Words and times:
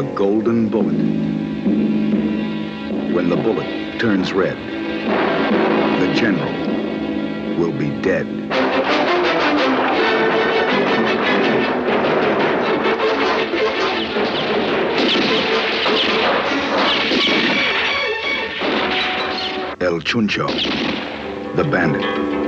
A 0.00 0.02
golden 0.14 0.70
bullet. 0.70 0.96
When 3.14 3.28
the 3.28 3.36
bullet 3.36 4.00
turns 4.00 4.32
red, 4.32 4.56
the 6.00 6.10
general 6.14 6.50
will 7.58 7.72
be 7.72 7.90
dead. 8.00 8.26
El 19.82 20.00
Chuncho, 20.00 20.46
the 21.56 21.64
bandit. 21.64 22.39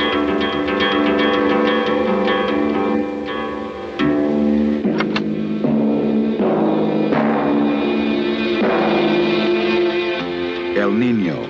Nino, 10.92 11.46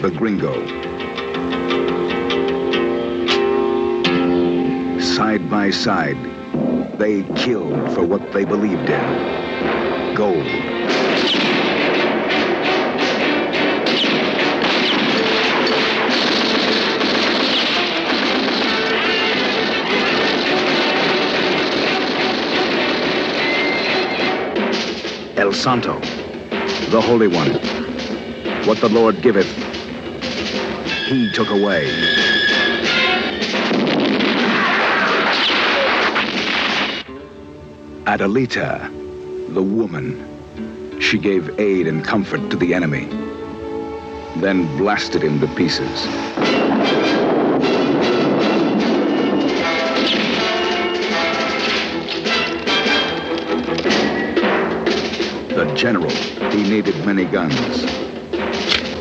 the 0.00 0.10
gringo. 0.10 0.54
Side 5.00 5.50
by 5.50 5.70
side, 5.70 6.16
they 6.98 7.24
killed 7.36 7.92
for 7.92 8.04
what 8.04 8.32
they 8.32 8.44
believed 8.44 8.88
in 8.88 10.14
gold. 10.14 10.46
El 25.36 25.52
Santo, 25.52 26.00
the 26.90 27.00
Holy 27.00 27.28
One. 27.28 27.87
What 28.66 28.80
the 28.80 28.88
Lord 28.88 29.22
giveth, 29.22 29.50
he 31.06 31.30
took 31.30 31.50
away. 31.50 31.86
Adelita, 38.04 38.82
the 39.54 39.62
woman, 39.62 41.00
she 41.00 41.18
gave 41.18 41.58
aid 41.60 41.86
and 41.86 42.04
comfort 42.04 42.50
to 42.50 42.56
the 42.56 42.74
enemy, 42.74 43.06
then 44.36 44.66
blasted 44.76 45.22
him 45.22 45.40
to 45.40 45.46
pieces. 45.48 46.06
The 55.54 55.72
general, 55.74 56.10
he 56.50 56.62
needed 56.68 56.96
many 57.04 57.24
guns. 57.24 58.07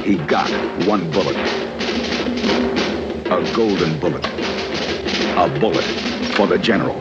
He 0.07 0.15
got 0.15 0.49
one 0.87 1.11
bullet. 1.11 1.35
A 3.25 3.53
golden 3.53 3.99
bullet. 3.99 4.25
A 4.25 5.59
bullet 5.59 5.83
for 6.33 6.47
the 6.47 6.57
general. 6.57 6.95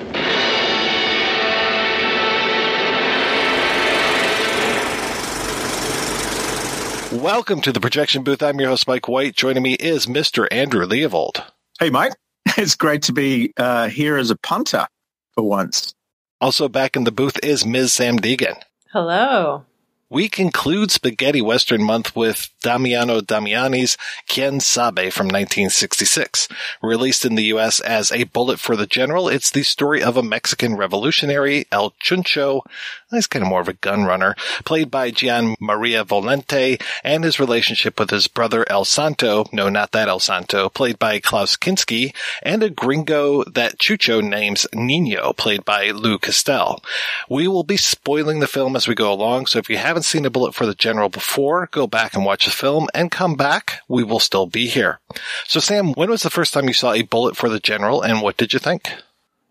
Welcome 7.23 7.61
to 7.61 7.71
the 7.71 7.79
projection 7.81 8.25
booth. 8.25 8.43
I'm 8.43 8.59
your 8.59 8.71
host, 8.71 8.89
Mike 8.89 9.07
White. 9.07 9.37
Joining 9.37 9.63
me 9.63 9.75
is 9.75 10.07
Mr. 10.07 10.49
Andrew 10.51 10.85
Leavold. 10.85 11.45
Hey, 11.79 11.91
Mike. 11.91 12.17
It's 12.59 12.75
great 12.75 13.03
to 13.03 13.13
be 13.13 13.53
uh, 13.57 13.89
here 13.89 14.17
as 14.17 14.33
a 14.33 14.37
punter 14.37 14.89
for 15.37 15.45
once. 15.45 15.95
Also 16.41 16.69
back 16.69 16.97
in 16.97 17.05
the 17.05 17.13
booth 17.13 17.39
is 17.45 17.65
Ms. 17.65 17.93
Samm 17.93 18.19
Deighan. 18.19 18.61
Hello. 18.91 19.65
We 20.09 20.29
conclude 20.29 20.93
Spaghetti 20.93 21.43
Western 21.43 21.83
Month 21.83 22.15
with 22.15 22.51
Damiano 22.63 23.21
Damiani's 23.21 23.97
Quien 24.33 24.61
Sabe 24.61 25.11
from 25.11 25.27
1966. 25.27 26.47
Released 26.81 27.25
in 27.25 27.35
the 27.35 27.47
U.S. 27.47 27.81
as 27.81 28.13
A 28.13 28.23
Bullet 28.23 28.61
for 28.61 28.77
the 28.77 28.87
General, 28.87 29.29
it's 29.29 29.51
the 29.51 29.65
story 29.65 30.05
of 30.05 30.17
a 30.17 30.23
Mexican 30.23 30.77
revolutionary, 30.77 31.67
El 31.73 31.91
Chuncho, 32.01 32.63
he's 33.11 33.27
kind 33.27 33.43
of 33.43 33.49
more 33.49 33.61
of 33.61 33.69
a 33.69 33.75
gun 33.75 34.05
runner, 34.05 34.35
played 34.65 34.91
by 34.91 35.11
Gian 35.11 35.55
Maria 35.61 36.05
Volonte, 36.05 36.81
and 37.05 37.25
his 37.25 37.41
relationship 37.41 37.99
with 37.99 38.11
his 38.11 38.29
brother 38.29 38.65
El 38.69 38.85
Santo, 38.85 39.47
no, 39.53 39.69
not 39.69 39.93
that 39.93 40.09
El 40.09 40.21
Santo, 40.21 40.69
played 40.69 40.99
by 40.99 41.19
Klaus 41.21 41.57
Kinski, 41.57 42.15
and 42.43 42.63
a 42.63 42.71
gringo 42.71 43.45
that 43.45 43.79
Chucho 43.79 44.23
names 44.23 44.67
Nino, 44.75 45.33
played 45.33 45.65
by 45.65 45.91
Lou 45.91 46.19
Castel. 46.19 46.83
We 47.29 47.49
will 47.49 47.65
be 47.65 47.77
spoiling 47.77 48.41
the 48.41 48.47
film 48.47 48.77
as 48.77 48.89
we 48.89 48.95
go 48.95 49.13
along, 49.13 49.47
so 49.47 49.59
if 49.59 49.71
you 49.71 49.77
haven't 49.77 50.05
seen 50.05 50.25
A 50.25 50.31
Bullet 50.31 50.55
for 50.55 50.67
the 50.67 50.75
General 50.75 51.09
before, 51.09 51.69
go 51.71 51.87
back 51.87 52.15
and 52.15 52.25
watch 52.25 52.45
the 52.45 52.51
film 52.51 52.89
and 52.95 53.11
come 53.11 53.37
back. 53.37 53.81
We 53.89 54.05
will 54.05 54.21
still 54.21 54.47
be 54.47 54.67
here. 54.67 54.99
So 55.47 55.61
Samm, 55.61 55.97
when 55.97 56.11
was 56.11 56.23
the 56.23 56.31
first 56.31 56.53
time 56.53 56.69
you 56.69 56.75
saw 56.75 56.93
A 56.93 57.03
Bullet 57.03 57.37
for 57.37 57.49
the 57.49 57.61
General 57.61 58.03
and 58.03 58.23
what 58.23 58.37
did 58.37 58.53
you 58.53 58.59
think? 58.59 58.93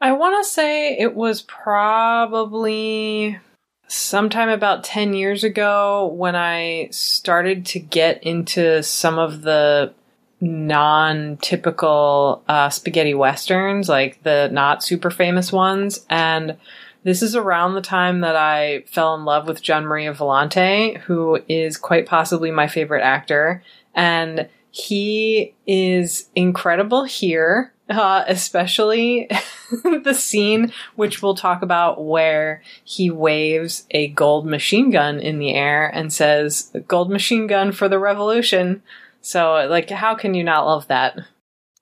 I 0.02 0.12
want 0.12 0.44
to 0.44 0.50
say 0.50 0.98
it 0.98 1.16
was 1.16 1.42
probably 1.42 3.40
sometime 3.88 4.50
about 4.50 4.84
10 4.84 5.14
years 5.14 5.44
ago 5.44 6.08
when 6.16 6.36
I 6.36 6.90
started 6.92 7.66
to 7.68 7.80
get 7.80 8.24
into 8.24 8.84
some 8.84 9.18
of 9.20 9.42
the 9.42 9.94
non 10.42 11.38
typical 11.38 12.44
uh, 12.48 12.70
spaghetti 12.70 13.14
westerns, 13.14 13.90
like 13.90 14.22
the 14.24 14.50
not 14.52 14.84
super 14.84 15.10
famous 15.10 15.52
ones. 15.52 16.06
And 16.10 16.58
this 17.04 17.22
is 17.22 17.36
around 17.36 17.76
the 17.76 17.82
time 17.82 18.22
that 18.22 18.36
I 18.36 18.84
fell 18.88 19.16
in 19.16 19.26
love 19.26 19.48
with 19.48 19.62
Gian 19.62 19.86
Maria 19.86 20.14
Volonte, 20.14 20.98
who 21.02 21.40
is 21.48 21.78
quite 21.78 22.06
possibly 22.08 22.52
my 22.52 22.68
favorite 22.68 23.04
actor. 23.04 23.64
And 23.94 24.50
he 24.72 25.54
is 25.66 26.30
incredible 26.36 27.06
here, 27.06 27.72
uh, 27.90 28.24
especially 28.28 29.30
the 30.04 30.14
scene 30.14 30.72
which 30.96 31.22
we'll 31.22 31.36
talk 31.36 31.62
about 31.62 32.06
where 32.06 32.62
he 32.84 33.10
waves 33.10 33.86
a 33.92 34.08
gold 34.10 34.46
machine 34.46 34.90
gun 34.92 35.20
in 35.20 35.40
the 35.40 35.54
air 35.54 35.88
and 35.88 36.12
says, 36.12 36.72
Gold 36.88 37.10
machine 37.10 37.48
gun 37.48 37.72
for 37.72 37.88
the 37.88 38.00
revolution. 38.00 38.82
So, 39.22 39.68
like, 39.70 39.90
how 39.90 40.16
can 40.16 40.34
you 40.34 40.44
not 40.44 40.66
love 40.66 40.88
that? 40.88 41.20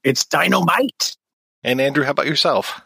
It's 0.04 0.26
dynamite. 0.26 1.18
And 1.64 1.80
Andrew, 1.80 2.04
how 2.04 2.12
about 2.12 2.28
yourself? 2.28 2.82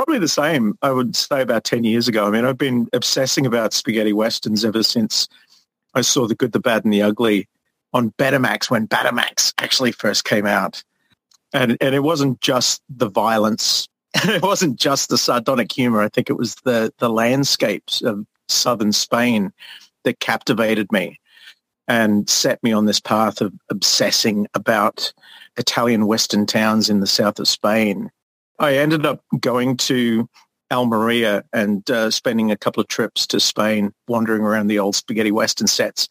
probably 0.00 0.18
the 0.18 0.28
same. 0.28 0.78
I 0.80 0.92
would 0.92 1.14
say 1.14 1.42
about 1.42 1.64
10 1.64 1.84
years 1.84 2.08
ago. 2.08 2.26
I 2.26 2.30
mean, 2.30 2.46
I've 2.46 2.56
been 2.56 2.88
obsessing 2.94 3.44
about 3.44 3.74
spaghetti 3.74 4.14
westerns 4.14 4.64
ever 4.64 4.82
since 4.82 5.28
I 5.92 6.00
saw 6.00 6.26
The 6.26 6.34
Good, 6.34 6.52
the 6.52 6.58
Bad 6.58 6.84
and 6.84 6.92
the 6.92 7.02
Ugly 7.02 7.46
on 7.92 8.10
Betamax 8.12 8.70
when 8.70 8.88
Betamax 8.88 9.52
actually 9.58 9.92
first 9.92 10.24
came 10.24 10.46
out. 10.46 10.82
And, 11.52 11.76
and 11.80 11.94
it 11.94 12.02
wasn't 12.02 12.40
just 12.40 12.82
the 12.88 13.08
violence. 13.08 13.88
it 14.14 14.42
wasn't 14.42 14.78
just 14.78 15.08
the 15.08 15.18
sardonic 15.18 15.72
humor. 15.72 16.00
I 16.00 16.08
think 16.08 16.30
it 16.30 16.36
was 16.36 16.56
the, 16.64 16.92
the 16.98 17.10
landscapes 17.10 18.02
of 18.02 18.26
southern 18.48 18.92
Spain 18.92 19.52
that 20.04 20.20
captivated 20.20 20.90
me 20.92 21.20
and 21.88 22.28
set 22.28 22.62
me 22.62 22.72
on 22.72 22.86
this 22.86 23.00
path 23.00 23.40
of 23.40 23.52
obsessing 23.68 24.46
about 24.54 25.12
Italian 25.56 26.06
western 26.06 26.46
towns 26.46 26.88
in 26.88 27.00
the 27.00 27.06
south 27.06 27.38
of 27.40 27.48
Spain. 27.48 28.10
I 28.58 28.76
ended 28.76 29.06
up 29.06 29.24
going 29.40 29.76
to 29.78 30.28
Almeria 30.70 31.42
and 31.52 31.88
uh, 31.90 32.10
spending 32.10 32.50
a 32.50 32.56
couple 32.56 32.80
of 32.80 32.88
trips 32.88 33.26
to 33.28 33.40
Spain, 33.40 33.92
wandering 34.06 34.42
around 34.42 34.68
the 34.68 34.78
old 34.78 34.94
spaghetti 34.94 35.32
western 35.32 35.66
sets 35.66 36.08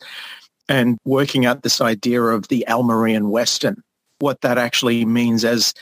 and 0.67 0.97
working 1.05 1.45
out 1.45 1.63
this 1.63 1.81
idea 1.81 2.21
of 2.21 2.47
the 2.47 2.67
Almerian 2.67 3.29
western, 3.29 3.81
what 4.19 4.41
that 4.41 4.57
actually 4.57 5.05
means 5.05 5.43
as 5.43 5.73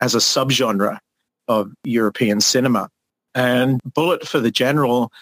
as 0.00 0.14
a 0.14 0.18
subgenre 0.18 0.98
of 1.48 1.72
European 1.84 2.40
cinema. 2.40 2.88
And 3.34 3.80
Bullet 3.94 4.26
for 4.26 4.40
the 4.40 4.50
General, 4.50 5.12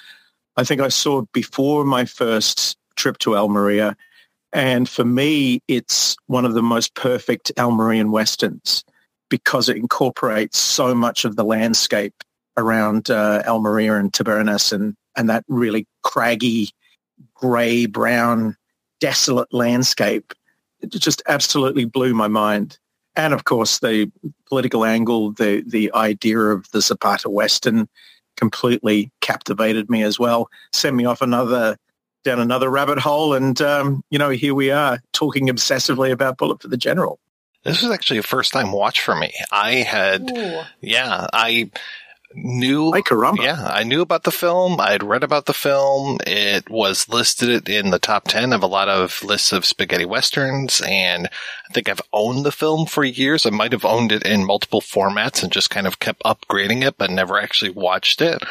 I 0.57 0.65
think 0.65 0.81
I 0.81 0.89
saw 0.89 1.23
before 1.33 1.85
my 1.85 2.05
first 2.05 2.77
trip 2.97 3.19
to 3.19 3.37
Almeria. 3.37 3.97
And 4.53 4.89
for 4.89 5.05
me, 5.05 5.61
it's 5.69 6.17
one 6.27 6.45
of 6.45 6.55
the 6.55 6.63
most 6.63 6.95
perfect 6.95 7.53
Almerian 7.57 8.11
westerns 8.11 8.85
because 9.29 9.69
it 9.69 9.77
incorporates 9.77 10.59
so 10.59 10.95
much 10.95 11.25
of 11.25 11.37
the 11.37 11.45
landscape 11.45 12.15
around 12.57 13.11
uh, 13.11 13.43
Almeria 13.47 13.97
and 13.97 14.13
Tabernas 14.13 14.73
and, 14.73 14.95
and 15.17 15.31
that 15.31 15.45
really 15.47 15.87
craggy, 16.03 16.71
grey, 17.35 17.87
brown, 17.87 18.57
desolate 18.99 19.53
landscape. 19.55 20.33
It 20.83 20.91
just 20.91 21.23
absolutely 21.29 21.85
blew 21.85 22.15
my 22.15 22.29
mind. 22.29 22.79
And 23.17 23.35
of 23.35 23.45
course, 23.45 23.81
the 23.81 24.11
political 24.47 24.85
angle, 24.85 25.33
the, 25.33 25.63
the 25.67 25.93
idea 25.95 26.39
of 26.39 26.71
the 26.71 26.81
Zapata 26.81 27.29
Western 27.29 27.89
completely 28.37 29.11
captivated 29.21 29.91
me 29.91 30.03
as 30.03 30.19
well, 30.19 30.49
sent 30.73 30.97
me 30.97 31.05
off 31.05 31.21
another 31.21 31.77
down 32.23 32.39
another 32.39 32.71
rabbit 32.71 32.99
hole. 32.99 33.35
And, 33.35 33.61
um, 33.63 34.03
you 34.11 34.19
know, 34.19 34.31
here 34.31 34.55
we 34.55 34.71
are 34.71 35.01
talking 35.13 35.49
obsessively 35.49 36.11
about 36.11 36.37
Bullet 36.37 36.61
for 36.61 36.69
the 36.69 36.77
General. 36.77 37.19
This 37.65 37.83
was 37.83 37.91
actually 37.91 38.19
a 38.19 38.23
first 38.23 38.53
time 38.53 38.73
watch 38.73 39.01
for 39.01 39.15
me. 39.15 39.33
I 39.51 39.77
had, 39.77 40.31
Ooh. 40.31 40.61
yeah, 40.81 41.27
I 41.33 41.71
knew, 42.35 42.91
like 42.91 43.05
caramba. 43.05 43.43
yeah, 43.43 43.67
I 43.67 43.83
knew 43.83 44.01
about 44.01 44.25
the 44.25 44.31
film. 44.31 44.81
I 44.81 44.93
had 44.93 45.03
read 45.03 45.25
about 45.25 45.47
the 45.47 45.55
film. 45.55 46.19
It 46.27 46.71
was 46.71 47.09
listed 47.09 47.69
in 47.69 47.91
the 47.91 47.99
top 47.99 48.29
10 48.29 48.53
of 48.53 48.63
a 48.63 48.69
lot 48.69 48.89
of 48.89 49.23
lists 49.23 49.53
of 49.53 49.65
spaghetti 49.65 50.05
westerns. 50.05 50.81
And 50.87 51.27
I 51.27 51.73
think 51.73 51.89
I've 51.89 52.03
owned 52.13 52.45
the 52.45 52.53
film 52.53 52.87
for 52.87 53.05
years. 53.05 53.47
I 53.47 53.51
might 53.51 53.73
have 53.73 53.85
owned 53.85 54.13
it 54.13 54.25
in 54.25 54.47
multiple 54.47 54.81
formats 54.81 55.43
and 55.43 55.53
just 55.53 55.71
kind 55.71 55.87
of 55.87 55.99
kept 55.99 56.23
upgrading 56.23 56.85
it, 56.87 56.97
but 56.99 57.11
never 57.11 57.39
actually 57.39 57.71
watched 57.71 58.21
it 58.21 58.43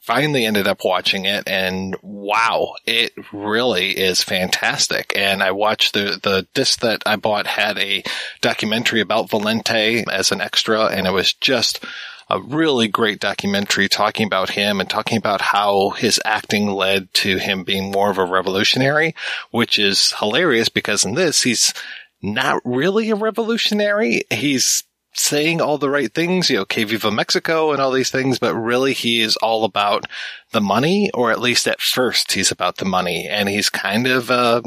finally 0.00 0.46
ended 0.46 0.66
up 0.66 0.82
watching 0.82 1.26
it 1.26 1.46
and 1.46 1.94
wow, 2.02 2.74
it 2.86 3.12
really 3.32 3.90
is 3.90 4.24
fantastic. 4.24 5.12
And 5.14 5.42
I 5.42 5.52
watched 5.52 5.92
the, 5.94 6.18
the 6.22 6.48
disc 6.54 6.80
that 6.80 7.02
I 7.06 7.16
bought 7.16 7.46
had 7.46 7.78
a 7.78 8.02
documentary 8.40 9.00
about 9.00 9.28
Volonte 9.28 10.04
as 10.10 10.32
an 10.32 10.40
extra 10.40 10.86
and 10.86 11.06
it 11.06 11.12
was 11.12 11.34
just 11.34 11.84
a 12.30 12.40
really 12.40 12.86
great 12.86 13.18
documentary 13.18 13.88
talking 13.88 14.26
about 14.26 14.50
him 14.50 14.80
and 14.80 14.88
talking 14.88 15.18
about 15.18 15.40
how 15.40 15.90
his 15.90 16.20
acting 16.24 16.70
led 16.70 17.12
to 17.12 17.38
him 17.38 17.64
being 17.64 17.90
more 17.90 18.10
of 18.10 18.18
a 18.18 18.24
revolutionary, 18.24 19.14
which 19.50 19.78
is 19.78 20.14
hilarious 20.18 20.68
because 20.68 21.04
in 21.04 21.14
this, 21.14 21.42
he's 21.42 21.74
not 22.22 22.62
really 22.64 23.10
a 23.10 23.16
revolutionary. 23.16 24.22
He's 24.30 24.84
saying 25.12 25.60
all 25.60 25.76
the 25.76 25.90
right 25.90 26.12
things, 26.14 26.48
you 26.48 26.56
know, 26.56 26.64
Que 26.64 26.86
Viva 26.86 27.10
Mexico 27.10 27.72
and 27.72 27.80
all 27.82 27.90
these 27.90 28.10
things, 28.10 28.38
but 28.38 28.54
really 28.54 28.92
he 28.92 29.20
is 29.20 29.36
all 29.36 29.64
about 29.64 30.06
the 30.52 30.60
money, 30.60 31.10
or 31.12 31.32
at 31.32 31.40
least 31.40 31.66
at 31.66 31.80
first 31.80 32.32
he's 32.32 32.52
about 32.52 32.76
the 32.76 32.84
money. 32.84 33.26
And 33.28 33.48
he's 33.48 33.68
kind 33.68 34.06
of 34.06 34.30
a 34.30 34.62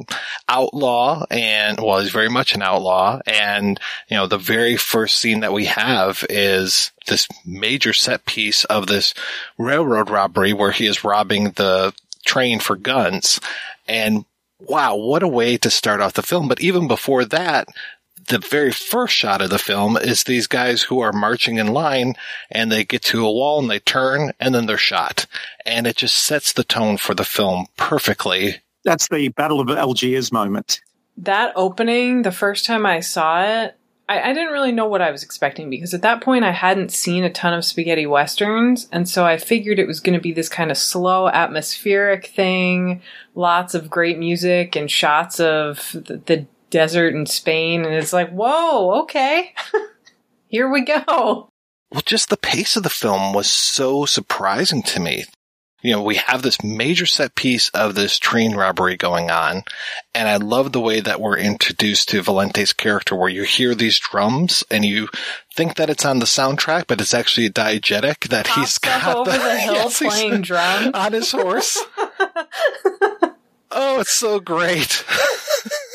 outlaw 0.50 1.26
and, 1.32 1.80
well, 1.80 2.00
he's 2.00 2.12
very 2.12 2.30
much 2.30 2.56
an 2.56 2.62
outlaw. 2.62 3.20
And, 3.26 3.80
you 4.10 4.18
know, 4.18 4.28
the 4.28 4.38
very 4.38 4.76
first 4.76 5.18
scene 5.18 5.40
that 5.42 5.54
we 5.54 5.66
have 5.66 6.26
is 6.30 6.92
this 7.08 7.28
major 7.46 7.94
set 7.94 8.26
piece 8.26 8.66
of 8.66 8.88
this 8.88 9.14
railroad 9.58 10.10
robbery 10.10 10.52
where 10.52 10.72
he 10.72 10.88
is 10.88 11.04
robbing 11.04 11.52
the 11.52 11.94
train 12.26 12.60
for 12.60 12.76
guns. 12.76 13.40
And 13.88 14.26
wow, 14.60 14.96
what 14.96 15.24
a 15.24 15.28
way 15.28 15.58
to 15.58 15.70
start 15.70 16.02
off 16.02 16.14
the 16.14 16.22
film. 16.22 16.48
But 16.48 16.62
even 16.62 16.88
before 16.88 17.26
that, 17.26 17.68
the 18.28 18.40
very 18.40 18.72
first 18.72 19.14
shot 19.14 19.42
of 19.42 19.50
the 19.50 19.60
film 19.60 19.98
is 19.98 20.24
these 20.24 20.48
guys 20.48 20.84
who 20.84 21.00
are 21.00 21.14
marching 21.14 21.58
in 21.58 21.68
line 21.68 22.16
and 22.52 22.72
they 22.72 22.84
get 22.84 23.02
to 23.04 23.26
a 23.26 23.32
wall 23.32 23.60
and 23.60 23.70
they 23.70 23.80
turn 23.80 24.32
and 24.40 24.54
then 24.54 24.66
they're 24.66 24.78
shot. 24.78 25.26
And 25.66 25.88
it 25.88 25.98
just 25.98 26.16
sets 26.16 26.54
the 26.54 26.64
tone 26.64 26.98
for 26.98 27.14
the 27.14 27.26
film 27.26 27.68
perfectly. 27.78 28.58
That's 28.84 29.08
the 29.08 29.30
Battle 29.30 29.60
of 29.60 29.70
Algiers 29.70 30.32
moment. 30.32 30.82
That 31.18 31.54
opening, 31.56 32.24
the 32.24 32.32
first 32.32 32.66
time 32.66 32.86
I 32.86 33.00
saw 33.00 33.44
it, 33.44 33.78
I, 34.10 34.32
I, 34.32 34.34
didn't 34.34 34.52
really 34.52 34.74
know 34.74 34.88
what 34.88 35.02
I 35.02 35.12
was 35.12 35.24
expecting 35.24 35.70
because 35.70 35.94
at 35.94 36.02
that 36.02 36.22
point 36.22 36.44
I 36.44 36.52
hadn't 36.52 36.92
seen 36.92 37.24
a 37.24 37.32
ton 37.32 37.54
of 37.54 37.64
spaghetti 37.64 38.06
westerns, 38.06 38.90
and 38.92 39.08
so 39.08 39.26
I 39.26 39.38
figured 39.38 39.80
it 39.80 39.88
was 39.88 40.02
going 40.02 40.16
to 40.16 40.22
be 40.22 40.34
this 40.34 40.50
kind 40.50 40.72
of 40.72 40.78
slow, 40.78 41.30
atmospheric 41.30 42.28
thing, 42.28 43.02
lots 43.34 43.74
of 43.74 43.90
great 43.90 44.20
music 44.20 44.76
and 44.76 44.92
shots 44.92 45.40
of 45.40 45.92
the, 45.94 46.22
the 46.26 46.46
desert 46.74 47.14
in 47.14 47.28
Spain, 47.28 47.86
and 47.86 47.94
it's 47.94 48.12
like, 48.12 48.32
whoa, 48.32 49.04
okay, 49.04 49.54
here 50.48 50.70
we 50.70 50.82
go. 50.82 51.50
Well, 51.92 52.02
just 52.04 52.30
the 52.30 52.38
pace 52.38 52.76
of 52.76 52.82
the 52.82 52.90
film 52.90 53.32
was 53.34 53.50
so 53.50 54.06
surprising 54.06 54.82
to 54.84 55.00
me. 55.00 55.26
You 55.84 55.92
know, 55.92 56.02
we 56.02 56.16
have 56.16 56.42
this 56.42 56.64
major 56.64 57.06
set 57.06 57.36
piece 57.36 57.70
of 57.70 57.94
this 57.94 58.18
train 58.18 58.56
robbery 58.56 58.98
going 58.98 59.30
on, 59.30 59.64
and 60.16 60.28
I 60.28 60.38
love 60.38 60.72
the 60.72 60.82
way 60.82 61.02
that 61.02 61.22
we're 61.22 61.38
introduced 61.38 62.10
to 62.10 62.24
Volonte's 62.24 62.74
character, 62.74 63.16
where 63.16 63.30
you 63.30 63.44
hear 63.44 63.76
these 63.76 64.00
drums 64.00 64.64
and 64.72 64.84
you 64.84 65.10
think 65.54 65.76
that 65.76 65.92
it's 65.92 66.06
on 66.06 66.20
the 66.20 66.26
soundtrack, 66.26 66.88
but 66.88 67.02
it's 67.02 67.14
actually 67.14 67.48
a 67.48 67.52
diegetic 67.52 68.30
that 68.30 68.48
Pops 68.48 68.60
he's 68.60 68.78
got 68.80 69.16
over 69.16 69.30
the, 69.30 69.38
the 69.38 69.58
hill 69.60 69.74
yes, 69.76 70.00
playing 70.00 70.42
drums 70.42 70.92
on 70.96 71.14
his 71.14 71.32
horse. 71.32 71.78
oh, 73.70 74.00
it's 74.00 74.14
so 74.14 74.40
great. 74.40 75.06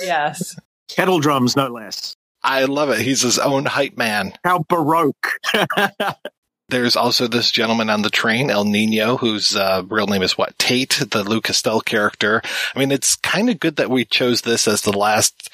yes. 0.01 0.55
Kettle 0.99 1.21
drums, 1.21 1.55
no 1.55 1.69
less. 1.69 2.17
I 2.43 2.65
love 2.65 2.91
it. 2.91 2.99
He's 2.99 3.23
his 3.23 3.39
own 3.39 3.67
hype 3.67 3.97
man. 3.97 4.33
How 4.43 4.65
baroque. 4.69 5.39
There's 6.71 6.97
also 6.97 7.29
this 7.29 7.53
gentleman 7.53 7.89
on 7.89 8.03
the 8.03 8.11
train, 8.11 8.51
El 8.51 8.65
Nino, 8.65 9.17
whose 9.17 9.55
uh, 9.55 9.85
real 9.87 10.09
name 10.09 10.23
is 10.23 10.37
what? 10.37 10.59
Tate, 10.59 11.05
the 11.09 11.23
Lou 11.23 11.41
Castel 11.41 11.81
character. 11.81 12.43
I 12.75 12.79
mean, 12.81 12.91
it's 12.91 13.15
kind 13.15 13.49
of 13.49 13.61
good 13.61 13.77
that 13.77 13.91
we 13.91 14.07
chose 14.07 14.41
this 14.41 14.67
as 14.67 14.83
the 14.83 14.93
last 14.93 15.51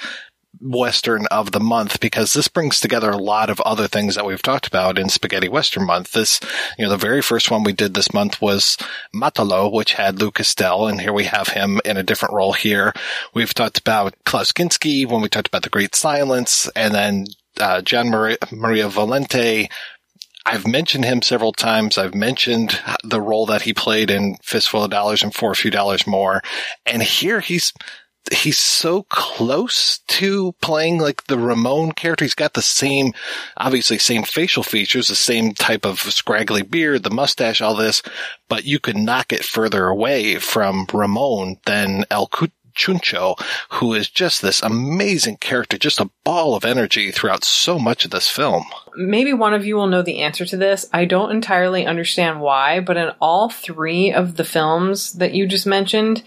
Western 0.61 1.27
of 1.27 1.53
the 1.53 1.61
month 1.61 2.01
because 2.01 2.33
this 2.33 2.49
brings 2.49 2.81
together 2.81 3.11
a 3.11 3.17
lot 3.17 3.51
of 3.51 3.61
other 3.63 3.89
things 3.89 4.15
that 4.15 4.25
we've 4.25 4.43
talked 4.43 4.67
about 4.67 4.99
in 4.99 5.09
Spaghetti 5.09 5.49
Western 5.49 5.87
month. 5.87 6.13
This, 6.13 6.41
you 6.79 6.85
know, 6.85 6.91
the 6.91 6.97
very 6.97 7.23
first 7.23 7.51
one 7.51 7.63
we 7.63 7.73
did 7.73 7.95
this 7.95 8.13
month 8.13 8.41
was 8.41 8.77
Matalo, 9.15 9.73
which 9.73 9.95
had 9.95 10.21
Lou 10.21 10.31
Castel, 10.31 10.87
and 10.87 11.01
here 11.01 11.13
we 11.13 11.25
have 11.25 11.49
him 11.49 11.81
in 11.85 11.97
a 11.97 12.03
different 12.03 12.35
role 12.35 12.53
here. 12.53 12.93
We've 13.35 13.55
talked 13.55 13.79
about 13.79 14.15
Klaus 14.25 14.53
Kinski 14.53 15.07
when 15.07 15.21
we 15.23 15.29
talked 15.29 15.49
about 15.49 15.63
The 15.63 15.71
Great 15.71 15.95
Silence, 15.95 16.71
and 16.75 16.95
then 16.95 17.27
uh, 17.59 17.83
Gian 17.83 18.11
Maria, 18.11 18.39
Maria 18.51 18.89
Volonte, 18.89 19.69
I've 20.47 20.67
mentioned 20.67 21.07
him 21.07 21.23
several 21.23 21.53
times. 21.53 21.97
I've 21.97 22.15
mentioned 22.15 22.79
the 23.03 23.21
role 23.21 23.47
that 23.47 23.63
he 23.63 23.73
played 23.73 24.11
in 24.11 24.37
Fistful 24.43 24.85
of 24.85 24.91
Dollars 24.91 25.23
and 25.23 25.35
For 25.35 25.53
a 25.53 25.57
Few 25.57 25.71
Dollars 25.71 26.07
More. 26.07 26.43
And 26.85 27.03
here 27.03 27.41
he's 27.41 27.73
he's 28.33 28.59
so 28.59 29.03
close 29.05 29.99
to 30.07 30.53
playing 30.61 30.99
like 30.99 31.25
the 31.25 31.39
Ramon 31.39 31.93
character. 31.93 32.25
He's 32.25 32.35
got 32.35 32.55
the 32.55 32.63
same, 32.63 33.13
obviously 33.57 33.99
same 33.99 34.23
facial 34.23 34.63
features, 34.63 35.09
the 35.09 35.15
same 35.15 35.53
type 35.53 35.85
of 35.85 36.01
scraggly 36.01 36.63
beard, 36.63 37.03
the 37.03 37.11
mustache, 37.11 37.61
all 37.61 37.75
this, 37.75 38.03
but 38.49 38.65
you 38.65 38.79
could 38.79 38.97
knock 38.97 39.33
it 39.33 39.45
further 39.45 39.87
away 39.87 40.39
from 40.39 40.87
Ramon 40.93 41.59
than 41.67 42.05
El 42.11 42.29
Chuncho, 42.75 43.39
who 43.71 43.95
is 43.95 44.09
just 44.09 44.43
this 44.43 44.63
amazing 44.63 45.37
character, 45.37 45.79
just 45.79 46.01
a 46.01 46.11
ball 46.25 46.55
of 46.55 46.65
energy 46.65 47.11
throughout 47.11 47.45
so 47.45 47.79
much 47.79 48.05
of 48.05 48.11
this 48.11 48.29
film. 48.29 48.65
Maybe 48.97 49.33
one 49.33 49.55
of 49.55 49.65
you 49.65 49.77
will 49.77 49.87
know 49.87 50.03
the 50.03 50.21
answer 50.21 50.45
to 50.47 50.57
this. 50.57 50.89
I 50.93 51.05
don't 51.05 51.31
entirely 51.31 51.87
understand 51.87 52.41
why, 52.41 52.81
but 52.81 52.97
in 52.97 53.11
all 53.21 53.49
three 53.49 54.13
of 54.13 54.37
the 54.37 54.45
films 54.45 55.13
that 55.15 55.35
you 55.35 55.47
just 55.47 55.67
mentioned, 55.67 56.23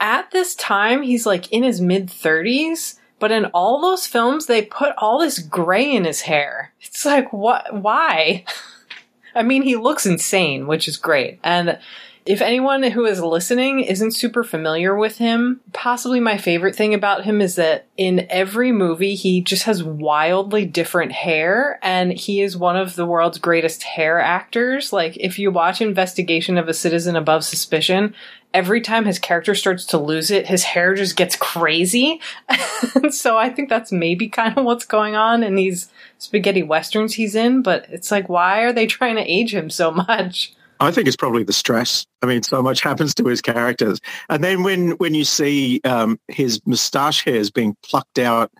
at 0.00 0.30
this 0.30 0.54
time, 0.54 1.02
he's 1.02 1.26
like 1.26 1.50
in 1.52 1.62
his 1.62 1.80
mid 1.80 2.08
30s, 2.08 2.98
but 3.18 3.32
in 3.32 3.46
all 3.46 3.80
those 3.80 4.06
films, 4.06 4.46
they 4.46 4.62
put 4.62 4.94
all 4.98 5.20
this 5.20 5.38
gray 5.38 5.94
in 5.94 6.04
his 6.04 6.22
hair. 6.22 6.72
It's 6.80 7.04
like, 7.04 7.32
what? 7.32 7.74
Why? 7.74 8.44
I 9.34 9.42
mean, 9.42 9.62
he 9.62 9.76
looks 9.76 10.06
insane, 10.06 10.66
which 10.66 10.88
is 10.88 10.96
great. 10.96 11.38
And 11.44 11.78
if 12.26 12.42
anyone 12.42 12.82
who 12.82 13.06
is 13.06 13.20
listening 13.20 13.80
isn't 13.80 14.16
super 14.16 14.42
familiar 14.42 14.96
with 14.96 15.18
him, 15.18 15.60
possibly 15.72 16.18
my 16.18 16.36
favorite 16.36 16.74
thing 16.74 16.92
about 16.92 17.24
him 17.24 17.40
is 17.40 17.54
that 17.54 17.86
in 17.96 18.26
every 18.28 18.72
movie 18.72 19.14
he 19.14 19.40
just 19.40 19.62
has 19.62 19.84
wildly 19.84 20.64
different 20.64 21.12
hair 21.12 21.78
and 21.82 22.12
he 22.12 22.40
is 22.40 22.56
one 22.56 22.76
of 22.76 22.96
the 22.96 23.06
world's 23.06 23.38
greatest 23.38 23.84
hair 23.84 24.18
actors. 24.18 24.92
Like 24.92 25.16
if 25.18 25.38
you 25.38 25.52
watch 25.52 25.80
Investigation 25.80 26.58
of 26.58 26.68
a 26.68 26.74
Citizen 26.74 27.14
Above 27.14 27.44
Suspicion, 27.44 28.12
every 28.56 28.80
time 28.80 29.04
his 29.04 29.18
character 29.18 29.54
starts 29.54 29.84
to 29.84 29.98
lose 29.98 30.30
it, 30.30 30.46
his 30.46 30.64
hair 30.64 30.94
just 30.94 31.14
gets 31.14 31.36
crazy. 31.36 32.22
so 33.10 33.36
I 33.36 33.50
think 33.50 33.68
that's 33.68 33.92
maybe 33.92 34.30
kind 34.30 34.56
of 34.56 34.64
what's 34.64 34.86
going 34.86 35.14
on 35.14 35.42
in 35.42 35.56
these 35.56 35.90
spaghetti 36.16 36.62
westerns 36.62 37.12
he's 37.12 37.34
in, 37.34 37.60
but 37.60 37.84
it's 37.90 38.10
like 38.10 38.30
why 38.30 38.62
are 38.62 38.72
they 38.72 38.86
trying 38.96 39.16
to 39.16 39.30
age 39.30 39.54
him 39.54 39.68
so 39.68 39.90
much? 39.90 40.54
I 40.80 40.90
think 40.90 41.06
it's 41.06 41.16
probably 41.16 41.42
the 41.42 41.52
stress. 41.52 42.06
I 42.22 42.26
mean, 42.26 42.42
so 42.42 42.62
much 42.62 42.80
happens 42.90 43.14
to 43.16 43.26
his 43.26 43.42
characters, 43.42 44.00
and 44.30 44.42
then 44.42 44.62
when 44.62 44.92
when 44.92 45.14
you 45.14 45.24
see 45.24 45.82
um, 45.84 46.18
his 46.28 46.60
moustache 46.66 47.24
hairs 47.24 47.50
being 47.50 47.76
plucked 47.82 48.18
out 48.18 48.50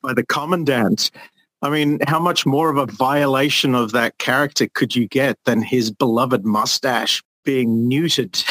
by 0.00 0.14
the 0.14 0.24
commandant, 0.24 1.10
I 1.60 1.70
mean, 1.70 1.98
how 2.06 2.20
much 2.20 2.46
more 2.46 2.70
of 2.70 2.76
a 2.76 2.86
violation 2.86 3.74
of 3.74 3.92
that 3.92 4.18
character 4.18 4.68
could 4.74 4.94
you 4.94 5.08
get 5.08 5.38
than 5.44 5.60
his 5.60 5.90
beloved 5.90 6.44
mustache 6.44 7.22
being 7.44 7.90
neutered? 7.90 8.44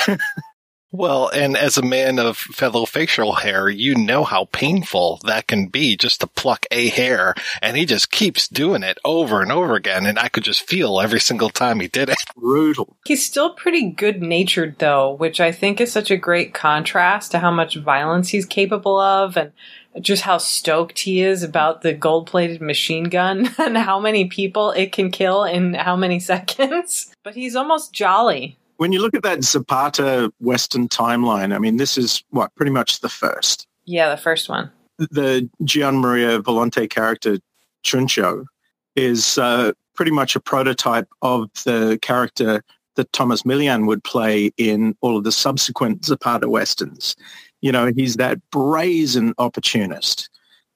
Well, 0.96 1.28
and 1.30 1.58
as 1.58 1.76
a 1.76 1.82
man 1.82 2.20
of 2.20 2.38
fellow 2.38 2.86
facial 2.86 3.34
hair, 3.34 3.68
you 3.68 3.96
know 3.96 4.24
how 4.24 4.46
painful 4.52 5.20
that 5.26 5.48
can 5.48 5.66
be 5.66 5.98
just 5.98 6.22
to 6.22 6.28
pluck 6.28 6.68
a 6.70 6.90
hair. 6.90 7.34
And 7.64 7.76
he 7.76 7.88
just 7.88 8.12
keeps 8.12 8.48
doing 8.48 8.84
it 8.84 9.00
over 9.04 9.42
and 9.42 9.52
over 9.52 9.74
again. 9.74 10.06
And 10.06 10.20
I 10.20 10.28
could 10.28 10.44
just 10.44 10.68
feel 10.68 11.02
every 11.02 11.20
single 11.20 11.50
time 11.50 11.80
he 11.80 11.88
did 11.88 12.10
it. 12.10 12.18
Brutal. 12.38 12.96
He's 13.08 13.26
still 13.26 13.56
pretty 13.56 13.90
good 13.90 14.22
natured 14.22 14.76
though, 14.78 15.16
which 15.16 15.42
I 15.42 15.52
think 15.52 15.82
is 15.82 15.92
such 15.92 16.12
a 16.12 16.16
great 16.16 16.54
contrast 16.54 17.32
to 17.32 17.40
how 17.40 17.50
much 17.50 17.76
violence 17.76 18.30
he's 18.30 18.46
capable 18.46 19.00
of 19.00 19.36
and 19.36 19.52
just 20.00 20.22
how 20.22 20.38
stoked 20.38 21.00
he 21.00 21.22
is 21.22 21.42
about 21.42 21.82
the 21.82 21.94
gold 21.94 22.28
plated 22.28 22.62
machine 22.62 23.06
gun 23.06 23.50
and 23.58 23.80
how 23.80 24.00
many 24.00 24.26
people 24.26 24.70
it 24.70 24.92
can 24.92 25.10
kill 25.10 25.44
in 25.44 25.74
how 25.74 25.96
many 25.96 26.20
seconds. 26.20 27.12
But 27.24 27.34
he's 27.34 27.56
almost 27.56 27.94
jolly 27.94 28.60
when 28.78 28.92
you 28.92 29.02
look 29.02 29.14
at 29.14 29.24
that 29.24 29.44
Zapata 29.44 30.32
Western 30.40 30.88
timeline, 30.88 31.54
I 31.54 31.60
mean, 31.60 31.78
this 31.78 31.98
is 31.98 32.24
what 32.30 32.54
pretty 32.56 32.72
much 32.72 33.02
the 33.02 33.10
first. 33.10 33.68
Yeah, 33.86 34.10
the 34.10 34.22
first 34.22 34.50
one. 34.50 34.72
The 34.98 35.50
Gian 35.64 35.98
Maria 35.98 36.40
Volonte 36.42 36.90
character 36.90 37.40
Chuncho 37.84 38.46
is 38.96 39.38
uh, 39.38 39.74
pretty 39.96 40.12
much 40.12 40.36
a 40.36 40.40
prototype 40.40 41.08
of 41.22 41.50
the 41.66 42.00
character 42.02 42.64
that 42.96 43.12
Thomas 43.12 43.44
Milian 43.44 43.88
would 43.88 44.04
play 44.04 44.52
in 44.58 44.96
all 45.02 45.18
of 45.18 45.24
the 45.24 45.32
subsequent 45.32 46.06
Zapata 46.06 46.48
westerns. 46.48 47.16
You 47.62 47.72
know, 47.72 47.92
he's 47.96 48.16
that 48.18 48.40
brazen 48.52 49.34
opportunist 49.38 50.30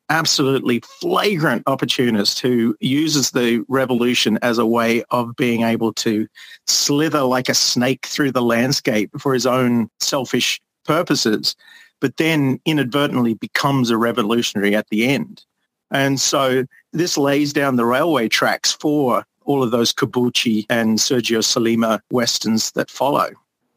absolutely 0.09 0.81
flagrant 1.01 1.63
opportunist 1.67 2.39
who 2.39 2.75
uses 2.79 3.31
the 3.31 3.63
revolution 3.67 4.37
as 4.41 4.57
a 4.57 4.65
way 4.65 5.03
of 5.11 5.35
being 5.35 5.63
able 5.63 5.93
to 5.93 6.27
slither 6.65 7.23
like 7.23 7.49
a 7.49 7.53
snake 7.53 8.05
through 8.05 8.31
the 8.31 8.41
landscape 8.41 9.09
for 9.19 9.33
his 9.33 9.45
own 9.45 9.89
selfish 9.99 10.61
purposes, 10.85 11.55
but 11.99 12.17
then 12.17 12.59
inadvertently 12.65 13.33
becomes 13.35 13.89
a 13.89 13.97
revolutionary 13.97 14.75
at 14.75 14.87
the 14.89 15.07
end. 15.07 15.43
And 15.91 16.19
so 16.19 16.65
this 16.93 17.17
lays 17.17 17.53
down 17.53 17.75
the 17.75 17.85
railway 17.85 18.27
tracks 18.27 18.71
for 18.71 19.25
all 19.45 19.63
of 19.63 19.71
those 19.71 19.93
Corbucci 19.93 20.65
and 20.69 20.97
Sergio 20.97 21.39
Sollima 21.39 21.99
westerns 22.11 22.71
that 22.71 22.91
follow 22.91 23.29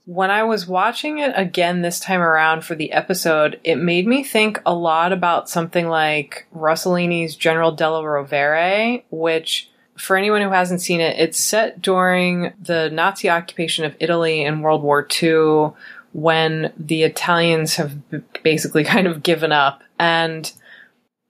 when 0.04 0.30
I 0.30 0.42
was 0.42 0.66
watching 0.66 1.18
it 1.18 1.32
again 1.36 1.82
this 1.82 2.00
time 2.00 2.20
around 2.20 2.64
for 2.64 2.74
the 2.74 2.92
episode, 2.92 3.60
it 3.64 3.76
made 3.76 4.06
me 4.06 4.24
think 4.24 4.60
a 4.64 4.74
lot 4.74 5.12
about 5.12 5.48
something 5.48 5.88
like 5.88 6.46
Rossellini's 6.54 7.36
General 7.36 7.72
della 7.72 8.02
Rovere, 8.02 9.02
which 9.10 9.70
for 9.96 10.16
anyone 10.16 10.40
who 10.40 10.50
hasn't 10.50 10.80
seen 10.80 11.00
it, 11.00 11.18
it's 11.18 11.38
set 11.38 11.82
during 11.82 12.52
the 12.60 12.88
Nazi 12.90 13.28
occupation 13.28 13.84
of 13.84 13.96
Italy 14.00 14.42
in 14.42 14.62
World 14.62 14.82
War 14.82 15.06
II 15.22 15.72
when 16.12 16.72
the 16.76 17.02
Italians 17.02 17.76
have 17.76 17.96
basically 18.42 18.84
kind 18.94 19.06
of 19.06 19.22
given 19.22 19.52
up. 19.52 19.82
And 19.98 20.50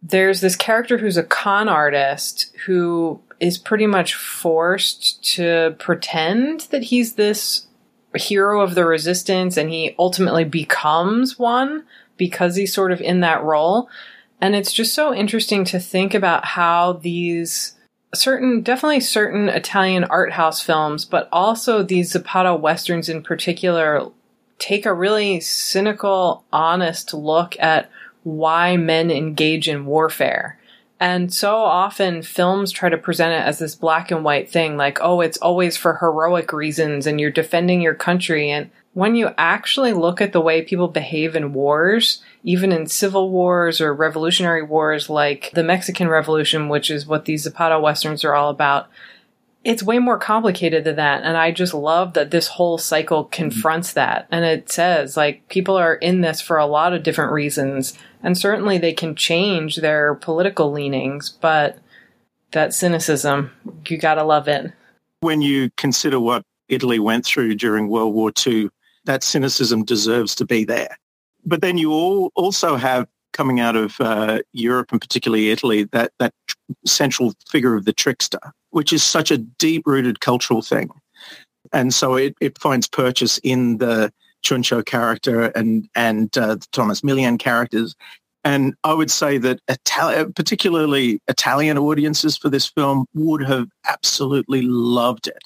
there's 0.02 0.40
this 0.40 0.56
character 0.56 0.98
who's 0.98 1.16
a 1.16 1.22
con 1.22 1.68
artist 1.68 2.54
who 2.64 3.20
is 3.40 3.58
pretty 3.58 3.86
much 3.86 4.14
forced 4.14 5.22
to 5.34 5.74
pretend 5.78 6.60
that 6.70 6.84
he's 6.84 7.14
this 7.14 7.66
hero 8.18 8.60
of 8.60 8.74
the 8.74 8.84
resistance 8.84 9.56
and 9.56 9.70
he 9.70 9.94
ultimately 9.98 10.44
becomes 10.44 11.38
one 11.38 11.84
because 12.16 12.56
he's 12.56 12.74
sort 12.74 12.92
of 12.92 13.00
in 13.00 13.20
that 13.20 13.42
role. 13.42 13.88
And 14.40 14.54
it's 14.54 14.72
just 14.72 14.94
so 14.94 15.14
interesting 15.14 15.64
to 15.66 15.78
think 15.78 16.14
about 16.14 16.44
how 16.44 16.94
these 16.94 17.74
certain, 18.14 18.62
definitely 18.62 19.00
certain 19.00 19.48
Italian 19.48 20.04
art 20.04 20.32
house 20.32 20.60
films, 20.60 21.04
but 21.04 21.28
also 21.32 21.82
these 21.82 22.10
Zapata 22.10 22.54
westerns 22.54 23.08
in 23.08 23.22
particular 23.22 24.10
take 24.58 24.86
a 24.86 24.92
really 24.92 25.40
cynical, 25.40 26.44
honest 26.52 27.14
look 27.14 27.56
at 27.58 27.90
why 28.22 28.76
men 28.76 29.10
engage 29.10 29.68
in 29.68 29.86
warfare. 29.86 30.59
And 31.00 31.32
so 31.32 31.56
often 31.56 32.20
films 32.20 32.70
try 32.70 32.90
to 32.90 32.98
present 32.98 33.32
it 33.32 33.46
as 33.46 33.58
this 33.58 33.74
black 33.74 34.10
and 34.10 34.22
white 34.22 34.50
thing, 34.50 34.76
like, 34.76 34.98
oh, 35.00 35.22
it's 35.22 35.38
always 35.38 35.78
for 35.78 35.96
heroic 35.96 36.52
reasons 36.52 37.06
and 37.06 37.18
you're 37.18 37.30
defending 37.30 37.80
your 37.80 37.94
country. 37.94 38.50
And 38.50 38.70
when 38.92 39.14
you 39.14 39.30
actually 39.38 39.94
look 39.94 40.20
at 40.20 40.32
the 40.32 40.42
way 40.42 40.60
people 40.60 40.88
behave 40.88 41.34
in 41.34 41.54
wars, 41.54 42.22
even 42.44 42.70
in 42.70 42.86
civil 42.86 43.30
wars 43.30 43.80
or 43.80 43.94
revolutionary 43.94 44.62
wars 44.62 45.08
like 45.08 45.50
the 45.54 45.64
Mexican 45.64 46.08
Revolution, 46.08 46.68
which 46.68 46.90
is 46.90 47.06
what 47.06 47.24
these 47.24 47.44
Zapata 47.44 47.80
Westerns 47.80 48.22
are 48.22 48.34
all 48.34 48.50
about, 48.50 48.90
it's 49.62 49.82
way 49.82 49.98
more 49.98 50.18
complicated 50.18 50.84
than 50.84 50.96
that. 50.96 51.22
And 51.22 51.36
I 51.36 51.50
just 51.50 51.74
love 51.74 52.14
that 52.14 52.30
this 52.30 52.48
whole 52.48 52.78
cycle 52.78 53.24
mm-hmm. 53.24 53.32
confronts 53.32 53.92
that. 53.92 54.26
And 54.30 54.44
it 54.44 54.70
says, 54.70 55.16
like, 55.16 55.48
people 55.48 55.76
are 55.76 55.94
in 55.94 56.22
this 56.22 56.40
for 56.40 56.56
a 56.56 56.66
lot 56.66 56.92
of 56.92 57.02
different 57.02 57.32
reasons. 57.32 57.98
And 58.22 58.36
certainly 58.36 58.78
they 58.78 58.92
can 58.92 59.14
change 59.14 59.76
their 59.76 60.14
political 60.14 60.72
leanings, 60.72 61.30
but 61.30 61.78
that 62.52 62.74
cynicism, 62.74 63.50
you 63.86 63.98
gotta 63.98 64.24
love 64.24 64.48
it. 64.48 64.72
When 65.20 65.42
you 65.42 65.70
consider 65.76 66.18
what 66.18 66.44
Italy 66.68 66.98
went 66.98 67.26
through 67.26 67.54
during 67.56 67.88
World 67.88 68.14
War 68.14 68.32
II, 68.46 68.70
that 69.04 69.22
cynicism 69.22 69.84
deserves 69.84 70.34
to 70.36 70.44
be 70.44 70.64
there. 70.64 70.96
But 71.44 71.62
then 71.62 71.78
you 71.78 71.92
all 71.92 72.32
also 72.34 72.76
have 72.76 73.06
coming 73.32 73.60
out 73.60 73.76
of 73.76 74.00
uh, 74.00 74.40
Europe 74.52 74.92
and 74.92 75.00
particularly 75.00 75.50
Italy, 75.50 75.84
that, 75.92 76.12
that 76.18 76.32
central 76.86 77.32
figure 77.48 77.74
of 77.74 77.84
the 77.84 77.92
trickster, 77.92 78.40
which 78.70 78.92
is 78.92 79.02
such 79.02 79.30
a 79.30 79.38
deep-rooted 79.38 80.20
cultural 80.20 80.62
thing. 80.62 80.90
And 81.72 81.94
so 81.94 82.14
it, 82.14 82.34
it 82.40 82.58
finds 82.58 82.88
purchase 82.88 83.38
in 83.38 83.78
the 83.78 84.12
Chuncho 84.42 84.84
character 84.84 85.44
and, 85.56 85.88
and 85.94 86.36
uh, 86.36 86.54
the 86.56 86.66
Thomas 86.72 87.02
Milian 87.02 87.38
characters. 87.38 87.94
And 88.42 88.74
I 88.84 88.94
would 88.94 89.10
say 89.10 89.38
that 89.38 89.60
Itali- 89.66 90.34
particularly 90.34 91.20
Italian 91.28 91.76
audiences 91.76 92.38
for 92.38 92.48
this 92.48 92.66
film 92.66 93.04
would 93.14 93.42
have 93.42 93.68
absolutely 93.86 94.62
loved 94.62 95.26
it. 95.26 95.42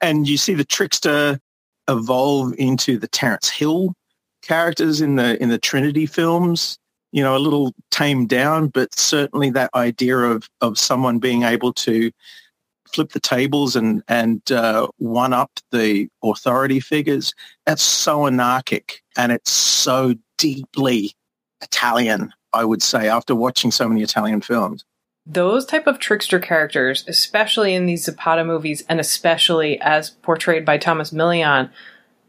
And 0.00 0.28
you 0.28 0.36
see 0.36 0.54
the 0.54 0.64
trickster 0.64 1.40
evolve 1.88 2.54
into 2.58 2.96
the 2.98 3.08
Terence 3.08 3.50
Hill 3.50 3.92
characters 4.42 5.00
in 5.00 5.16
the 5.16 5.40
in 5.42 5.48
the 5.48 5.58
Trinity 5.58 6.06
films 6.06 6.78
you 7.12 7.22
know, 7.22 7.36
a 7.36 7.38
little 7.38 7.72
tamed 7.90 8.28
down, 8.28 8.68
but 8.68 8.94
certainly 8.98 9.50
that 9.50 9.70
idea 9.74 10.16
of, 10.16 10.48
of 10.60 10.78
someone 10.78 11.18
being 11.18 11.42
able 11.42 11.72
to 11.74 12.10
flip 12.92 13.12
the 13.12 13.20
tables 13.20 13.76
and, 13.76 14.02
and 14.08 14.50
uh, 14.50 14.88
one 14.98 15.32
up 15.32 15.50
the 15.70 16.08
authority 16.22 16.80
figures, 16.80 17.34
that's 17.66 17.82
so 17.82 18.26
anarchic 18.26 19.02
and 19.16 19.30
it's 19.30 19.52
so 19.52 20.14
deeply 20.38 21.12
Italian, 21.62 22.32
I 22.52 22.64
would 22.64 22.82
say, 22.82 23.08
after 23.08 23.34
watching 23.34 23.70
so 23.70 23.88
many 23.88 24.02
Italian 24.02 24.40
films. 24.40 24.84
Those 25.24 25.64
type 25.64 25.86
of 25.86 26.00
trickster 26.00 26.40
characters, 26.40 27.04
especially 27.06 27.74
in 27.74 27.86
these 27.86 28.04
Zapata 28.04 28.44
movies 28.44 28.82
and 28.88 28.98
especially 28.98 29.80
as 29.80 30.10
portrayed 30.10 30.64
by 30.64 30.78
Thomas 30.78 31.12
Milian, 31.12 31.70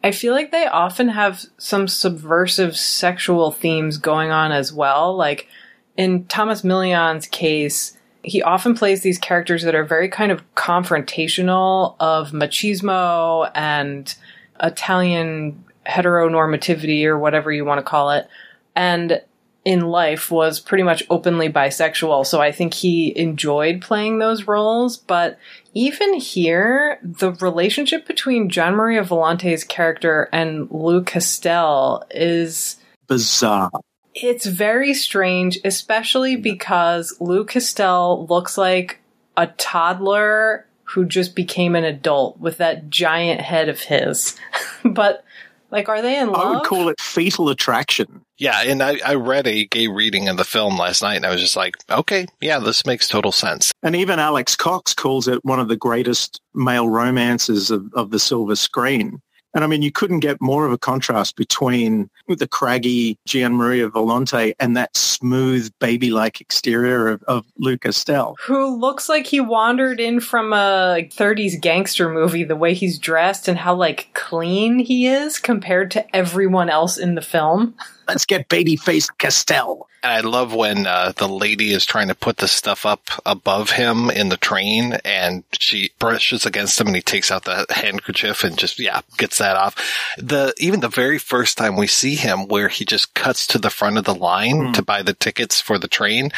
I 0.04 0.12
feel 0.12 0.34
like 0.34 0.52
they 0.52 0.66
often 0.66 1.08
have 1.10 1.46
some 1.58 1.88
subversive 1.88 2.76
sexual 2.76 3.52
themes 3.52 3.98
going 3.98 4.32
on 4.32 4.52
as 4.52 4.74
well. 4.74 5.16
Like 5.16 5.48
in 5.96 6.26
Thomas 6.26 6.64
Milian's 6.64 7.26
case, 7.28 7.98
he 8.22 8.42
often 8.42 8.76
plays 8.76 9.02
these 9.02 9.18
characters 9.18 9.64
that 9.64 9.76
are 9.76 9.86
very 9.86 10.10
kind 10.10 10.32
of 10.32 10.44
confrontational 10.56 11.96
of 12.00 12.32
machismo 12.32 13.50
and 13.56 14.14
Italian 14.62 15.64
heteronormativity 15.86 17.06
or 17.06 17.18
whatever 17.18 17.52
you 17.52 17.66
want 17.66 17.80
to 17.80 17.84
call 17.84 18.12
it. 18.12 18.28
And 18.76 19.22
in 19.66 19.82
life 19.88 20.30
was 20.30 20.60
pretty 20.60 20.84
much 20.84 21.04
openly 21.10 21.50
bisexual, 21.50 22.26
so 22.26 22.42
I 22.42 22.52
think 22.52 22.74
he 22.74 23.18
enjoyed 23.18 23.82
playing 23.82 24.20
those 24.20 24.46
roles. 24.46 24.98
But 24.98 25.40
even 25.74 26.16
here, 26.16 27.00
the 27.02 27.32
relationship 27.34 28.06
between 28.06 28.50
Gian 28.50 28.76
Maria 28.76 29.04
Volonte's 29.04 29.64
character 29.64 30.30
and 30.34 30.70
Lou 30.70 31.04
Castel 31.04 32.06
is 32.12 32.78
bizarre. 33.08 33.72
It's 34.14 34.46
very 34.46 34.94
strange, 34.94 35.60
especially 35.64 36.36
because 36.36 37.16
Lou 37.20 37.46
Castel 37.46 38.28
looks 38.28 38.58
like 38.58 39.00
a 39.38 39.48
toddler 39.48 40.68
who 40.84 41.06
just 41.06 41.36
became 41.36 41.76
an 41.76 41.84
adult 41.84 42.40
with 42.40 42.58
that 42.58 42.90
giant 42.90 43.42
head 43.42 43.70
of 43.70 43.80
his. 43.80 44.38
but 44.86 45.24
like, 45.72 45.90
are 45.90 46.04
they 46.04 46.20
in 46.20 46.32
love? 46.32 46.46
I 46.46 46.52
would 46.52 46.64
call 46.64 46.90
it 46.90 47.02
fetal 47.02 47.50
attraction. 47.50 48.22
Yeah, 48.44 48.62
and 48.62 48.84
I, 48.84 49.00
I 49.06 49.16
read 49.16 49.48
a 49.48 49.66
gay 49.68 49.88
reading 49.88 50.28
of 50.28 50.36
the 50.36 50.44
film 50.44 50.78
last 50.78 51.02
night, 51.02 51.16
and 51.16 51.26
I 51.26 51.32
was 51.32 51.40
just 51.40 51.56
like, 51.56 51.76
okay, 51.90 52.28
yeah, 52.42 52.60
this 52.60 52.86
makes 52.86 53.08
total 53.08 53.32
sense. 53.32 53.72
And 53.82 53.96
even 53.96 54.20
Alex 54.20 54.58
Cox 54.58 54.94
calls 54.94 55.30
it 55.30 55.46
one 55.46 55.62
of 55.62 55.70
the 55.70 55.78
greatest 55.78 56.42
male 56.54 56.90
romances 56.90 57.72
of, 57.72 57.86
of 57.94 58.12
the 58.12 58.20
silver 58.20 58.58
screen. 58.58 59.22
And 59.54 59.64
I 59.64 59.68
mean, 59.68 59.82
you 59.82 59.94
couldn't 59.94 60.20
get 60.20 60.42
more 60.42 60.66
of 60.66 60.74
a 60.74 60.78
contrast 60.78 61.38
between 61.38 62.10
the 62.28 62.46
craggy 62.46 63.18
Gian 63.26 63.54
Maria 63.54 63.88
Volonte 63.88 64.56
and 64.60 64.76
that 64.76 64.98
smooth, 64.98 65.72
baby-like 65.80 66.42
exterior 66.42 67.08
of, 67.08 67.24
of 67.24 67.46
Lou 67.58 67.78
Castel. 67.78 68.36
Who 68.46 68.76
looks 68.76 69.08
like 69.08 69.26
he 69.26 69.40
wandered 69.40 70.02
in 70.02 70.20
from 70.20 70.52
a 70.52 71.08
30s 71.16 71.62
gangster 71.62 72.10
movie, 72.10 72.44
the 72.44 72.58
way 72.58 72.74
he's 72.74 73.00
dressed 73.00 73.48
and 73.48 73.58
how, 73.58 73.74
like, 73.74 74.10
clean 74.14 74.80
he 74.80 75.08
is 75.08 75.40
compared 75.40 75.92
to 75.92 76.14
everyone 76.14 76.70
else 76.70 76.98
in 76.98 77.16
the 77.16 77.22
film. 77.22 77.76
Let's 78.08 78.26
get 78.26 78.50
baby-faced 78.50 79.18
Castel. 79.18 79.88
And 80.04 80.12
I 80.12 80.20
love 80.20 80.54
when 80.54 80.86
uh, 80.86 81.14
the 81.16 81.30
lady 81.30 81.72
is 81.72 81.86
trying 81.86 82.10
to 82.10 82.16
put 82.16 82.38
the 82.38 82.48
stuff 82.48 82.86
up 82.86 83.10
above 83.26 83.72
him 83.72 84.10
in 84.10 84.28
the 84.28 84.38
train 84.38 84.98
and 85.06 85.44
she 85.54 85.92
brushes 85.98 86.46
against 86.46 86.80
him 86.80 86.88
and 86.88 86.96
he 86.98 87.02
takes 87.02 87.32
out 87.32 87.46
the 87.46 87.66
handkerchief 87.70 88.44
and 88.44 88.58
just, 88.58 88.80
yeah, 88.80 89.02
gets 89.18 89.38
that 89.38 89.56
off. 89.56 89.76
The, 90.18 90.54
even 90.58 90.82
the 90.82 90.90
very 90.90 91.18
first 91.18 91.58
time 91.58 91.78
we 91.78 91.88
see 91.88 92.16
him 92.16 92.48
where 92.48 92.68
he 92.68 92.84
just 92.84 93.14
cuts 93.14 93.48
to 93.48 93.58
the 93.58 93.70
front 93.70 93.98
of 93.98 94.04
the 94.04 94.16
line 94.16 94.60
mm. 94.60 94.74
to 94.74 94.82
buy 94.82 95.04
the 95.04 95.14
tickets 95.14 95.62
for 95.62 95.80
the 95.80 95.88
train. 95.88 96.32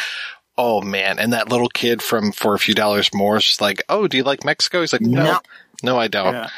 Oh 0.58 0.82
man. 0.82 1.18
And 1.18 1.34
that 1.34 1.50
little 1.50 1.70
kid 1.70 2.04
from 2.04 2.32
For 2.32 2.54
a 2.54 2.60
Few 2.60 2.76
Dollars 2.76 3.14
More 3.14 3.38
is 3.38 3.46
just 3.46 3.62
like, 3.62 3.82
Oh, 3.90 4.08
do 4.08 4.18
you 4.18 4.24
like 4.24 4.46
Mexico? 4.46 4.82
He's 4.82 4.94
like, 4.94 5.02
No, 5.02 5.24
no, 5.24 5.40
no 5.82 5.98
I 5.98 6.08
don't. 6.08 6.34
Yeah. 6.34 6.50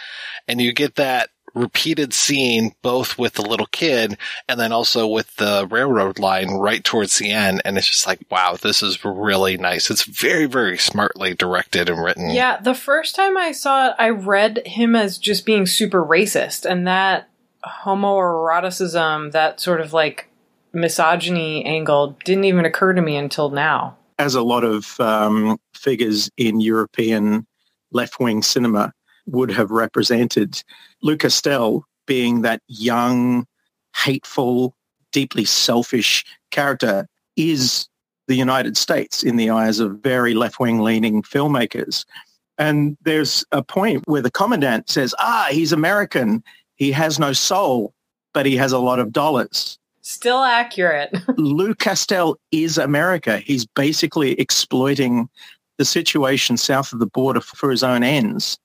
And 0.50 0.62
you 0.62 0.74
get 0.74 0.96
that 0.96 1.30
repeated 1.54 2.14
scene 2.14 2.74
both 2.82 3.18
with 3.18 3.34
the 3.34 3.42
little 3.42 3.68
kid 3.68 4.18
and 4.48 4.60
then 4.60 4.72
also 4.72 5.08
with 5.08 5.36
the 5.38 5.68
railroad 5.70 6.20
line 6.20 6.52
right 6.52 6.84
towards 6.84 7.18
the 7.18 7.32
end. 7.32 7.62
And 7.66 7.78
it's 7.78 7.88
just 7.88 8.08
like, 8.08 8.20
wow, 8.30 8.58
this 8.62 8.84
is 8.84 9.04
really 9.04 9.58
nice. 9.58 9.90
It's 9.90 10.04
very, 10.04 10.46
very 10.46 10.78
smartly 10.78 11.34
directed 11.34 11.90
and 11.90 12.04
written. 12.04 12.30
Yeah. 12.30 12.60
The 12.60 12.76
first 12.76 13.16
time 13.16 13.38
I 13.38 13.52
saw 13.52 13.90
it, 13.90 13.96
I 13.98 14.10
read 14.10 14.62
him 14.66 14.96
as 14.96 15.18
just 15.18 15.46
being 15.46 15.66
super 15.66 16.04
racist 16.04 16.66
and 16.66 16.88
that 16.88 17.30
homoeroticism, 17.66 19.32
that 19.32 19.60
sort 19.60 19.82
of 19.82 19.94
like 19.94 20.30
misogyny 20.74 21.66
angle 21.66 22.18
didn't 22.24 22.46
even 22.46 22.66
occur 22.66 22.94
to 22.94 23.02
me 23.02 23.18
until 23.18 23.50
now. 23.50 23.98
As 24.20 24.36
a 24.36 24.42
lot 24.42 24.64
of 24.64 25.00
um, 25.00 25.60
figures 25.74 26.30
in 26.38 26.60
European 26.60 27.46
left 27.92 28.20
wing 28.20 28.42
cinema 28.42 28.94
would 29.28 29.52
have 29.52 29.72
represented. 29.72 30.64
Lou 31.02 31.18
Castel 31.18 31.86
being 32.06 32.42
that 32.42 32.62
young, 32.68 33.46
hateful, 33.96 34.76
deeply 35.12 35.46
selfish 35.46 36.26
character 36.52 37.08
is 37.36 37.88
the 38.28 38.36
United 38.36 38.78
States 38.78 39.24
in 39.24 39.38
the 39.38 39.50
eyes 39.50 39.80
of 39.80 40.00
very 40.00 40.34
left-wing 40.34 40.80
leaning 40.80 41.22
filmmakers. 41.22 42.06
And 42.58 42.98
there's 43.04 43.46
a 43.52 43.64
point 43.64 44.04
where 44.08 44.22
the 44.22 44.32
commandant 44.32 44.90
says, 44.90 45.14
ah, 45.20 45.48
he's 45.52 45.72
American. 45.72 46.44
He 46.76 46.92
has 46.92 47.20
no 47.20 47.34
soul, 47.34 47.94
but 48.34 48.46
he 48.46 48.56
has 48.58 48.72
a 48.72 48.80
lot 48.80 49.00
of 49.00 49.12
dollars. 49.12 49.78
Still 50.02 50.44
accurate. 50.44 51.16
Lou 51.38 51.76
Castel 51.76 52.38
is 52.52 52.78
America. 52.78 53.40
He's 53.40 53.66
basically 53.66 54.40
exploiting 54.40 55.30
the 55.78 55.86
situation 55.86 56.58
south 56.58 56.94
of 56.94 57.00
the 57.00 57.08
border 57.08 57.42
for 57.42 57.70
his 57.70 57.84
own 57.84 58.04
ends. 58.04 58.58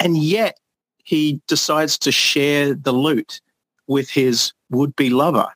And 0.00 0.16
yet 0.16 0.58
he 1.04 1.40
decides 1.46 1.98
to 1.98 2.10
share 2.10 2.74
the 2.74 2.92
loot 2.92 3.40
with 3.86 4.10
his 4.10 4.52
would-be 4.70 5.10
lover. 5.10 5.46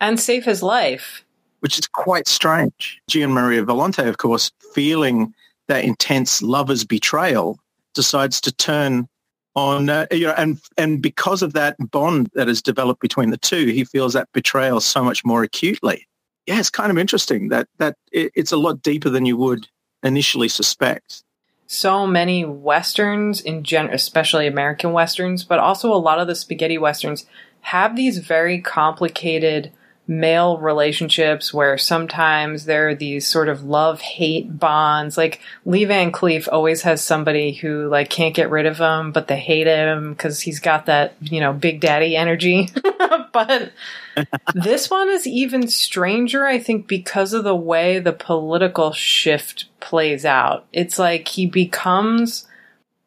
And 0.00 0.20
save 0.20 0.44
his 0.44 0.62
life. 0.62 1.24
Which 1.60 1.78
is 1.78 1.86
quite 1.88 2.28
strange. 2.28 3.00
Gian 3.08 3.32
Maria 3.32 3.64
Volonte, 3.64 4.06
of 4.08 4.18
course, 4.18 4.52
feeling 4.72 5.34
that 5.66 5.84
intense 5.84 6.40
lover's 6.40 6.84
betrayal, 6.84 7.58
decides 7.94 8.40
to 8.42 8.52
turn 8.52 9.08
on, 9.56 9.90
uh, 9.90 10.06
you 10.12 10.26
know, 10.26 10.34
and 10.36 10.60
and 10.76 11.02
because 11.02 11.42
of 11.42 11.52
that 11.54 11.74
bond 11.90 12.30
that 12.34 12.46
has 12.46 12.62
developed 12.62 13.00
between 13.00 13.30
the 13.30 13.36
two, 13.36 13.66
he 13.66 13.84
feels 13.84 14.12
that 14.12 14.28
betrayal 14.32 14.80
so 14.80 15.02
much 15.02 15.24
more 15.24 15.42
acutely. 15.42 16.06
Yeah, 16.46 16.60
it's 16.60 16.70
kind 16.70 16.92
of 16.92 16.98
interesting 16.98 17.48
that 17.48 17.66
that 17.78 17.96
it, 18.12 18.30
it's 18.36 18.52
a 18.52 18.56
lot 18.56 18.82
deeper 18.82 19.10
than 19.10 19.26
you 19.26 19.36
would 19.36 19.66
initially 20.04 20.48
suspect 20.48 21.24
so 21.70 22.06
many 22.06 22.46
westerns 22.46 23.42
in 23.42 23.62
general, 23.62 23.94
especially 23.94 24.46
American 24.46 24.92
westerns, 24.92 25.44
but 25.44 25.58
also 25.58 25.92
a 25.92 25.96
lot 25.96 26.18
of 26.18 26.26
the 26.26 26.34
spaghetti 26.34 26.78
westerns 26.78 27.26
have 27.60 27.94
these 27.94 28.18
very 28.18 28.58
complicated 28.58 29.70
male 30.08 30.56
relationships 30.56 31.52
where 31.52 31.76
sometimes 31.76 32.64
there 32.64 32.88
are 32.88 32.94
these 32.94 33.26
sort 33.26 33.50
of 33.50 33.62
love 33.62 34.00
hate 34.00 34.58
bonds. 34.58 35.18
Like 35.18 35.40
Lee 35.66 35.84
Van 35.84 36.10
Cleef 36.10 36.48
always 36.50 36.82
has 36.82 37.04
somebody 37.04 37.52
who 37.52 37.88
like 37.88 38.08
can't 38.08 38.34
get 38.34 38.50
rid 38.50 38.64
of 38.64 38.78
him, 38.78 39.12
but 39.12 39.28
they 39.28 39.38
hate 39.38 39.66
him 39.66 40.14
because 40.14 40.40
he's 40.40 40.60
got 40.60 40.86
that, 40.86 41.14
you 41.20 41.40
know, 41.40 41.52
big 41.52 41.80
daddy 41.80 42.16
energy. 42.16 42.70
but 43.32 43.72
this 44.54 44.88
one 44.88 45.10
is 45.10 45.26
even 45.26 45.68
stranger, 45.68 46.46
I 46.46 46.58
think, 46.58 46.88
because 46.88 47.34
of 47.34 47.44
the 47.44 47.54
way 47.54 47.98
the 47.98 48.14
political 48.14 48.92
shift 48.92 49.66
plays 49.78 50.24
out. 50.24 50.64
It's 50.72 50.98
like 50.98 51.28
he 51.28 51.46
becomes 51.46 52.48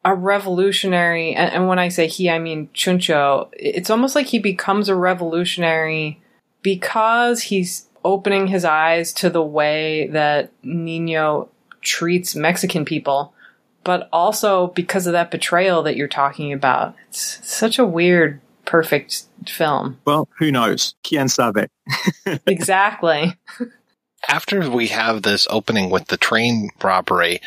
a 0.04 0.14
revolutionary, 0.14 1.34
and, 1.34 1.52
and 1.52 1.68
when 1.68 1.78
I 1.78 1.88
say 1.88 2.06
he, 2.06 2.30
I 2.30 2.38
mean 2.38 2.68
Chuncho. 2.74 3.48
It's 3.52 3.90
almost 3.90 4.14
like 4.14 4.26
he 4.26 4.38
becomes 4.38 4.88
a 4.88 4.94
revolutionary 4.94 6.21
because 6.62 7.42
he's 7.42 7.86
opening 8.04 8.48
his 8.48 8.64
eyes 8.64 9.12
to 9.12 9.30
the 9.30 9.42
way 9.42 10.08
that 10.08 10.50
Nino 10.62 11.48
treats 11.80 12.34
Mexican 12.34 12.84
people, 12.84 13.34
but 13.84 14.08
also 14.12 14.68
because 14.68 15.06
of 15.06 15.12
that 15.12 15.30
betrayal 15.30 15.82
that 15.82 15.96
you're 15.96 16.08
talking 16.08 16.52
about. 16.52 16.94
It's 17.08 17.46
such 17.46 17.78
a 17.78 17.84
weird, 17.84 18.40
perfect 18.64 19.24
film. 19.46 19.98
Well, 20.04 20.28
who 20.38 20.50
knows? 20.50 20.94
Quien 21.06 21.28
sabe? 21.28 21.68
exactly. 22.46 23.36
After 24.28 24.70
we 24.70 24.88
have 24.88 25.22
this 25.22 25.46
opening 25.50 25.90
with 25.90 26.06
the 26.06 26.16
train 26.16 26.70
robbery, 26.82 27.40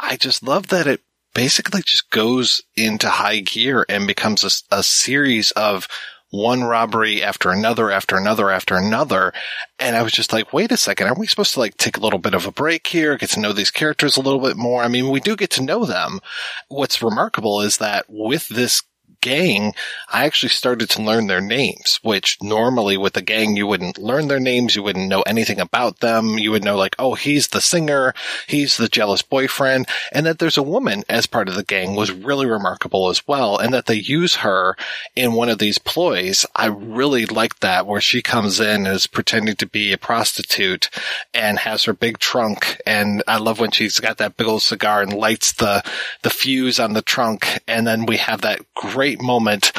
I 0.00 0.16
just 0.16 0.42
love 0.42 0.68
that 0.68 0.86
it 0.86 1.00
basically 1.34 1.82
just 1.82 2.10
goes 2.10 2.60
into 2.74 3.08
high 3.08 3.40
gear 3.40 3.86
and 3.88 4.06
becomes 4.06 4.42
a, 4.44 4.76
a 4.78 4.82
series 4.82 5.52
of 5.52 5.86
one 6.30 6.62
robbery 6.62 7.22
after 7.22 7.50
another, 7.50 7.90
after 7.90 8.16
another, 8.16 8.50
after 8.50 8.76
another. 8.76 9.32
And 9.78 9.96
I 9.96 10.02
was 10.02 10.12
just 10.12 10.32
like, 10.32 10.52
wait 10.52 10.72
a 10.72 10.76
second, 10.76 11.06
aren't 11.06 11.18
we 11.18 11.26
supposed 11.26 11.54
to 11.54 11.60
like 11.60 11.76
take 11.76 11.96
a 11.96 12.00
little 12.00 12.18
bit 12.18 12.34
of 12.34 12.46
a 12.46 12.52
break 12.52 12.86
here, 12.86 13.16
get 13.16 13.30
to 13.30 13.40
know 13.40 13.52
these 13.52 13.70
characters 13.70 14.16
a 14.16 14.20
little 14.20 14.40
bit 14.40 14.56
more? 14.56 14.82
I 14.82 14.88
mean, 14.88 15.10
we 15.10 15.20
do 15.20 15.36
get 15.36 15.50
to 15.52 15.62
know 15.62 15.84
them. 15.84 16.20
What's 16.68 17.02
remarkable 17.02 17.60
is 17.60 17.78
that 17.78 18.06
with 18.08 18.48
this 18.48 18.82
gang, 19.20 19.74
I 20.12 20.24
actually 20.24 20.50
started 20.50 20.90
to 20.90 21.02
learn 21.02 21.26
their 21.26 21.40
names, 21.40 22.00
which 22.02 22.38
normally 22.42 22.96
with 22.96 23.16
a 23.16 23.22
gang, 23.22 23.56
you 23.56 23.66
wouldn't 23.66 23.98
learn 23.98 24.28
their 24.28 24.40
names. 24.40 24.76
You 24.76 24.82
wouldn't 24.82 25.08
know 25.08 25.22
anything 25.22 25.60
about 25.60 26.00
them. 26.00 26.38
You 26.38 26.50
would 26.50 26.64
know 26.64 26.76
like, 26.76 26.96
oh, 26.98 27.14
he's 27.14 27.48
the 27.48 27.60
singer. 27.60 28.14
He's 28.46 28.76
the 28.76 28.88
jealous 28.88 29.22
boyfriend. 29.22 29.88
And 30.12 30.26
that 30.26 30.38
there's 30.38 30.58
a 30.58 30.62
woman 30.62 31.04
as 31.08 31.26
part 31.26 31.48
of 31.48 31.54
the 31.54 31.64
gang 31.64 31.94
was 31.94 32.12
really 32.12 32.46
remarkable 32.46 33.08
as 33.08 33.26
well. 33.26 33.58
And 33.58 33.72
that 33.74 33.86
they 33.86 33.94
use 33.94 34.36
her 34.36 34.76
in 35.14 35.32
one 35.32 35.48
of 35.48 35.58
these 35.58 35.78
ploys. 35.78 36.46
I 36.54 36.66
really 36.66 37.26
liked 37.26 37.60
that 37.60 37.86
where 37.86 38.00
she 38.00 38.22
comes 38.22 38.60
in 38.60 38.86
as 38.86 39.06
pretending 39.06 39.56
to 39.56 39.66
be 39.66 39.92
a 39.92 39.98
prostitute 39.98 40.90
and 41.34 41.58
has 41.60 41.84
her 41.84 41.92
big 41.92 42.18
trunk. 42.18 42.80
And 42.86 43.22
I 43.26 43.38
love 43.38 43.60
when 43.60 43.70
she's 43.70 44.00
got 44.00 44.18
that 44.18 44.36
big 44.36 44.46
old 44.46 44.62
cigar 44.62 45.02
and 45.02 45.12
lights 45.12 45.52
the, 45.52 45.82
the 46.22 46.30
fuse 46.30 46.78
on 46.78 46.92
the 46.92 47.02
trunk. 47.02 47.60
And 47.66 47.86
then 47.86 48.06
we 48.06 48.18
have 48.18 48.42
that 48.42 48.60
great 48.74 49.07
great 49.08 49.22
moment 49.22 49.72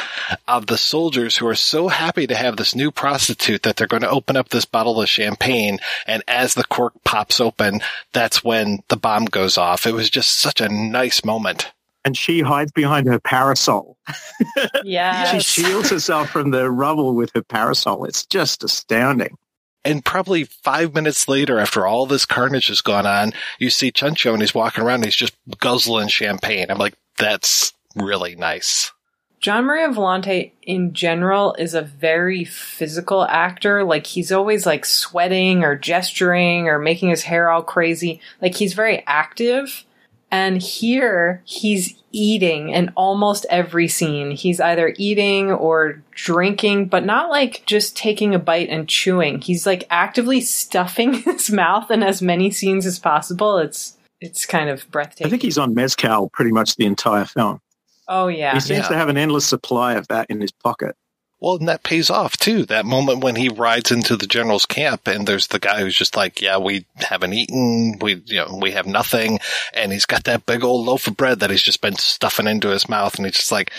of 0.48 0.66
the 0.66 0.76
soldiers 0.76 1.36
who 1.36 1.46
are 1.46 1.54
so 1.54 1.86
happy 1.86 2.26
to 2.26 2.34
have 2.34 2.56
this 2.56 2.74
new 2.74 2.90
prostitute 2.90 3.62
that 3.62 3.76
they're 3.76 3.86
going 3.86 4.02
to 4.02 4.10
open 4.10 4.36
up 4.36 4.48
this 4.48 4.64
bottle 4.64 5.00
of 5.00 5.08
champagne. 5.08 5.78
And 6.04 6.24
as 6.26 6.54
the 6.54 6.64
cork 6.64 6.94
pops 7.04 7.40
open, 7.40 7.80
that's 8.12 8.42
when 8.42 8.82
the 8.88 8.96
bomb 8.96 9.26
goes 9.26 9.56
off. 9.56 9.86
It 9.86 9.92
was 9.92 10.10
just 10.10 10.40
such 10.40 10.60
a 10.60 10.68
nice 10.68 11.24
moment 11.24 11.70
and 12.04 12.16
she 12.16 12.40
hides 12.40 12.72
behind 12.72 13.06
her 13.06 13.20
parasol. 13.20 13.96
Yeah. 14.84 15.38
she 15.38 15.62
shields 15.62 15.90
herself 15.90 16.30
from 16.30 16.50
the 16.50 16.70
rubble 16.70 17.14
with 17.14 17.30
her 17.34 17.42
parasol. 17.42 18.04
It's 18.06 18.26
just 18.26 18.64
astounding. 18.64 19.36
And 19.84 20.04
probably 20.04 20.44
five 20.44 20.94
minutes 20.94 21.28
later, 21.28 21.60
after 21.60 21.86
all 21.86 22.06
this 22.06 22.26
carnage 22.26 22.66
has 22.68 22.80
gone 22.80 23.06
on, 23.06 23.32
you 23.60 23.70
see 23.70 23.92
Chuncho 23.92 24.32
and 24.32 24.40
he's 24.40 24.54
walking 24.54 24.82
around 24.82 24.96
and 24.96 25.04
he's 25.04 25.14
just 25.14 25.34
guzzling 25.58 26.08
champagne. 26.08 26.66
I'm 26.70 26.78
like, 26.78 26.94
that's 27.18 27.72
really 27.94 28.34
nice. 28.34 28.90
Gian 29.40 29.64
Maria 29.64 29.88
Volonte 29.88 30.52
in 30.62 30.92
general 30.92 31.54
is 31.58 31.72
a 31.72 31.80
very 31.80 32.44
physical 32.44 33.24
actor. 33.24 33.84
Like 33.84 34.06
he's 34.06 34.30
always 34.30 34.66
like 34.66 34.84
sweating 34.84 35.64
or 35.64 35.76
gesturing 35.76 36.68
or 36.68 36.78
making 36.78 37.08
his 37.08 37.22
hair 37.22 37.50
all 37.50 37.62
crazy. 37.62 38.20
Like 38.42 38.54
he's 38.54 38.74
very 38.74 39.02
active. 39.06 39.84
And 40.30 40.62
here 40.62 41.42
he's 41.44 41.94
eating 42.12 42.68
in 42.68 42.92
almost 42.96 43.46
every 43.48 43.88
scene. 43.88 44.30
He's 44.30 44.60
either 44.60 44.94
eating 44.98 45.50
or 45.50 46.02
drinking, 46.12 46.86
but 46.86 47.06
not 47.06 47.30
like 47.30 47.62
just 47.64 47.96
taking 47.96 48.34
a 48.34 48.38
bite 48.38 48.68
and 48.68 48.88
chewing. 48.88 49.40
He's 49.40 49.66
like 49.66 49.84
actively 49.88 50.42
stuffing 50.42 51.14
his 51.22 51.50
mouth 51.50 51.90
in 51.90 52.02
as 52.02 52.20
many 52.20 52.50
scenes 52.50 52.84
as 52.84 52.98
possible. 52.98 53.56
It's 53.56 53.96
it's 54.20 54.44
kind 54.44 54.68
of 54.68 54.88
breathtaking. 54.90 55.26
I 55.26 55.30
think 55.30 55.42
he's 55.42 55.56
on 55.56 55.74
mezcal 55.74 56.28
pretty 56.28 56.52
much 56.52 56.76
the 56.76 56.84
entire 56.84 57.24
film. 57.24 57.60
Oh 58.10 58.26
yeah. 58.28 58.52
He 58.54 58.60
seems 58.60 58.80
Yeah. 58.80 58.88
to 58.88 58.96
have 58.96 59.08
an 59.08 59.16
endless 59.16 59.46
supply 59.46 59.94
of 59.94 60.08
that 60.08 60.26
in 60.28 60.40
his 60.40 60.50
pocket. 60.50 60.96
Well, 61.40 61.56
and 61.56 61.68
that 61.68 61.82
pays 61.84 62.10
off 62.10 62.36
too. 62.36 62.66
That 62.66 62.84
moment 62.84 63.24
when 63.24 63.34
he 63.36 63.48
rides 63.48 63.90
into 63.90 64.14
the 64.16 64.26
general's 64.26 64.66
camp 64.66 65.06
and 65.08 65.26
there's 65.26 65.46
the 65.46 65.58
guy 65.58 65.80
who's 65.80 65.96
just 65.96 66.14
like, 66.14 66.42
yeah, 66.42 66.58
we 66.58 66.84
haven't 66.96 67.32
eaten. 67.32 67.98
We, 67.98 68.16
you 68.26 68.44
know, 68.44 68.58
we 68.60 68.72
have 68.72 68.86
nothing. 68.86 69.38
And 69.72 69.90
he's 69.90 70.04
got 70.04 70.24
that 70.24 70.44
big 70.44 70.62
old 70.62 70.84
loaf 70.84 71.06
of 71.06 71.16
bread 71.16 71.40
that 71.40 71.48
he's 71.48 71.62
just 71.62 71.80
been 71.80 71.96
stuffing 71.96 72.46
into 72.46 72.68
his 72.68 72.90
mouth. 72.90 73.14
And 73.16 73.24
he's 73.24 73.36
just 73.36 73.52
like, 73.52 73.72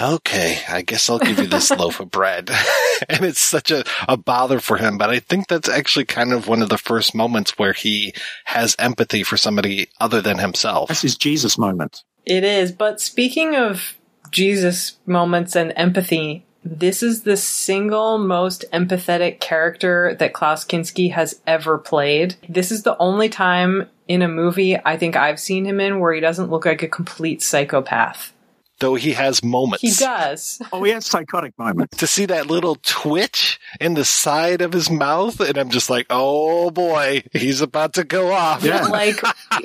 okay, 0.00 0.60
I 0.68 0.82
guess 0.82 1.10
I'll 1.10 1.18
give 1.18 1.40
you 1.40 1.46
this 1.48 1.70
loaf 1.76 1.98
of 1.98 2.12
bread. 2.12 2.48
and 3.08 3.24
it's 3.24 3.40
such 3.40 3.72
a, 3.72 3.82
a 4.06 4.16
bother 4.16 4.60
for 4.60 4.76
him. 4.76 4.98
But 4.98 5.10
I 5.10 5.18
think 5.18 5.48
that's 5.48 5.68
actually 5.68 6.04
kind 6.04 6.32
of 6.32 6.46
one 6.46 6.62
of 6.62 6.68
the 6.68 6.78
first 6.78 7.12
moments 7.12 7.58
where 7.58 7.72
he 7.72 8.12
has 8.44 8.76
empathy 8.78 9.24
for 9.24 9.36
somebody 9.36 9.88
other 10.00 10.20
than 10.20 10.38
himself. 10.38 10.88
That's 10.88 11.02
his 11.02 11.16
Jesus 11.16 11.58
moment. 11.58 12.04
It 12.28 12.44
is. 12.44 12.72
But 12.72 13.00
speaking 13.00 13.56
of 13.56 13.96
Jesus 14.30 14.98
moments 15.06 15.56
and 15.56 15.72
empathy, 15.76 16.44
this 16.62 17.02
is 17.02 17.22
the 17.22 17.38
single 17.38 18.18
most 18.18 18.66
empathetic 18.70 19.40
character 19.40 20.14
that 20.18 20.34
Klaus 20.34 20.64
Kinski 20.64 21.12
has 21.12 21.40
ever 21.46 21.78
played. 21.78 22.36
This 22.46 22.70
is 22.70 22.82
the 22.82 22.98
only 22.98 23.30
time 23.30 23.88
in 24.06 24.20
a 24.20 24.28
movie 24.28 24.76
I 24.76 24.98
think 24.98 25.16
I've 25.16 25.40
seen 25.40 25.64
him 25.64 25.80
in 25.80 26.00
where 26.00 26.12
he 26.12 26.20
doesn't 26.20 26.50
look 26.50 26.66
like 26.66 26.82
a 26.82 26.88
complete 26.88 27.42
psychopath. 27.42 28.34
Though 28.80 28.94
he 28.94 29.12
has 29.14 29.42
moments. 29.42 29.82
He 29.82 29.90
does. 29.90 30.62
Oh, 30.72 30.82
he 30.84 30.92
has 30.92 31.06
psychotic 31.06 31.58
moments. 31.58 31.96
to 31.98 32.06
see 32.06 32.26
that 32.26 32.46
little 32.46 32.76
twitch 32.82 33.58
in 33.80 33.94
the 33.94 34.04
side 34.04 34.60
of 34.60 34.72
his 34.72 34.90
mouth 34.90 35.40
and 35.40 35.56
I'm 35.58 35.70
just 35.70 35.90
like, 35.90 36.06
"Oh 36.10 36.70
boy, 36.70 37.24
he's 37.32 37.60
about 37.60 37.94
to 37.94 38.04
go 38.04 38.30
off." 38.32 38.62
Yeah. 38.62 38.84
like 38.86 39.16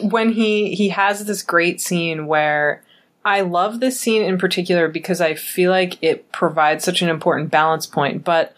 when 0.02 0.32
he 0.32 0.74
he 0.76 0.90
has 0.90 1.26
this 1.26 1.42
great 1.44 1.80
scene 1.82 2.26
where 2.28 2.84
I 3.26 3.42
love 3.42 3.80
this 3.80 4.00
scene 4.00 4.22
in 4.22 4.38
particular 4.38 4.88
because 4.88 5.22
I 5.22 5.36
feel 5.36 5.72
like 5.72 5.98
it 6.02 6.32
provides 6.32 6.84
such 6.84 7.02
an 7.02 7.10
important 7.10 7.52
balance 7.52 7.86
point, 7.86 8.24
but 8.24 8.54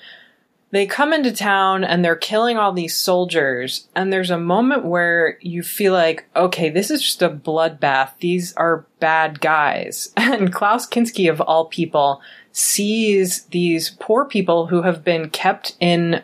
they 0.76 0.86
come 0.86 1.14
into 1.14 1.32
town 1.32 1.84
and 1.84 2.04
they're 2.04 2.16
killing 2.16 2.58
all 2.58 2.72
these 2.72 2.96
soldiers 2.96 3.88
and 3.96 4.12
there's 4.12 4.32
a 4.32 4.38
moment 4.38 4.86
where 4.86 5.38
you 5.42 5.64
feel 5.64 5.94
like 5.94 6.26
okay 6.36 6.70
this 6.70 6.92
is 6.92 7.02
just 7.02 7.22
a 7.22 7.30
bloodbath 7.30 8.12
these 8.20 8.54
are 8.56 8.86
bad 9.00 9.40
guys 9.40 10.12
and 10.18 10.54
klaus 10.54 10.88
kinski 10.88 11.30
of 11.30 11.40
all 11.42 11.66
people 11.66 12.22
sees 12.52 13.44
these 13.46 13.92
poor 14.00 14.26
people 14.26 14.68
who 14.68 14.82
have 14.82 15.04
been 15.04 15.30
kept 15.30 15.76
in 15.80 16.22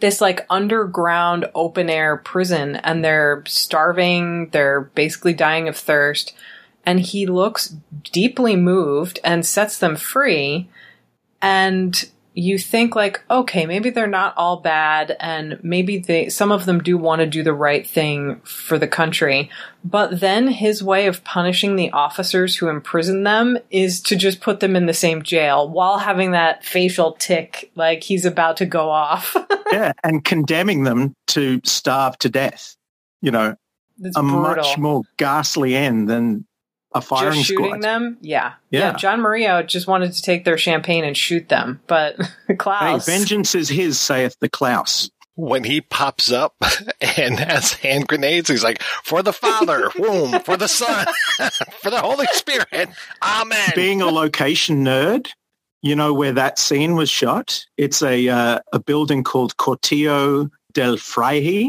this 0.00 0.20
like 0.20 0.46
underground 0.50 1.46
open 1.54 1.88
air 1.90 2.16
prison 2.16 2.76
and 2.76 3.04
they're 3.04 3.42
starving, 3.46 4.48
they're 4.50 4.82
basically 4.94 5.34
dying 5.34 5.68
of 5.68 5.76
thirst. 5.76 6.34
And 6.84 7.00
he 7.00 7.26
looks 7.26 7.76
deeply 8.12 8.54
moved 8.54 9.18
and 9.24 9.44
sets 9.44 9.78
them 9.78 9.96
free. 9.96 10.68
And 11.42 12.08
you 12.38 12.58
think 12.58 12.94
like, 12.94 13.22
okay, 13.30 13.64
maybe 13.64 13.88
they're 13.88 14.06
not 14.06 14.34
all 14.36 14.58
bad 14.60 15.16
and 15.20 15.58
maybe 15.62 15.98
they, 15.98 16.28
some 16.28 16.52
of 16.52 16.66
them 16.66 16.82
do 16.82 16.98
want 16.98 17.20
to 17.20 17.26
do 17.26 17.42
the 17.42 17.54
right 17.54 17.88
thing 17.88 18.38
for 18.44 18.78
the 18.78 18.86
country. 18.86 19.50
But 19.82 20.20
then 20.20 20.46
his 20.48 20.84
way 20.84 21.06
of 21.06 21.24
punishing 21.24 21.76
the 21.76 21.90
officers 21.92 22.54
who 22.54 22.68
imprison 22.68 23.22
them 23.22 23.56
is 23.70 24.02
to 24.02 24.16
just 24.16 24.42
put 24.42 24.60
them 24.60 24.76
in 24.76 24.84
the 24.84 24.92
same 24.92 25.22
jail 25.22 25.66
while 25.66 25.96
having 25.96 26.32
that 26.32 26.62
facial 26.62 27.12
tick 27.12 27.70
like 27.74 28.02
he's 28.02 28.26
about 28.26 28.58
to 28.58 28.66
go 28.66 28.90
off. 28.90 29.34
yeah, 29.72 29.92
and 30.04 30.22
condemning 30.22 30.84
them 30.84 31.14
to 31.28 31.62
starve 31.64 32.18
to 32.18 32.28
death. 32.28 32.76
You 33.22 33.30
know, 33.30 33.56
a 34.04 34.22
brutal. 34.22 34.40
much 34.42 34.76
more 34.76 35.02
ghastly 35.16 35.74
end 35.74 36.06
than 36.06 36.46
a 36.96 37.00
firing 37.00 37.34
just 37.34 37.46
shooting 37.48 37.66
squad. 37.66 37.82
them. 37.82 38.18
Yeah. 38.20 38.54
Yeah. 38.70 38.94
Gian 38.96 39.20
Maria 39.20 39.62
just 39.62 39.86
wanted 39.86 40.12
to 40.12 40.22
take 40.22 40.44
their 40.44 40.58
champagne 40.58 41.04
and 41.04 41.16
shoot 41.16 41.48
them, 41.48 41.80
but 41.86 42.16
Hey, 42.48 42.54
Klaus. 42.56 43.06
vengeance 43.06 43.54
is 43.54 43.68
his, 43.68 44.00
saith 44.00 44.36
the 44.40 44.48
Klaus. 44.48 45.10
When 45.38 45.64
he 45.64 45.82
pops 45.82 46.32
up 46.32 46.54
and 47.18 47.38
has 47.38 47.74
hand 47.74 48.08
grenades, 48.08 48.48
he's 48.48 48.64
like, 48.64 48.80
"For 49.04 49.22
the 49.22 49.34
Father, 49.34 49.90
womb, 49.98 50.40
for 50.40 50.56
the 50.56 50.66
Son, 50.66 51.06
for 51.82 51.90
the 51.90 52.00
Holy 52.00 52.26
Spirit, 52.32 52.88
Amen." 53.22 53.72
Being 53.74 54.00
a 54.00 54.06
location 54.06 54.82
nerd, 54.82 55.28
you 55.82 55.94
know 55.94 56.14
where 56.14 56.32
that 56.32 56.58
scene 56.58 56.94
was 56.94 57.10
shot? 57.10 57.66
It's 57.76 58.02
a 58.02 58.26
uh, 58.28 58.60
a 58.72 58.78
building 58.80 59.22
called 59.24 59.58
Cortijo 59.58 60.50
del 60.72 60.96
Fraile. 60.96 61.68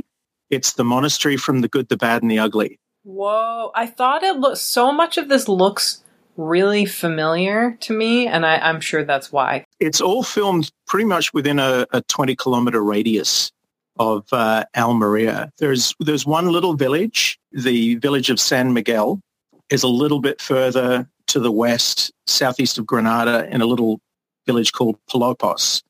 It's 0.49 0.73
the 0.75 0.85
monastery 0.85 1.35
from 1.35 1.59
the 1.59 1.67
good, 1.67 1.89
the 1.89 1.97
bad, 1.97 2.21
and 2.21 2.31
the 2.31 2.39
ugly. 2.39 2.79
Whoa! 3.07 3.71
I 3.73 3.87
thought 3.87 4.23
it 4.23 4.35
looked 4.35 4.57
so 4.57 4.91
much 4.91 5.17
of 5.17 5.29
this 5.29 5.47
looks 5.47 6.03
really 6.35 6.83
familiar 6.83 7.77
to 7.79 7.97
me, 7.97 8.27
and 8.27 8.45
I, 8.45 8.57
I'm 8.57 8.81
sure 8.81 9.05
that's 9.05 9.31
why. 9.31 9.63
It's 9.79 10.01
all 10.01 10.23
filmed 10.23 10.69
pretty 10.87 11.05
much 11.05 11.33
within 11.33 11.57
a, 11.57 11.87
a 11.93 12.01
20 12.01 12.35
kilometer 12.35 12.83
radius 12.83 13.53
of 13.97 14.25
uh, 14.33 14.65
Almeria. 14.75 15.53
There's 15.57 15.95
there's 16.01 16.25
one 16.25 16.51
little 16.51 16.73
village, 16.73 17.39
the 17.53 17.95
village 17.95 18.29
of 18.29 18.41
San 18.41 18.73
Miguel, 18.73 19.21
is 19.69 19.83
a 19.83 19.87
little 19.87 20.19
bit 20.19 20.41
further 20.41 21.09
to 21.27 21.39
the 21.39 21.51
west, 21.51 22.11
southeast 22.25 22.77
of 22.77 22.85
Granada, 22.85 23.47
in 23.49 23.61
a 23.61 23.65
little 23.65 24.01
village 24.45 24.73
called 24.73 24.97
Palopos, 25.09 25.81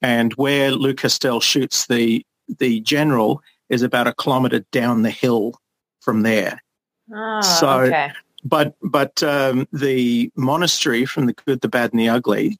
and 0.00 0.32
where 0.34 0.70
Lou 0.70 0.94
Castel 0.94 1.40
shoots 1.40 1.88
the 1.88 2.24
the 2.58 2.80
general 2.80 3.42
is 3.68 3.82
about 3.82 4.06
a 4.06 4.14
kilometer 4.14 4.60
down 4.72 5.02
the 5.02 5.10
hill 5.10 5.60
from 6.04 6.22
there. 6.22 6.62
Ah, 7.12 7.40
So- 7.40 7.80
okay. 7.80 8.12
But 8.46 8.74
but 8.82 9.22
um, 9.22 9.66
the 9.72 10.30
monastery 10.36 11.06
from 11.06 11.24
the 11.24 11.32
good, 11.32 11.62
the 11.62 11.68
bad, 11.68 11.92
and 11.94 12.00
the 12.00 12.10
ugly, 12.10 12.58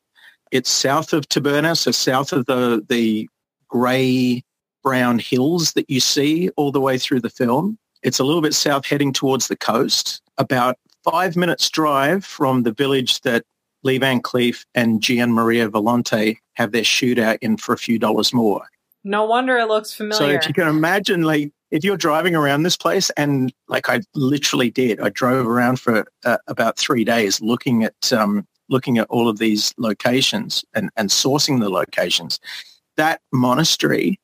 it's 0.50 0.70
south 0.70 1.12
of 1.12 1.28
Taberna, 1.28 1.76
so 1.76 1.90
south 1.90 2.32
of 2.32 2.46
the 2.46 2.82
the 2.88 3.28
grey 3.68 4.42
brown 4.82 5.18
hills 5.18 5.74
that 5.74 5.90
you 5.90 6.00
see 6.00 6.48
all 6.56 6.72
the 6.72 6.80
way 6.80 6.96
through 6.96 7.20
the 7.20 7.28
film. 7.28 7.76
It's 8.02 8.18
a 8.18 8.24
little 8.24 8.40
bit 8.40 8.54
south, 8.54 8.86
heading 8.86 9.12
towards 9.12 9.48
the 9.48 9.56
coast. 9.56 10.22
About 10.38 10.76
five 11.02 11.36
minutes 11.36 11.68
drive 11.68 12.24
from 12.24 12.62
the 12.62 12.72
village 12.72 13.20
that 13.20 13.44
Lee 13.82 13.98
Van 13.98 14.22
Cleef 14.22 14.64
and 14.74 15.02
Gian 15.02 15.32
Maria 15.34 15.68
Volonte 15.68 16.38
have 16.54 16.72
their 16.72 16.82
shootout 16.82 17.36
in 17.42 17.58
for 17.58 17.74
a 17.74 17.78
few 17.78 17.98
dollars 17.98 18.32
more. 18.32 18.62
No 19.04 19.26
wonder 19.26 19.58
it 19.58 19.68
looks 19.68 19.92
familiar. 19.92 20.16
So 20.16 20.28
if 20.30 20.48
you 20.48 20.54
can 20.54 20.66
imagine, 20.68 21.22
like, 21.22 21.52
if 21.74 21.82
you're 21.82 21.96
driving 21.96 22.36
around 22.36 22.62
this 22.62 22.76
place, 22.76 23.10
and 23.16 23.52
like 23.66 23.90
I 23.90 24.00
literally 24.14 24.70
did, 24.70 25.00
I 25.00 25.08
drove 25.08 25.44
around 25.44 25.80
for 25.80 26.06
uh, 26.24 26.38
about 26.46 26.78
three 26.78 27.04
days 27.04 27.40
looking 27.40 27.82
at 27.82 28.12
um, 28.12 28.46
looking 28.68 28.96
at 28.96 29.08
all 29.10 29.28
of 29.28 29.38
these 29.38 29.74
locations 29.76 30.64
and, 30.72 30.88
and 30.96 31.10
sourcing 31.10 31.58
the 31.58 31.68
locations. 31.68 32.38
That 32.96 33.20
monastery, 33.32 34.20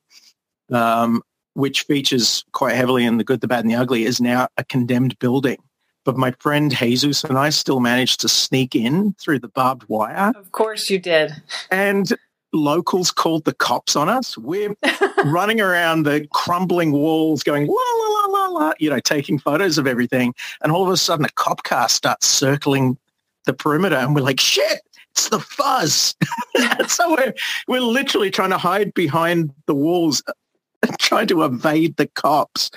um, 0.71 1.21
which 1.53 1.81
features 1.81 2.45
quite 2.53 2.75
heavily 2.75 3.03
in 3.03 3.17
the 3.17 3.25
good, 3.25 3.41
the 3.41 3.49
bad, 3.49 3.65
and 3.65 3.69
the 3.69 3.75
ugly, 3.75 4.05
is 4.05 4.21
now 4.21 4.47
a 4.55 4.63
condemned 4.63 5.19
building. 5.19 5.57
But 6.05 6.15
my 6.15 6.31
friend 6.39 6.73
Jesus 6.73 7.25
and 7.25 7.37
I 7.37 7.49
still 7.49 7.81
managed 7.81 8.21
to 8.21 8.29
sneak 8.29 8.75
in 8.75 9.13
through 9.19 9.39
the 9.39 9.49
barbed 9.49 9.83
wire 9.89 10.31
of 10.37 10.53
course 10.53 10.89
you 10.89 10.99
did. 10.99 11.33
and 11.69 12.13
locals 12.53 13.11
called 13.11 13.45
the 13.45 13.53
cops 13.53 13.95
on 13.95 14.09
us. 14.09 14.37
We're 14.37 14.75
running 15.25 15.61
around 15.61 16.03
the 16.03 16.27
crumbling 16.33 16.91
walls 16.91 17.43
going, 17.43 17.67
la, 17.67 17.73
la, 17.73 18.07
la, 18.07 18.25
la, 18.25 18.47
la, 18.47 18.73
you 18.79 18.89
know, 18.89 18.99
taking 18.99 19.39
photos 19.39 19.77
of 19.77 19.87
everything. 19.87 20.33
And 20.61 20.71
all 20.71 20.83
of 20.83 20.89
a 20.89 20.97
sudden 20.97 21.25
a 21.25 21.29
cop 21.29 21.63
car 21.63 21.89
starts 21.89 22.27
circling 22.27 22.97
the 23.45 23.53
perimeter 23.53 23.95
and 23.95 24.15
we're 24.15 24.21
like, 24.21 24.39
shit, 24.39 24.81
it's 25.11 25.29
the 25.29 25.39
fuzz. 25.39 26.15
so 26.87 27.15
we're, 27.15 27.33
we're 27.67 27.81
literally 27.81 28.31
trying 28.31 28.51
to 28.51 28.57
hide 28.57 28.93
behind 28.93 29.51
the 29.65 29.75
walls, 29.75 30.23
trying 30.99 31.27
to 31.27 31.43
evade 31.43 31.97
the 31.97 32.07
cops. 32.07 32.71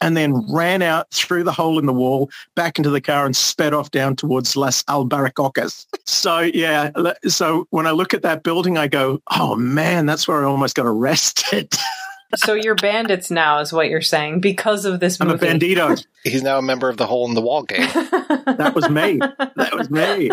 And 0.00 0.16
then 0.16 0.32
ran 0.52 0.80
out 0.80 1.10
through 1.10 1.42
the 1.42 1.52
hole 1.52 1.78
in 1.78 1.86
the 1.86 1.92
wall, 1.92 2.30
back 2.54 2.78
into 2.78 2.90
the 2.90 3.00
car 3.00 3.26
and 3.26 3.34
sped 3.34 3.74
off 3.74 3.90
down 3.90 4.14
towards 4.14 4.56
Los 4.56 4.82
Albaricoques. 4.84 5.86
So 6.08 6.40
yeah, 6.40 6.90
so 7.26 7.66
when 7.70 7.86
I 7.86 7.90
look 7.90 8.14
at 8.14 8.22
that 8.22 8.42
building, 8.42 8.78
I 8.78 8.88
go, 8.88 9.20
oh 9.30 9.54
man, 9.56 10.06
that's 10.06 10.26
where 10.26 10.42
I 10.42 10.48
almost 10.48 10.74
got 10.74 10.86
arrested. 10.86 11.72
so 12.34 12.54
you're 12.54 12.74
bandits 12.74 13.30
now, 13.30 13.60
is 13.60 13.72
what 13.72 13.88
you're 13.88 14.02
saying, 14.02 14.40
because 14.40 14.84
of 14.84 15.00
this 15.00 15.20
movie. 15.20 15.46
I'm 15.46 15.56
a 15.56 15.58
bandito. 15.58 16.04
He's 16.24 16.42
now 16.42 16.58
a 16.58 16.62
member 16.62 16.88
of 16.88 16.96
the 16.96 17.06
Hole 17.06 17.28
in 17.28 17.34
the 17.34 17.40
Wall 17.40 17.62
gang. 17.62 17.88
That 18.58 18.74
was 18.74 18.88
me. 18.88 19.18
That 19.18 19.74
was 19.74 19.90
me. 19.90 20.30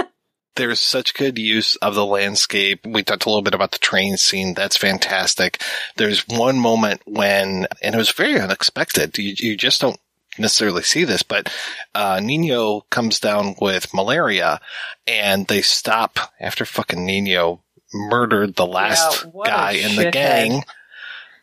There's 0.55 0.79
such 0.79 1.13
good 1.13 1.37
use 1.37 1.75
of 1.77 1.95
the 1.95 2.05
landscape. 2.05 2.85
We 2.85 3.03
talked 3.03 3.25
a 3.25 3.29
little 3.29 3.41
bit 3.41 3.53
about 3.53 3.71
the 3.71 3.79
train 3.79 4.17
scene. 4.17 4.53
That's 4.53 4.77
fantastic. 4.77 5.61
There's 5.97 6.27
one 6.27 6.59
moment 6.59 7.01
when, 7.05 7.67
and 7.81 7.95
it 7.95 7.97
was 7.97 8.11
very 8.11 8.39
unexpected. 8.39 9.17
You, 9.17 9.35
you 9.37 9.57
just 9.57 9.81
don't 9.81 9.99
necessarily 10.37 10.83
see 10.83 11.03
this, 11.03 11.23
but 11.23 11.53
uh, 11.93 12.19
Nino 12.21 12.81
comes 12.89 13.19
down 13.19 13.55
with 13.59 13.93
malaria 13.93 14.59
and 15.07 15.47
they 15.47 15.61
stop 15.61 16.19
after 16.39 16.65
fucking 16.65 17.05
Nino 17.05 17.61
murdered 17.93 18.55
the 18.55 18.65
last 18.65 19.25
Yeah, 19.25 19.41
guy 19.45 19.71
in 19.73 19.95
the 19.95 20.11
gang. 20.11 20.63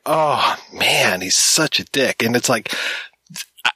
Oh 0.05 0.57
man, 0.73 1.21
he's 1.21 1.37
such 1.37 1.81
a 1.81 1.85
dick. 1.85 2.23
And 2.23 2.35
it's 2.37 2.49
like, 2.49 2.75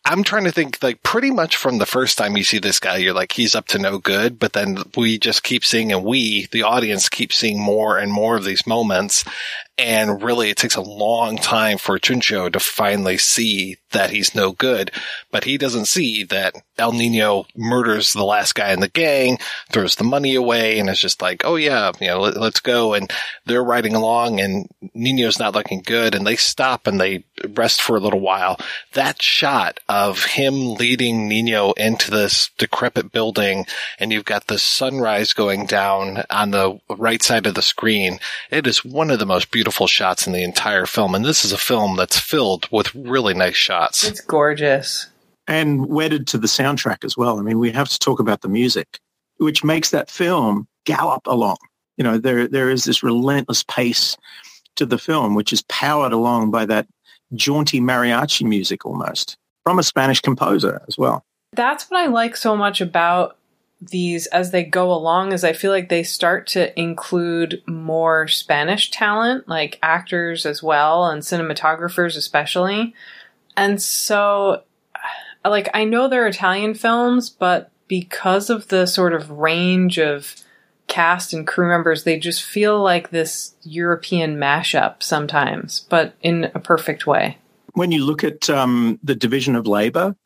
I'm 0.09 0.23
trying 0.23 0.45
to 0.45 0.53
think 0.53 0.81
like 0.85 1.03
pretty 1.03 1.33
much 1.33 1.57
from 1.57 1.79
the 1.79 1.85
first 1.85 2.17
time 2.17 2.37
you 2.37 2.45
see 2.45 2.61
this 2.61 2.79
guy, 2.79 2.99
you're 2.99 3.13
like, 3.13 3.33
he's 3.33 3.57
up 3.57 3.67
to 3.69 3.79
no 3.81 3.99
good. 3.99 4.39
But 4.39 4.53
then 4.53 4.79
we 4.97 5.19
just 5.19 5.43
keep 5.43 5.65
seeing 5.65 5.91
and 5.91 6.05
we, 6.05 6.47
the 6.53 6.63
audience 6.63 7.09
keep 7.09 7.33
seeing 7.33 7.61
more 7.61 7.99
and 7.99 8.13
more 8.13 8.37
of 8.37 8.45
these 8.45 8.69
moments. 8.69 9.25
And 9.79 10.23
really 10.23 10.49
it 10.49 10.57
takes 10.57 10.77
a 10.77 10.81
long 10.81 11.37
time 11.37 11.77
for 11.77 11.99
Chuncho 11.99 12.51
to 12.53 12.61
finally 12.61 13.19
see 13.19 13.79
that 13.91 14.11
he's 14.11 14.35
no 14.35 14.53
good, 14.53 14.91
but 15.31 15.45
he 15.45 15.59
doesn't 15.59 15.87
see 15.87 16.25
that 16.25 16.55
El 16.79 16.93
Nino 16.93 17.47
murders 17.57 18.13
the 18.13 18.25
last 18.25 18.55
guy 18.55 18.73
in 18.73 18.81
the 18.81 18.89
gang, 18.89 19.39
throws 19.71 19.97
the 19.97 20.05
money 20.05 20.35
away 20.35 20.79
and 20.79 20.89
is 20.89 21.01
just 21.01 21.21
like, 21.21 21.43
oh 21.45 21.57
yeah, 21.57 21.93
you 22.01 22.07
know, 22.07 22.21
let, 22.21 22.37
let's 22.37 22.61
go. 22.61 22.95
And 22.95 23.11
they're 23.45 23.65
riding 23.65 23.95
along 23.95 24.41
and 24.41 24.69
Nino's 24.95 25.39
not 25.39 25.55
looking 25.55 25.83
good 25.83 26.15
and 26.15 26.27
they 26.27 26.37
stop 26.37 26.87
and 26.87 26.99
they 26.99 27.25
rest 27.55 27.83
for 27.83 27.97
a 27.97 28.01
little 28.01 28.21
while. 28.21 28.59
That 28.95 29.21
shot 29.21 29.81
of 29.97 30.25
him 30.25 30.75
leading 30.75 31.27
Nino 31.27 31.73
into 31.73 32.11
this 32.11 32.51
decrepit 32.59 33.13
building 33.13 33.65
and 33.99 34.13
you've 34.13 34.27
got 34.27 34.47
the 34.47 34.59
sunrise 34.59 35.33
going 35.33 35.65
down 35.65 36.23
on 36.29 36.51
the 36.51 36.79
right 36.91 37.23
side 37.23 37.47
of 37.47 37.55
the 37.55 37.63
screen. 37.63 38.19
It 38.51 38.67
is 38.67 38.85
one 38.85 39.11
of 39.11 39.19
the 39.19 39.25
most 39.27 39.51
beautiful 39.51 39.87
shots 39.87 40.27
in 40.27 40.35
the 40.35 40.45
entire 40.45 40.85
film. 40.85 41.15
And 41.15 41.25
this 41.25 41.45
is 41.47 41.53
a 41.53 41.59
film 41.59 41.97
that's 41.97 42.19
filled 42.21 42.69
with 42.71 42.95
really 42.95 43.33
nice 43.33 43.57
shots. 43.57 44.05
It's 44.05 44.21
gorgeous. 44.21 45.07
and 45.49 45.87
wedded 45.87 46.27
to 46.29 46.39
the 46.39 46.49
soundtrack 46.49 47.05
as 47.05 47.17
well. 47.17 47.39
I 47.39 47.43
mean, 47.43 47.59
we 47.59 47.71
have 47.73 47.89
to 47.89 47.99
talk 47.99 48.21
about 48.21 48.43
the 48.43 48.49
music, 48.49 48.99
which 49.39 49.65
makes 49.65 49.91
that 49.91 50.11
film 50.11 50.67
gallop 50.85 51.23
along. 51.27 51.57
You 51.97 52.05
know, 52.05 52.19
there 52.19 52.49
there 52.49 52.69
is 52.69 52.85
this 52.85 53.03
relentless 53.03 53.63
pace 53.63 54.17
to 54.75 54.85
the 54.85 54.99
film, 54.99 55.35
which 55.35 55.53
is 55.53 55.63
powered 55.63 56.13
along 56.13 56.51
by 56.51 56.67
that 56.67 56.87
jaunty 57.35 57.81
mariachi 57.81 58.45
music 58.45 58.85
almost 58.85 59.39
from 59.67 59.81
a 59.81 59.83
Spanish 59.83 60.21
composer 60.21 60.81
as 60.87 60.97
well. 60.97 61.25
That's 61.53 61.91
what 61.91 62.01
I 62.01 62.07
like 62.07 62.37
so 62.37 62.57
much 62.57 62.81
about 62.81 63.37
these 63.81 64.29
as 64.29 64.53
they 64.53 64.63
go 64.63 64.93
along 64.93 65.33
is 65.33 65.43
I 65.43 65.55
feel 65.55 65.73
like 65.73 65.89
they 65.89 66.05
start 66.05 66.47
to 66.49 66.79
include 66.79 67.65
more 67.67 68.29
Spanish 68.29 68.93
talent, 68.93 69.49
like 69.49 69.81
actors 69.83 70.47
as 70.47 70.63
well 70.63 71.07
and 71.07 71.21
cinematographers 71.21 72.17
especially. 72.17 72.95
And 73.57 73.83
so 73.83 74.63
like 75.45 75.69
I 75.75 75.83
know 75.83 76.07
they're 76.07 76.29
Italian 76.29 76.75
films, 76.75 77.29
but 77.29 77.73
because 77.89 78.51
of 78.51 78.69
the 78.69 78.87
sort 78.87 79.15
of 79.15 79.33
range 79.33 79.99
of 79.99 80.37
cast 80.87 81.33
and 81.33 81.45
crew 81.45 81.67
members, 81.67 82.05
they 82.05 82.21
just 82.21 82.45
feel 82.45 82.81
like 82.81 83.11
this 83.11 83.57
European 83.65 84.37
mashup 84.37 85.03
sometimes, 85.03 85.81
but 85.91 86.15
in 86.23 86.53
a 86.55 86.61
perfect 86.61 87.05
way. 87.05 87.39
When 87.77 87.93
you 87.93 88.07
look 88.07 88.25
at 88.25 88.49
um, 88.49 88.99
the 89.03 89.15
division 89.15 89.55
of 89.55 89.67
labor, 89.67 90.17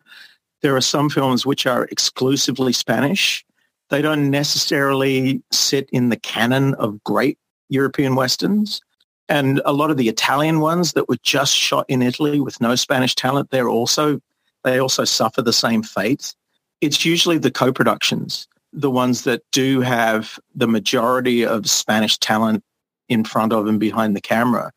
there 0.62 0.76
are 0.76 0.80
some 0.80 1.10
films 1.10 1.44
which 1.44 1.66
are 1.66 1.86
exclusively 1.86 2.72
Spanish. 2.72 3.44
They 3.88 4.00
don't 4.00 4.30
necessarily 4.30 5.42
sit 5.50 5.90
in 5.90 6.10
the 6.10 6.16
canon 6.16 6.74
of 6.74 7.02
great 7.02 7.38
European 7.68 8.14
westerns. 8.14 8.80
And 9.28 9.60
a 9.64 9.72
lot 9.72 9.90
of 9.90 9.96
the 9.96 10.08
Italian 10.08 10.60
ones 10.60 10.92
that 10.92 11.08
were 11.08 11.18
just 11.24 11.52
shot 11.52 11.86
in 11.88 12.02
Italy 12.02 12.38
with 12.38 12.60
no 12.60 12.76
Spanish 12.76 13.16
talent, 13.16 13.50
they're 13.50 13.68
also 13.68 14.20
they 14.62 14.78
also 14.78 15.02
suffer 15.04 15.42
the 15.42 15.52
same 15.52 15.82
fate. 15.82 16.36
It's 16.80 17.04
usually 17.04 17.38
the 17.38 17.50
co-productions, 17.50 18.46
the 18.72 18.92
ones 18.92 19.24
that 19.24 19.42
do 19.50 19.80
have 19.80 20.38
the 20.54 20.68
majority 20.68 21.44
of 21.44 21.68
Spanish 21.68 22.16
talent 22.18 22.62
in 23.08 23.24
front 23.24 23.52
of 23.52 23.66
and 23.66 23.80
behind 23.80 24.14
the 24.14 24.20
camera 24.20 24.70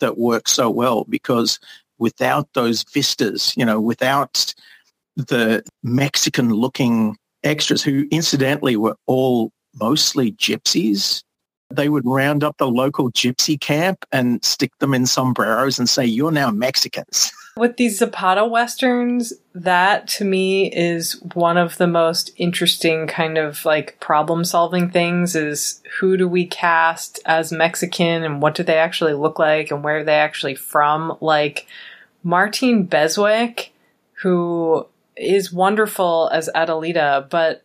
that 0.00 0.16
work 0.16 0.48
so 0.48 0.70
well 0.70 1.04
because 1.04 1.58
without 2.04 2.46
those 2.52 2.84
vistas, 2.92 3.54
you 3.56 3.64
know, 3.64 3.80
without 3.80 4.54
the 5.16 5.64
Mexican 5.82 6.50
looking 6.50 7.16
extras 7.42 7.82
who 7.82 8.06
incidentally 8.10 8.76
were 8.76 8.96
all 9.06 9.50
mostly 9.80 10.32
gypsies, 10.32 11.22
they 11.70 11.88
would 11.88 12.04
round 12.04 12.44
up 12.44 12.58
the 12.58 12.68
local 12.68 13.10
gypsy 13.10 13.58
camp 13.58 14.04
and 14.12 14.44
stick 14.44 14.70
them 14.80 14.92
in 14.92 15.06
sombreros 15.06 15.78
and 15.78 15.88
say, 15.88 16.04
you're 16.04 16.30
now 16.30 16.50
Mexicans. 16.50 17.32
With 17.56 17.76
these 17.76 17.98
Zapata 17.98 18.44
westerns, 18.44 19.32
that 19.54 20.08
to 20.08 20.24
me 20.24 20.72
is 20.72 21.22
one 21.34 21.56
of 21.56 21.76
the 21.76 21.86
most 21.86 22.32
interesting 22.36 23.06
kind 23.06 23.38
of 23.38 23.64
like 23.64 24.00
problem 24.00 24.44
solving 24.44 24.90
things 24.90 25.36
is 25.36 25.80
who 26.00 26.16
do 26.16 26.26
we 26.26 26.46
cast 26.46 27.20
as 27.26 27.52
Mexican 27.52 28.24
and 28.24 28.42
what 28.42 28.56
do 28.56 28.64
they 28.64 28.76
actually 28.76 29.14
look 29.14 29.38
like 29.38 29.70
and 29.70 29.84
where 29.84 29.98
are 29.98 30.04
they 30.04 30.16
actually 30.16 30.56
from? 30.56 31.16
Like 31.20 31.68
Martine 32.24 32.86
Beswick, 32.86 33.72
who 34.22 34.86
is 35.16 35.52
wonderful 35.52 36.30
as 36.32 36.50
Adelita, 36.54 37.28
but 37.28 37.62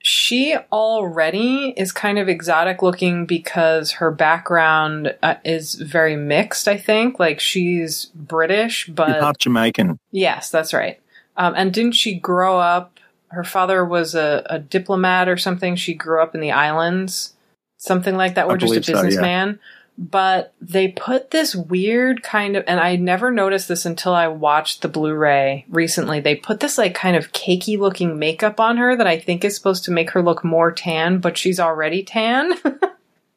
she 0.00 0.56
already 0.72 1.74
is 1.76 1.90
kind 1.90 2.18
of 2.18 2.28
exotic 2.28 2.82
looking 2.82 3.26
because 3.26 3.92
her 3.92 4.10
background 4.10 5.14
uh, 5.22 5.34
is 5.44 5.74
very 5.74 6.16
mixed, 6.16 6.68
I 6.68 6.76
think. 6.76 7.18
Like 7.18 7.40
she's 7.40 8.06
British, 8.14 8.86
but 8.86 9.20
Half 9.20 9.38
Jamaican. 9.38 9.98
Yes, 10.12 10.50
that's 10.50 10.72
right. 10.72 11.00
Um, 11.36 11.54
and 11.56 11.74
didn't 11.74 11.92
she 11.92 12.14
grow 12.14 12.58
up? 12.58 12.98
Her 13.28 13.44
father 13.44 13.84
was 13.84 14.14
a, 14.14 14.46
a 14.48 14.58
diplomat 14.58 15.28
or 15.28 15.36
something. 15.36 15.76
She 15.76 15.94
grew 15.94 16.22
up 16.22 16.34
in 16.34 16.40
the 16.40 16.52
islands, 16.52 17.34
something 17.76 18.16
like 18.16 18.36
that, 18.36 18.46
I 18.46 18.48
or 18.48 18.56
just 18.56 18.74
a 18.74 18.80
businessman. 18.80 19.54
so, 19.54 19.58
yeah. 19.60 19.77
But 20.00 20.54
they 20.60 20.88
put 20.88 21.32
this 21.32 21.56
weird 21.56 22.22
kind 22.22 22.56
of, 22.56 22.62
and 22.68 22.78
I 22.78 22.94
never 22.94 23.32
noticed 23.32 23.66
this 23.66 23.84
until 23.84 24.14
I 24.14 24.28
watched 24.28 24.80
the 24.80 24.88
Blu-ray 24.88 25.66
recently. 25.68 26.20
They 26.20 26.36
put 26.36 26.60
this 26.60 26.78
like 26.78 26.94
kind 26.94 27.16
of 27.16 27.32
cakey 27.32 27.76
looking 27.76 28.16
makeup 28.16 28.60
on 28.60 28.76
her 28.76 28.94
that 28.94 29.08
I 29.08 29.18
think 29.18 29.44
is 29.44 29.56
supposed 29.56 29.84
to 29.86 29.90
make 29.90 30.10
her 30.10 30.22
look 30.22 30.44
more 30.44 30.70
tan, 30.70 31.18
but 31.18 31.36
she's 31.36 31.58
already 31.58 32.04
tan. 32.04 32.54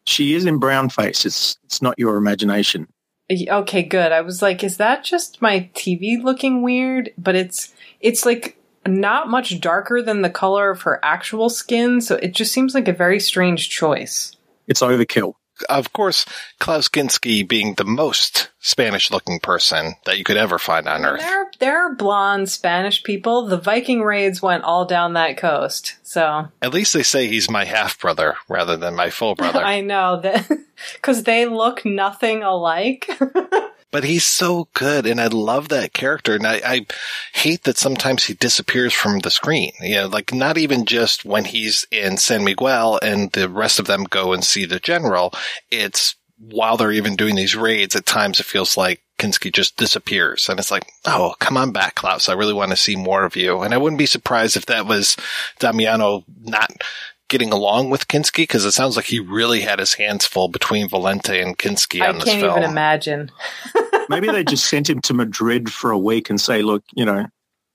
She 0.06 0.34
is 0.34 0.46
in 0.46 0.58
brown 0.58 0.90
face. 0.90 1.26
It's, 1.26 1.58
it's 1.66 1.82
not 1.82 1.98
your 1.98 2.18
imagination. 2.18 2.88
Okay, 3.32 3.84
good. 3.84 4.12
I 4.12 4.22
was 4.22 4.42
like, 4.42 4.64
is 4.64 4.78
that 4.78 5.04
just 5.04 5.42
my 5.42 5.70
TV 5.74 6.22
looking 6.22 6.64
weird? 6.64 7.12
But 7.18 7.36
it's 7.36 7.74
it's 8.02 8.26
like 8.26 8.58
not 8.86 9.30
much 9.30 9.62
darker 9.62 10.02
than 10.02 10.22
the 10.22 10.30
color 10.30 10.70
of 10.70 10.82
her 10.82 11.00
actual 11.02 11.50
skin, 11.50 12.02
so 12.02 12.16
it 12.16 12.34
just 12.34 12.52
seems 12.52 12.76
like 12.76 12.90
a 12.90 12.94
very 12.94 13.20
strange 13.20 13.70
choice. 13.70 14.36
It's 14.68 14.82
overkill. 14.82 15.36
Of 15.64 15.94
course, 15.94 16.26
Klaus 16.60 16.88
Kinski 16.88 17.48
being 17.48 17.76
the 17.76 17.84
most 17.84 18.50
Spanish 18.60 19.12
looking 19.12 19.40
person 19.40 19.96
that 20.06 20.18
you 20.18 20.24
could 20.24 20.38
ever 20.38 20.60
find 20.60 20.88
on 20.88 21.06
Earth. 21.06 21.20
There 21.20 21.52
there 21.60 21.78
are 21.80 21.96
blonde 21.96 22.50
Spanish 22.50 23.04
people. 23.04 23.48
The 23.48 23.58
Viking 23.58 24.02
raids 24.02 24.42
went 24.42 24.64
all 24.64 24.86
down 24.86 25.14
that 25.14 25.38
coast, 25.38 25.98
so 26.04 26.48
At 26.62 26.74
least 26.74 26.94
they 26.94 27.04
say 27.04 27.28
he's 27.28 27.50
my 27.50 27.66
half 27.66 28.00
brother 28.00 28.36
rather 28.48 28.78
than 28.78 28.96
my 28.96 29.10
full 29.10 29.36
brother. 29.36 29.60
I 29.64 29.82
know 29.82 30.20
that 30.22 30.50
because 30.94 31.24
they 31.24 31.46
look 31.46 31.86
nothing 31.86 32.44
alike. 32.44 33.10
but 33.92 34.04
he's 34.04 34.26
so 34.26 34.68
good 34.74 35.06
and 35.06 35.20
I 35.20 35.28
love 35.28 35.70
that 35.70 35.94
character. 35.94 36.36
And 36.36 36.48
I, 36.48 36.62
I 36.66 36.86
hate 37.34 37.64
that 37.64 37.78
sometimes 37.78 38.26
he 38.26 38.34
disappears 38.34 38.94
from 38.94 39.20
the 39.20 39.30
screen. 39.30 39.74
You 39.82 39.96
know, 39.96 40.08
like 40.08 40.34
not 40.34 40.58
even 40.58 40.86
just 40.86 41.26
when 41.26 41.46
he's 41.46 41.86
in 41.92 42.18
San 42.18 42.44
Miguel 42.44 43.00
and 43.02 43.32
the 43.32 43.50
rest 43.50 43.80
of 43.80 43.88
them 43.88 44.06
go 44.06 44.34
and 44.34 44.44
see 44.44 44.66
the 44.66 44.80
general. 44.80 45.34
It's 45.70 46.16
while 46.40 46.76
they're 46.78 46.92
even 46.92 47.16
doing 47.16 47.36
these 47.36 47.56
raids, 47.56 47.96
at 47.96 48.06
times 48.06 48.40
it 48.40 48.46
feels 48.46 48.76
like 48.76 49.02
Kinski 49.20 49.54
just 49.54 49.78
disappears. 49.78 50.50
And 50.50 50.60
it's 50.60 50.72
like, 50.72 50.92
oh, 51.06 51.36
come 51.40 51.56
on 51.56 51.72
back, 51.72 51.96
Klaus. 51.96 52.28
I 52.28 52.34
really 52.34 52.54
want 52.54 52.72
to 52.72 52.78
see 52.78 52.96
more 52.96 53.24
of 53.24 53.36
you. 53.36 53.62
And 53.62 53.74
I 53.74 53.78
wouldn't 53.78 54.00
be 54.00 54.08
surprised 54.08 54.58
if 54.58 54.66
that 54.66 54.88
was 54.88 55.16
Damiano 55.60 56.24
not 56.42 56.72
getting 57.32 57.52
along 57.52 57.90
with 57.90 58.08
Kinski 58.10 58.44
because 58.44 58.66
it 58.66 58.74
sounds 58.74 58.96
like 58.96 59.06
he 59.06 59.20
really 59.20 59.62
had 59.62 59.80
his 59.80 59.94
hands 59.96 60.26
full 60.26 60.50
between 60.50 60.88
Volonte 60.88 61.42
and 61.42 61.58
Kinski 61.58 62.02
I 62.02 62.10
on 62.10 62.16
this 62.16 62.26
can't 62.26 62.42
film. 62.42 62.58
even 62.60 62.70
imagine. 62.70 63.32
Maybe 64.10 64.30
they 64.30 64.44
just 64.44 64.66
sent 64.66 64.90
him 64.90 65.00
to 65.02 65.14
Madrid 65.14 65.72
for 65.72 65.90
a 65.90 65.98
week 65.98 66.30
and 66.30 66.40
say, 66.40 66.62
look, 66.62 66.84
you 66.94 67.06
know, 67.06 67.26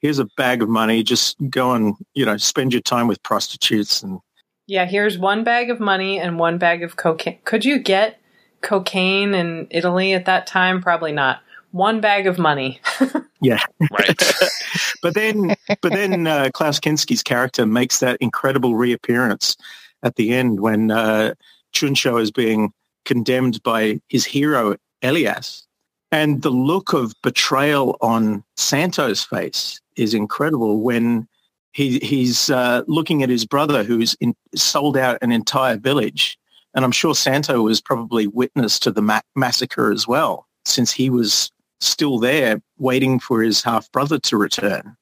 here's 0.01 0.19
a 0.19 0.27
bag 0.37 0.63
of 0.63 0.69
money. 0.69 1.03
Just 1.03 1.37
go 1.49 1.73
and, 1.73 1.95
you 2.15 2.27
know, 2.27 2.37
spend 2.37 2.73
your 2.75 2.83
time 2.83 3.09
with 3.09 3.23
prostitutes. 3.23 4.03
And 4.03 4.21
Yeah, 4.67 4.85
here's 4.85 5.19
one 5.19 5.43
bag 5.43 5.71
of 5.71 5.81
money 5.81 6.21
and 6.21 6.39
one 6.39 6.59
bag 6.59 6.83
of 6.83 6.97
cocaine. 6.97 7.39
Could 7.45 7.65
you 7.65 7.79
get 7.79 8.21
cocaine 8.61 9.35
in 9.35 9.67
Italy 9.71 10.13
at 10.13 10.27
that 10.27 10.47
time? 10.47 10.83
Probably 10.83 11.13
not. 11.13 11.41
One 11.73 12.01
bag 12.01 12.27
of 12.27 12.39
money. 12.39 12.81
yeah. 13.41 13.61
Right. 13.91 14.23
but 15.03 15.15
then, 15.15 15.55
but 15.81 15.93
then 15.93 16.27
uh, 16.27 16.51
Klaus 16.53 16.81
Kinski's 16.81 17.23
character 17.23 17.67
makes 17.67 18.01
that 18.01 18.19
incredible 18.21 18.77
reappearance 18.77 19.57
at 20.03 20.17
the 20.17 20.33
end 20.33 20.61
when 20.61 20.91
uh, 20.91 21.35
Chuncho 21.75 22.21
is 22.21 22.31
being 22.31 22.73
condemned 23.05 23.63
by 23.63 24.01
his 24.09 24.25
hero, 24.25 24.77
Elias. 25.03 25.67
And 26.13 26.43
the 26.43 26.51
look 26.51 26.93
of 26.93 27.15
betrayal 27.23 27.97
on 28.01 28.45
Santo's 28.57 29.23
face 29.23 29.81
is 29.97 30.15
incredible 30.15 30.81
when 30.81 31.27
he, 31.73 31.99
he's 31.99 32.49
uh, 32.49 32.83
looking 32.87 33.23
at 33.23 33.29
his 33.29 33.45
brother 33.45 33.83
who's 33.83 34.15
in, 34.21 34.35
sold 34.55 34.97
out 34.97 35.19
an 35.21 35.33
entire 35.33 35.77
village. 35.77 36.39
And 36.75 36.85
I'm 36.85 36.93
sure 36.93 37.15
Santo 37.15 37.63
was 37.63 37.81
probably 37.81 38.27
witness 38.27 38.79
to 38.81 38.91
the 38.91 39.03
ma- 39.03 39.21
massacre 39.35 39.91
as 39.93 40.07
well, 40.07 40.47
since 40.65 40.93
he 40.93 41.11
was 41.11 41.51
still 41.81 42.19
there 42.19 42.61
waiting 42.79 43.19
for 43.19 43.43
his 43.43 43.63
half 43.63 43.91
brother 43.93 44.19
to 44.21 44.37
return. 44.37 44.97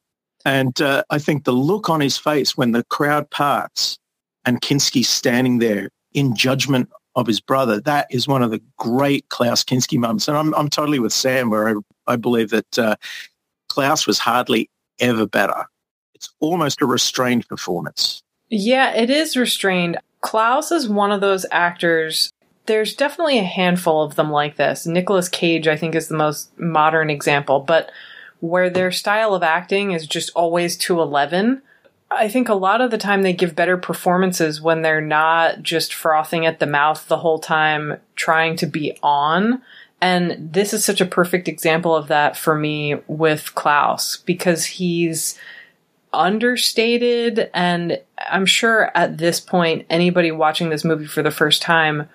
And 0.44 0.80
uh, 0.80 1.04
I 1.10 1.18
think 1.18 1.44
the 1.44 1.52
look 1.52 1.88
on 1.88 2.00
his 2.00 2.18
face 2.18 2.56
when 2.56 2.72
the 2.72 2.84
crowd 2.84 3.30
parts 3.30 3.98
and 4.44 4.60
Kinski's 4.60 5.08
standing 5.08 5.58
there 5.58 5.88
in 6.12 6.36
judgment 6.36 6.90
of 7.16 7.26
his 7.26 7.40
brother, 7.40 7.80
that 7.80 8.06
is 8.10 8.28
one 8.28 8.42
of 8.42 8.50
the 8.50 8.60
great 8.76 9.28
Klaus 9.28 9.64
Kinski 9.64 9.98
moments. 9.98 10.28
And 10.28 10.36
I'm, 10.36 10.54
I'm 10.54 10.68
totally 10.68 10.98
with 10.98 11.12
Sam 11.12 11.48
where 11.48 11.68
I, 11.68 11.74
I 12.06 12.16
believe 12.16 12.50
that 12.50 12.78
uh, 12.78 12.96
Klaus 13.68 14.06
was 14.06 14.18
hardly 14.18 14.68
ever 15.00 15.26
better. 15.26 15.66
It's 16.14 16.28
almost 16.40 16.82
a 16.82 16.86
restrained 16.86 17.48
performance. 17.48 18.22
Yeah, 18.50 18.94
it 18.94 19.10
is 19.10 19.36
restrained. 19.36 19.98
Klaus 20.20 20.70
is 20.70 20.88
one 20.88 21.10
of 21.10 21.20
those 21.20 21.46
actors. 21.50 22.30
There's 22.66 22.94
definitely 22.94 23.38
a 23.38 23.44
handful 23.44 24.02
of 24.02 24.14
them 24.14 24.30
like 24.30 24.56
this. 24.56 24.86
Nicolas 24.86 25.28
Cage, 25.28 25.68
I 25.68 25.76
think, 25.76 25.94
is 25.94 26.08
the 26.08 26.16
most 26.16 26.58
modern 26.58 27.10
example, 27.10 27.60
but 27.60 27.90
where 28.40 28.70
their 28.70 28.90
style 28.90 29.34
of 29.34 29.42
acting 29.42 29.92
is 29.92 30.06
just 30.06 30.30
always 30.34 30.76
to 30.76 31.00
11. 31.00 31.62
I 32.10 32.28
think 32.28 32.48
a 32.48 32.54
lot 32.54 32.80
of 32.80 32.90
the 32.90 32.98
time 32.98 33.22
they 33.22 33.32
give 33.32 33.56
better 33.56 33.76
performances 33.76 34.60
when 34.60 34.82
they're 34.82 35.00
not 35.00 35.62
just 35.62 35.92
frothing 35.94 36.46
at 36.46 36.60
the 36.60 36.66
mouth 36.66 37.08
the 37.08 37.18
whole 37.18 37.38
time, 37.38 37.98
trying 38.16 38.56
to 38.56 38.66
be 38.66 38.96
on. 39.02 39.62
And 40.00 40.52
this 40.52 40.74
is 40.74 40.84
such 40.84 41.00
a 41.00 41.06
perfect 41.06 41.48
example 41.48 41.94
of 41.96 42.08
that 42.08 42.36
for 42.36 42.54
me 42.54 42.96
with 43.06 43.54
Klaus 43.54 44.18
because 44.18 44.66
he's 44.66 45.38
understated. 46.12 47.50
And 47.54 48.00
I'm 48.18 48.46
sure 48.46 48.90
at 48.94 49.18
this 49.18 49.40
point, 49.40 49.86
anybody 49.88 50.30
watching 50.30 50.68
this 50.68 50.84
movie 50.84 51.06
for 51.06 51.22
the 51.22 51.30
first 51.30 51.62
time 51.62 52.08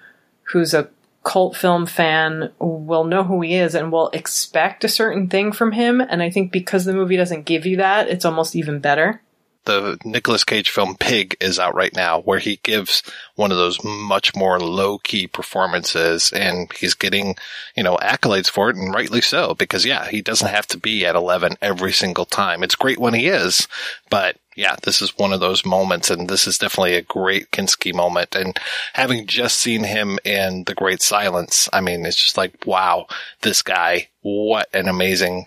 who's 0.51 0.73
a 0.73 0.89
cult 1.23 1.55
film 1.55 1.85
fan 1.85 2.51
will 2.59 3.03
know 3.03 3.23
who 3.23 3.41
he 3.41 3.55
is 3.55 3.75
and 3.75 3.91
will 3.91 4.09
expect 4.09 4.83
a 4.83 4.89
certain 4.89 5.27
thing 5.27 5.51
from 5.51 5.73
him. 5.73 6.01
And 6.01 6.23
I 6.23 6.29
think 6.29 6.51
because 6.51 6.85
the 6.85 6.93
movie 6.93 7.17
doesn't 7.17 7.45
give 7.45 7.65
you 7.65 7.77
that, 7.77 8.07
it's 8.07 8.25
almost 8.25 8.55
even 8.55 8.79
better 8.79 9.21
the 9.69 9.99
Nicolas 10.03 10.43
Cage 10.43 10.69
film 10.71 10.95
Pig 10.95 11.37
is 11.39 11.59
out 11.59 11.75
right 11.75 11.95
now, 11.95 12.21
where 12.21 12.39
he 12.39 12.59
gives 12.63 13.03
one 13.35 13.51
of 13.51 13.57
those 13.57 13.83
much 13.83 14.35
more 14.35 14.59
low 14.59 14.97
key 14.97 15.27
performances, 15.27 16.31
and 16.31 16.71
he's 16.73 16.95
getting 16.95 17.35
you 17.75 17.83
know 17.83 17.95
accolades 17.97 18.49
for 18.49 18.69
it, 18.69 18.75
and 18.75 18.93
rightly 18.93 19.21
so, 19.21 19.53
because 19.53 19.85
yeah, 19.85 20.07
he 20.07 20.21
doesn't 20.21 20.47
have 20.47 20.67
to 20.67 20.77
be 20.77 21.05
at 21.05 21.15
eleven 21.15 21.55
every 21.61 21.91
single 21.91 22.25
time. 22.25 22.63
It's 22.63 22.75
great 22.75 22.99
when 22.99 23.13
he 23.13 23.27
is, 23.27 23.67
but 24.09 24.37
yeah, 24.59 24.75
this 24.83 25.01
is 25.01 25.17
one 25.17 25.31
of 25.31 25.39
those 25.39 25.65
moments, 25.65 26.09
and 26.09 26.27
this 26.27 26.45
is 26.45 26.57
definitely 26.57 26.95
a 26.95 27.01
great 27.01 27.49
Kinski 27.51 27.93
moment. 27.93 28.35
And 28.35 28.59
having 28.93 29.25
just 29.25 29.57
seen 29.57 29.85
him 29.85 30.19
in 30.25 30.65
The 30.65 30.75
Great 30.75 31.01
Silence, 31.01 31.69
I 31.71 31.79
mean, 31.79 32.05
it's 32.05 32.21
just 32.21 32.35
like 32.35 32.65
wow, 32.65 33.07
this 33.41 33.61
guy, 33.61 34.09
what 34.21 34.67
an 34.73 34.89
amazing 34.89 35.45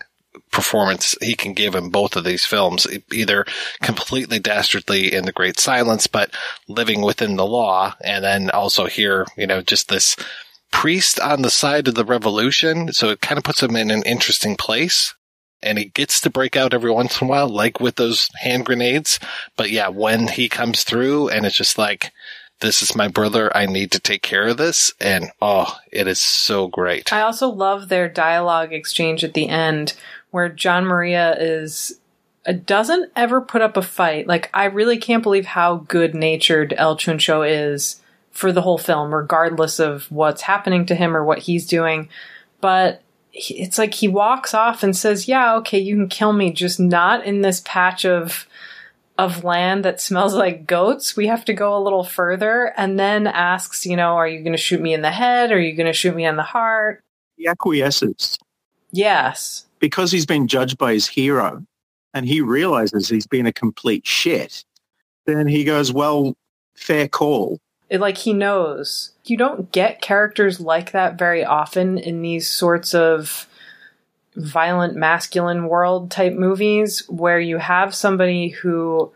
performance 0.49 1.15
he 1.21 1.35
can 1.35 1.53
give 1.53 1.75
in 1.75 1.89
both 1.89 2.15
of 2.15 2.23
these 2.23 2.43
films, 2.43 2.87
either 3.11 3.45
completely 3.83 4.39
dastardly 4.39 5.13
in 5.13 5.25
The 5.25 5.31
Great 5.31 5.59
Silence, 5.59 6.07
but 6.07 6.31
living 6.67 7.03
within 7.03 7.35
the 7.35 7.45
law. 7.45 7.93
And 8.01 8.23
then 8.23 8.49
also 8.49 8.87
here, 8.87 9.27
you 9.37 9.45
know, 9.45 9.61
just 9.61 9.89
this 9.89 10.15
priest 10.71 11.19
on 11.19 11.43
the 11.43 11.51
side 11.51 11.87
of 11.87 11.93
the 11.93 12.03
revolution. 12.03 12.91
So 12.93 13.09
it 13.09 13.21
kind 13.21 13.37
of 13.37 13.43
puts 13.43 13.61
him 13.61 13.75
in 13.75 13.91
an 13.91 14.01
interesting 14.03 14.55
place. 14.55 15.13
And 15.63 15.79
it 15.79 15.93
gets 15.93 16.21
to 16.21 16.29
break 16.29 16.55
out 16.55 16.73
every 16.73 16.91
once 16.91 17.21
in 17.21 17.27
a 17.27 17.29
while, 17.29 17.49
like 17.49 17.79
with 17.79 17.95
those 17.95 18.29
hand 18.41 18.65
grenades. 18.65 19.19
But 19.55 19.71
yeah, 19.71 19.87
when 19.87 20.27
he 20.27 20.49
comes 20.49 20.83
through 20.83 21.29
and 21.29 21.45
it's 21.45 21.57
just 21.57 21.77
like, 21.77 22.11
this 22.59 22.81
is 22.81 22.95
my 22.95 23.07
brother. 23.07 23.55
I 23.55 23.65
need 23.65 23.91
to 23.91 23.99
take 23.99 24.21
care 24.21 24.47
of 24.47 24.57
this. 24.57 24.93
And 24.99 25.31
oh, 25.41 25.77
it 25.91 26.07
is 26.07 26.19
so 26.19 26.67
great. 26.67 27.11
I 27.11 27.21
also 27.21 27.49
love 27.49 27.89
their 27.89 28.07
dialogue 28.07 28.73
exchange 28.73 29.23
at 29.23 29.33
the 29.33 29.49
end 29.49 29.93
where 30.31 30.49
Gian 30.49 30.85
Maria 30.85 31.35
is 31.39 31.99
uh, 32.45 32.53
doesn't 32.65 33.11
ever 33.15 33.39
put 33.39 33.61
up 33.61 33.77
a 33.77 33.81
fight. 33.81 34.27
Like 34.27 34.49
I 34.53 34.65
really 34.65 34.97
can't 34.97 35.21
believe 35.23 35.45
how 35.45 35.77
good 35.87 36.15
natured 36.15 36.73
El 36.77 36.97
Chuncho 36.97 37.47
is 37.47 38.01
for 38.31 38.51
the 38.51 38.63
whole 38.63 38.79
film, 38.79 39.13
regardless 39.13 39.79
of 39.79 40.11
what's 40.11 40.41
happening 40.41 40.87
to 40.87 40.95
him 40.95 41.15
or 41.15 41.23
what 41.23 41.39
he's 41.39 41.67
doing. 41.67 42.09
But 42.61 43.02
it's 43.33 43.77
like 43.77 43.93
he 43.95 44.07
walks 44.07 44.53
off 44.53 44.83
and 44.83 44.95
says, 44.95 45.27
"Yeah, 45.27 45.55
okay, 45.57 45.79
you 45.79 45.95
can 45.95 46.07
kill 46.07 46.33
me, 46.33 46.51
just 46.51 46.79
not 46.79 47.25
in 47.25 47.41
this 47.41 47.61
patch 47.65 48.05
of." 48.05 48.47
of 49.15 49.43
land 49.43 49.85
that 49.85 50.01
smells 50.01 50.33
like 50.33 50.65
goats. 50.65 51.15
We 51.15 51.27
have 51.27 51.45
to 51.45 51.53
go 51.53 51.77
a 51.77 51.83
little 51.83 52.03
further 52.03 52.73
and 52.75 52.99
then 52.99 53.27
asks, 53.27 53.85
you 53.85 53.95
know, 53.95 54.15
are 54.15 54.27
you 54.27 54.39
going 54.39 54.53
to 54.53 54.57
shoot 54.57 54.81
me 54.81 54.91
in 54.91 55.03
the 55.03 55.11
head? 55.11 55.51
Are 55.51 55.61
you 55.61 55.75
going 55.75 55.85
to 55.85 55.93
shoot 55.93 56.15
me 56.15 56.25
in 56.25 56.35
the 56.35 56.41
heart? 56.41 57.03
He 57.37 57.47
acquiesces. 57.47 58.39
Yes 58.91 59.67
because 59.83 60.13
he's 60.13 60.25
been 60.25 60.47
judged 60.47 60.77
by 60.77 60.93
his 60.93 61.07
hero 61.07 61.61
and 62.13 62.25
he 62.25 62.39
realizes 62.39 63.09
he's 63.09 63.27
been 63.27 63.45
a 63.45 63.51
complete 63.51 64.07
shit, 64.07 64.63
then 65.25 65.45
he 65.45 65.65
goes, 65.65 65.91
well, 65.91 66.37
fair 66.73 67.09
call. 67.09 67.59
It, 67.89 67.99
like 67.99 68.17
he 68.17 68.33
knows. 68.33 69.11
You 69.25 69.37
don't 69.37 69.71
get 69.71 70.01
characters 70.01 70.59
like 70.59 70.91
that 70.91 71.17
very 71.17 71.45
often 71.45 71.97
in 71.97 72.21
these 72.21 72.49
sorts 72.49 72.93
of 72.93 73.47
violent 74.35 74.95
masculine 74.95 75.67
world 75.67 76.09
type 76.09 76.33
movies 76.33 77.03
where 77.07 77.39
you 77.39 77.57
have 77.57 77.93
somebody 77.93 78.49
who 78.49 79.11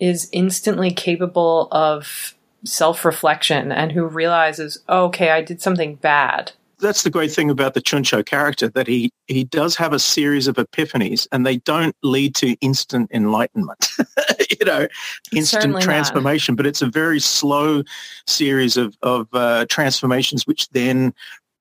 is 0.00 0.28
instantly 0.32 0.90
capable 0.90 1.68
of 1.70 2.34
self 2.64 3.04
reflection 3.04 3.70
and 3.70 3.92
who 3.92 4.04
realizes, 4.06 4.80
oh, 4.88 5.06
okay, 5.06 5.30
I 5.30 5.40
did 5.42 5.62
something 5.62 5.94
bad 5.96 6.52
that's 6.78 7.02
the 7.02 7.10
great 7.10 7.32
thing 7.32 7.50
about 7.50 7.74
the 7.74 7.80
Chuncho 7.80 8.24
character 8.24 8.68
that 8.68 8.86
he 8.86 9.12
he 9.26 9.44
does 9.44 9.76
have 9.76 9.92
a 9.92 9.98
series 9.98 10.46
of 10.46 10.56
epiphanies 10.56 11.26
and 11.32 11.46
they 11.46 11.56
don't 11.58 11.96
lead 12.02 12.34
to 12.36 12.52
instant 12.60 13.10
enlightenment 13.12 13.88
you 14.50 14.64
know 14.64 14.86
instant 15.34 15.62
Certainly 15.62 15.82
transformation 15.82 16.52
not. 16.52 16.56
but 16.58 16.66
it's 16.66 16.82
a 16.82 16.86
very 16.86 17.20
slow 17.20 17.82
series 18.26 18.76
of 18.76 18.96
of 19.02 19.28
uh, 19.32 19.66
transformations 19.68 20.46
which 20.46 20.68
then 20.70 21.14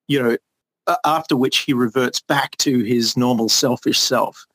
you 0.07 0.21
know 0.21 0.37
after 1.05 1.35
which 1.35 1.59
he 1.59 1.73
reverts 1.73 2.19
back 2.19 2.55
to 2.57 2.83
his 2.83 3.17
normal 3.17 3.49
selfish 3.49 3.99
self 3.99 4.45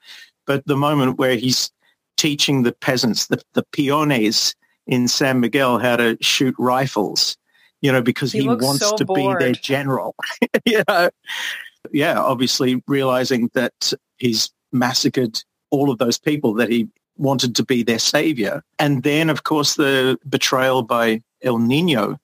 but 0.47 0.65
the 0.67 0.77
moment 0.77 1.19
where 1.19 1.37
he's 1.37 1.71
teaching 2.17 2.63
the 2.63 2.73
peasants 2.73 3.27
the, 3.29 3.41
the 3.55 3.65
peones 3.73 4.55
in 4.87 5.09
San 5.09 5.41
Miguel 5.41 5.79
how 5.79 5.97
to 5.97 6.19
shoot 6.21 6.55
rifles 6.59 7.37
you 7.81 7.93
know, 7.93 8.03
because 8.03 8.33
he, 8.33 8.41
he 8.41 8.49
wants 8.49 8.81
so 8.81 8.97
to 8.97 9.05
bored. 9.05 9.39
be 9.39 9.45
their 9.45 9.55
general. 9.55 10.15
you 10.65 10.83
know? 10.89 11.11
Yeah, 11.93 12.21
obviously 12.21 12.83
realizing 12.87 13.51
that 13.55 13.93
he's 14.19 14.51
massacred 14.73 15.43
all 15.71 15.91
of 15.91 15.99
those 15.99 16.19
people 16.19 16.55
that 16.55 16.69
he 16.69 16.89
wanted 17.17 17.57
to 17.57 17.65
be 17.65 17.83
their 17.83 17.99
savior. 17.99 18.63
And 18.79 19.03
then, 19.03 19.31
of 19.31 19.45
course, 19.45 19.77
the 19.77 20.19
betrayal 20.29 20.83
by 20.83 21.23
El 21.43 21.59
Nino. 21.59 22.19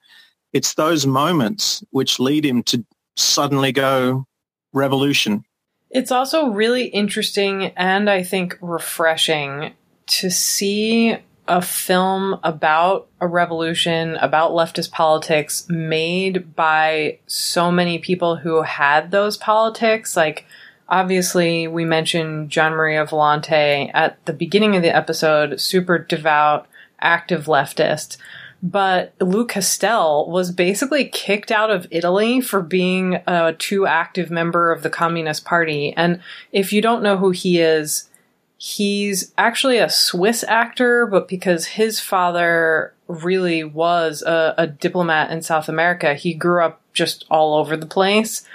It's 0.52 0.74
those 0.74 1.06
moments 1.06 1.84
which 1.90 2.18
lead 2.18 2.44
him 2.44 2.62
to 2.64 2.84
suddenly 3.16 3.72
go 3.72 4.26
revolution. 4.72 5.44
It's 5.90 6.10
also 6.10 6.48
really 6.48 6.86
interesting 6.86 7.72
and 7.76 8.10
I 8.10 8.22
think 8.22 8.58
refreshing 8.60 9.72
to 10.06 10.30
see 10.30 11.16
a 11.48 11.62
film 11.62 12.38
about 12.42 13.06
a 13.20 13.26
revolution, 13.26 14.16
about 14.16 14.52
leftist 14.52 14.90
politics, 14.90 15.68
made 15.68 16.54
by 16.56 17.18
so 17.26 17.70
many 17.70 17.98
people 17.98 18.36
who 18.36 18.62
had 18.62 19.10
those 19.10 19.36
politics. 19.36 20.16
Like, 20.16 20.44
obviously, 20.88 21.68
we 21.68 21.84
mentioned 21.84 22.50
Gian 22.50 22.72
Maria 22.72 23.04
Volonté 23.06 23.90
at 23.94 24.24
the 24.26 24.32
beginning 24.32 24.76
of 24.76 24.82
the 24.82 24.94
episode, 24.94 25.60
super 25.60 25.98
devout, 25.98 26.66
active 27.00 27.46
leftist. 27.46 28.16
but 28.62 29.12
Lou 29.20 29.46
Castel 29.46 30.28
was 30.28 30.50
basically 30.50 31.06
kicked 31.06 31.52
out 31.52 31.70
of 31.70 31.86
Italy 31.90 32.40
for 32.40 32.62
being 32.62 33.16
a 33.26 33.54
too 33.58 33.86
active 33.86 34.30
member 34.30 34.72
of 34.72 34.82
the 34.82 34.90
Communist 34.90 35.44
Party. 35.44 35.92
And 35.96 36.20
if 36.52 36.72
you 36.72 36.80
don't 36.80 37.02
know 37.02 37.16
who 37.16 37.30
he 37.30 37.60
is, 37.60 38.08
he's 38.56 39.32
actually 39.36 39.78
a 39.78 39.90
Swiss 39.90 40.44
actor, 40.44 41.06
but 41.06 41.28
because 41.28 41.66
his 41.66 42.00
father 42.00 42.94
really 43.06 43.62
was 43.62 44.22
a, 44.22 44.54
a 44.58 44.66
diplomat 44.66 45.30
in 45.30 45.42
South 45.42 45.68
America, 45.68 46.14
he 46.14 46.34
grew 46.34 46.62
up 46.62 46.80
just 46.92 47.24
all 47.30 47.54
over 47.54 47.76
the 47.76 47.86
place 47.86 48.46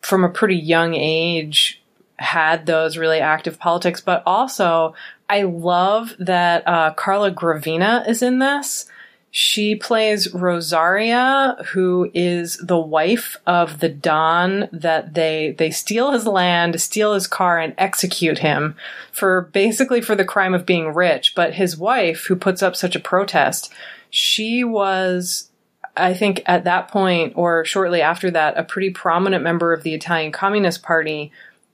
from 0.00 0.24
a 0.24 0.28
pretty 0.28 0.56
young 0.56 0.94
age 0.94 1.82
had 2.18 2.66
those 2.66 2.98
really 2.98 3.20
active 3.20 3.58
politics, 3.58 4.00
but 4.00 4.22
also 4.26 4.94
I 5.28 5.42
love 5.42 6.14
that 6.18 6.66
uh, 6.66 6.92
Carla 6.94 7.30
Gravina 7.30 8.08
is 8.08 8.22
in 8.22 8.38
this. 8.38 8.87
She 9.30 9.76
plays 9.76 10.32
Rosaria, 10.32 11.56
who 11.68 12.10
is 12.14 12.56
the 12.56 12.78
wife 12.78 13.36
of 13.46 13.80
the 13.80 13.88
Don 13.88 14.68
that 14.72 15.14
they 15.14 15.54
they 15.58 15.70
steal 15.70 16.12
his 16.12 16.26
land, 16.26 16.80
steal 16.80 17.12
his 17.12 17.26
car, 17.26 17.58
and 17.58 17.74
execute 17.76 18.38
him 18.38 18.74
for 19.12 19.42
basically 19.52 20.00
for 20.00 20.14
the 20.14 20.24
crime 20.24 20.54
of 20.54 20.64
being 20.64 20.94
rich. 20.94 21.34
But 21.34 21.54
his 21.54 21.76
wife, 21.76 22.24
who 22.26 22.36
puts 22.36 22.62
up 22.62 22.74
such 22.74 22.96
a 22.96 23.00
protest, 23.00 23.70
she 24.08 24.64
was 24.64 25.50
I 25.94 26.14
think 26.14 26.42
at 26.46 26.64
that 26.64 26.88
point 26.88 27.34
or 27.36 27.64
shortly 27.64 28.00
after 28.00 28.30
that, 28.30 28.56
a 28.56 28.62
pretty 28.62 28.90
prominent 28.90 29.42
member 29.42 29.72
of 29.72 29.82
the 29.82 29.94
Italian 29.94 30.32
Communist 30.32 30.82
Party 30.82 31.32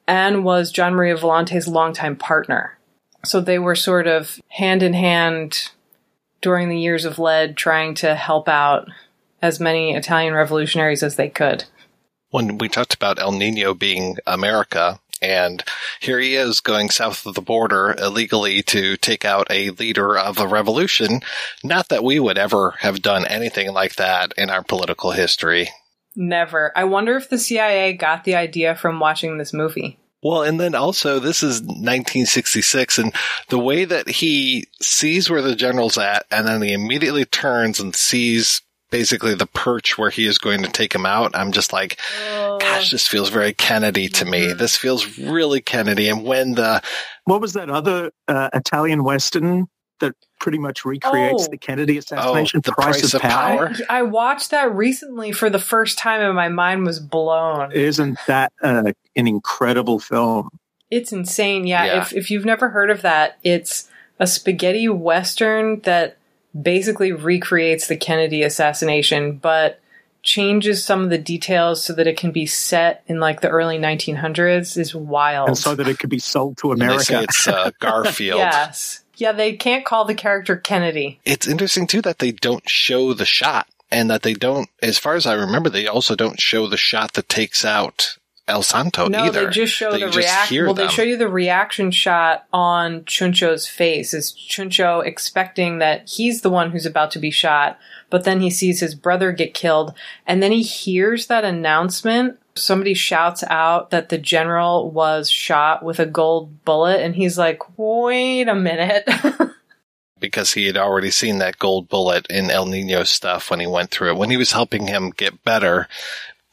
and 0.09 0.45
was 0.45 0.73
Gian 0.73 0.95
Maria 0.95 1.17
Volonte's 1.17 1.69
longtime 1.69 2.17
partner. 2.17 2.79
So 3.25 3.41
they 3.41 3.59
were 3.59 3.75
sort 3.75 4.07
of 4.07 4.41
hand 4.49 4.83
in 4.83 4.93
hand 4.93 5.71
during 6.45 6.69
the 6.69 6.79
years 6.79 7.07
of 7.07 7.19
lead 7.19 7.57
trying 7.57 7.95
to 7.95 8.15
help 8.15 8.51
out 8.51 8.87
as 9.41 9.59
many 9.59 9.95
Italian 9.95 10.35
revolutionaries 10.35 11.03
as 11.03 11.17
they 11.17 11.31
could. 11.31 11.65
When 12.29 12.59
we 12.59 12.69
talked 12.69 12.93
about 12.93 13.19
El 13.19 13.33
Nino 13.33 13.73
being 13.73 14.19
America, 14.27 15.01
and 15.23 15.65
here 16.01 16.19
he 16.19 16.37
is 16.37 16.61
going 16.61 16.91
south 16.91 17.25
of 17.25 17.35
the 17.35 17.41
border 17.41 17.97
illegally 17.99 18.61
to 18.65 18.99
take 18.99 19.25
out 19.25 19.47
a 19.49 19.71
leader 19.71 20.19
of 20.19 20.39
a 20.39 20.47
revolution. 20.47 21.23
Not 21.63 21.89
that 21.89 22.05
we 22.05 22.21
would 22.21 22.37
ever 22.37 22.75
have 22.81 23.01
done 23.01 23.25
anything 23.25 23.73
like 23.73 23.95
that 23.97 24.35
in 24.37 24.51
our 24.51 24.63
political 24.63 25.13
history. 25.13 25.71
Never. 26.15 26.73
I 26.77 26.85
wonder 26.85 27.17
if 27.17 27.31
the 27.31 27.39
CIA 27.39 27.95
got 27.95 28.25
the 28.25 28.35
idea 28.35 28.75
from 28.75 29.01
watching 29.01 29.39
this 29.39 29.55
movie. 29.55 29.99
Well, 30.25 30.43
and 30.43 30.59
then 30.59 30.75
also 30.75 31.21
this 31.21 31.43
is 31.43 31.61
1966 31.61 32.99
and 32.99 33.15
the 33.51 33.59
way 33.59 33.85
that 33.85 34.09
he 34.09 34.67
sees 34.81 35.29
where 35.29 35.43
the 35.43 35.55
general's 35.55 35.99
at 35.99 36.25
and 36.31 36.49
then 36.49 36.63
he 36.63 36.73
immediately 36.73 37.27
turns 37.27 37.79
and 37.79 37.95
sees 37.95 38.63
basically 38.91 39.35
the 39.35 39.47
perch 39.47 39.99
where 39.99 40.09
he 40.09 40.25
is 40.25 40.39
going 40.39 40.63
to 40.63 40.71
take 40.71 40.95
him 40.95 41.05
out. 41.05 41.33
I'm 41.35 41.53
just 41.53 41.73
like, 41.73 41.99
oh. 42.31 42.59
gosh, 42.61 42.91
this 42.91 43.07
feels 43.07 43.29
very 43.29 43.53
Kennedy 43.53 44.09
to 44.09 44.25
me. 44.25 44.47
Mm-hmm. 44.47 44.59
This 44.59 44.77
feels 44.77 45.19
really 45.19 45.61
Kennedy. 45.61 46.09
And 46.09 46.25
when 46.25 46.55
the. 46.55 46.81
What 47.25 47.41
was 47.41 47.55
that 47.55 47.71
other 47.71 48.13
uh, 48.29 48.51
Italian 48.55 49.03
Western 49.03 49.67
that 49.99 50.15
pretty 50.45 50.59
much 50.59 50.85
recreates 50.85 51.47
oh. 51.47 51.51
the 51.51 51.57
Kennedy 51.57 51.97
assassination. 51.97 52.59
Oh, 52.59 52.69
the 52.69 52.73
price, 52.73 53.01
price 53.01 53.15
of, 53.15 53.15
of 53.15 53.23
power. 53.23 53.69
power. 53.69 53.77
I, 53.89 54.01
I, 54.01 54.03
watched 54.03 54.51
that 54.51 54.75
recently 54.75 55.33
for 55.33 55.49
the 55.49 55.59
first 55.59 55.97
time, 55.97 56.21
and 56.21 56.37
my 56.37 56.51
mind 56.51 56.85
was 56.85 57.01
blown. 57.01 57.73
Isn't 57.73 58.19
that 58.27 58.53
uh, 58.63 58.93
an 59.17 59.27
incredible 59.27 59.99
film? 59.99 60.51
It's 60.91 61.13
insane. 61.13 61.67
Yeah, 61.67 61.87
yeah. 61.87 62.03
If 62.03 62.13
if 62.13 62.31
you've 62.31 62.45
never 62.45 62.69
heard 62.69 62.91
of 62.91 63.01
that, 63.01 63.39
it's 63.43 63.89
a 64.19 64.27
spaghetti 64.27 64.87
western 64.87 65.81
that 65.81 66.19
basically 66.61 67.11
recreates 67.11 67.89
the 67.89 67.97
Kennedy 67.97 68.43
assassination, 68.43 69.39
but 69.39 69.81
changes 70.23 70.85
some 70.85 71.05
of 71.05 71.09
the 71.09 71.19
details 71.19 71.83
so 71.83 71.95
that 71.95 72.07
it 72.07 72.19
can 72.19 72.33
be 72.33 72.45
set 72.45 73.03
in 73.07 73.19
like 73.19 73.41
the 73.41 73.49
early 73.49 73.79
1900s 73.79 74.77
is 74.77 74.95
wild. 74.95 75.49
And 75.49 75.57
so 75.57 75.75
that 75.75 75.89
it 75.89 75.99
could 75.99 76.11
be 76.11 76.19
sold 76.19 76.59
to 76.59 76.73
America. 76.73 77.23
it's 77.23 77.49
uh, 77.49 77.71
Garfield. 77.81 78.39
yes. 78.39 79.04
Yeah, 79.17 79.33
they 79.33 79.55
can't 79.55 79.85
call 79.85 80.05
the 80.05 80.15
character 80.15 80.57
Kennedy. 80.57 81.21
It's 81.25 81.47
interesting 81.47 81.87
too 81.87 82.03
that 82.03 82.19
they 82.19 82.33
don't 82.33 82.69
show 82.69 83.15
the 83.15 83.25
shot 83.25 83.67
and 83.91 84.11
that 84.11 84.23
they 84.23 84.35
don't, 84.35 84.69
as 84.83 84.99
far 84.99 85.15
as 85.15 85.27
I 85.27 85.35
remember, 85.35 85.71
they 85.71 85.87
also 85.87 86.17
don't 86.17 86.41
show 86.41 86.67
the 86.67 86.77
shot 86.77 87.13
that 87.15 87.29
takes 87.29 87.65
out 87.65 88.19
El 88.47 88.63
Santo 88.63 89.09
no, 89.09 89.21
either. 89.21 89.47
they 89.47 89.51
just 89.51 89.73
show 89.73 89.97
the 89.97 90.09
reaction. 90.09 90.65
Well, 90.65 90.75
them. 90.75 90.87
they 90.87 90.93
show 90.93 91.03
you 91.03 91.17
the 91.17 91.29
reaction 91.29 91.91
shot 91.91 92.47
on 92.53 93.05
Chuncho's 93.05 93.67
face. 93.67 94.13
Is 94.13 94.35
Chuncho 94.35 95.05
expecting 95.05 95.79
that 95.79 96.09
he's 96.09 96.43
the 96.43 96.51
one 96.51 96.71
who's 96.71 96.85
about 96.85 97.11
to 97.13 97.19
be 97.19 97.31
shot, 97.31 97.79
but 98.11 98.25
then 98.25 98.41
he 98.41 98.51
sees 98.51 98.81
his 98.81 98.95
brother 98.95 99.33
get 99.33 99.55
killed, 99.55 99.95
and 100.27 100.43
then 100.43 100.53
he 100.53 100.63
hears 100.63 101.27
that 101.29 101.45
announcement 101.45 102.39
somebody 102.57 102.95
shouts 102.95 103.43
out 103.49 103.91
that 103.91 104.09
the 104.09 104.19
general 104.19 104.91
was 104.91 105.29
shot 105.31 105.85
with 105.85 105.99
a 105.99 106.07
gold 106.07 106.65
bullet 106.65 107.01
and 107.01 107.17
he's 107.17 107.37
like 107.39 107.61
wait 107.79 108.49
a 108.49 108.55
minute. 108.55 109.09
Because 110.21 110.55
he 110.55 110.65
had 110.67 110.79
already 110.79 111.11
seen 111.11 111.39
that 111.39 111.59
gold 111.59 111.89
bullet 111.91 112.27
in 112.31 112.51
el 112.51 112.65
nino 112.65 113.03
stuff 113.03 113.51
when 113.51 113.61
he 113.61 113.67
went 113.67 113.91
through 113.91 114.09
it 114.11 114.17
when 114.17 114.31
he 114.31 114.39
was 114.39 114.53
helping 114.53 114.87
him 114.87 115.11
get 115.11 115.45
better 115.45 115.87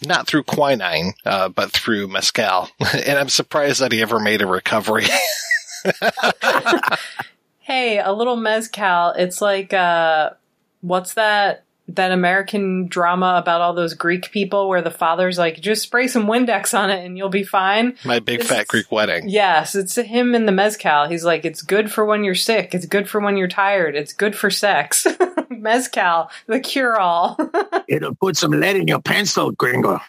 not 0.01 0.27
through 0.27 0.43
quinine 0.43 1.13
uh, 1.25 1.47
but 1.47 1.71
through 1.71 2.07
mescal. 2.09 2.67
And 2.93 3.17
i'm 3.17 3.29
surprised 3.29 3.79
that 3.79 3.93
he 3.93 4.01
ever 4.01 4.19
made 4.19 4.41
a 4.41 4.47
recovery. 4.47 5.05
Hey 7.59 7.99
a 7.99 8.11
little 8.11 8.35
mezcal 8.35 9.11
it's 9.11 9.39
like 9.39 9.71
uh 9.71 10.31
what's 10.81 11.13
that 11.13 11.63
that 11.87 12.11
American 12.11 12.87
drama 12.87 13.35
about 13.41 13.61
all 13.61 13.73
those 13.73 13.93
Greek 13.93 14.31
people 14.31 14.69
where 14.69 14.81
the 14.81 14.91
father's 14.91 15.37
like, 15.37 15.59
just 15.59 15.81
spray 15.81 16.07
some 16.07 16.25
Windex 16.25 16.77
on 16.77 16.89
it 16.89 17.05
and 17.05 17.17
you'll 17.17 17.29
be 17.29 17.43
fine. 17.43 17.97
My 18.05 18.19
big 18.19 18.43
fat 18.43 18.67
Greek 18.67 18.91
wedding. 18.91 19.27
Yes, 19.27 19.75
it's 19.75 19.95
him 19.95 20.33
in 20.35 20.45
the 20.45 20.51
mezcal. 20.51 21.07
He's 21.07 21.25
like, 21.25 21.43
it's 21.43 21.61
good 21.61 21.91
for 21.91 22.05
when 22.05 22.23
you're 22.23 22.35
sick. 22.35 22.73
It's 22.73 22.85
good 22.85 23.09
for 23.09 23.19
when 23.19 23.35
you're 23.35 23.47
tired. 23.47 23.95
It's 23.95 24.13
good 24.13 24.35
for 24.35 24.49
sex. 24.49 25.05
mezcal, 25.49 26.29
the 26.47 26.59
cure 26.59 26.99
all. 26.99 27.37
It'll 27.87 28.15
put 28.15 28.37
some 28.37 28.51
lead 28.51 28.75
in 28.75 28.87
your 28.87 29.01
pencil, 29.01 29.51
gringo. 29.51 29.99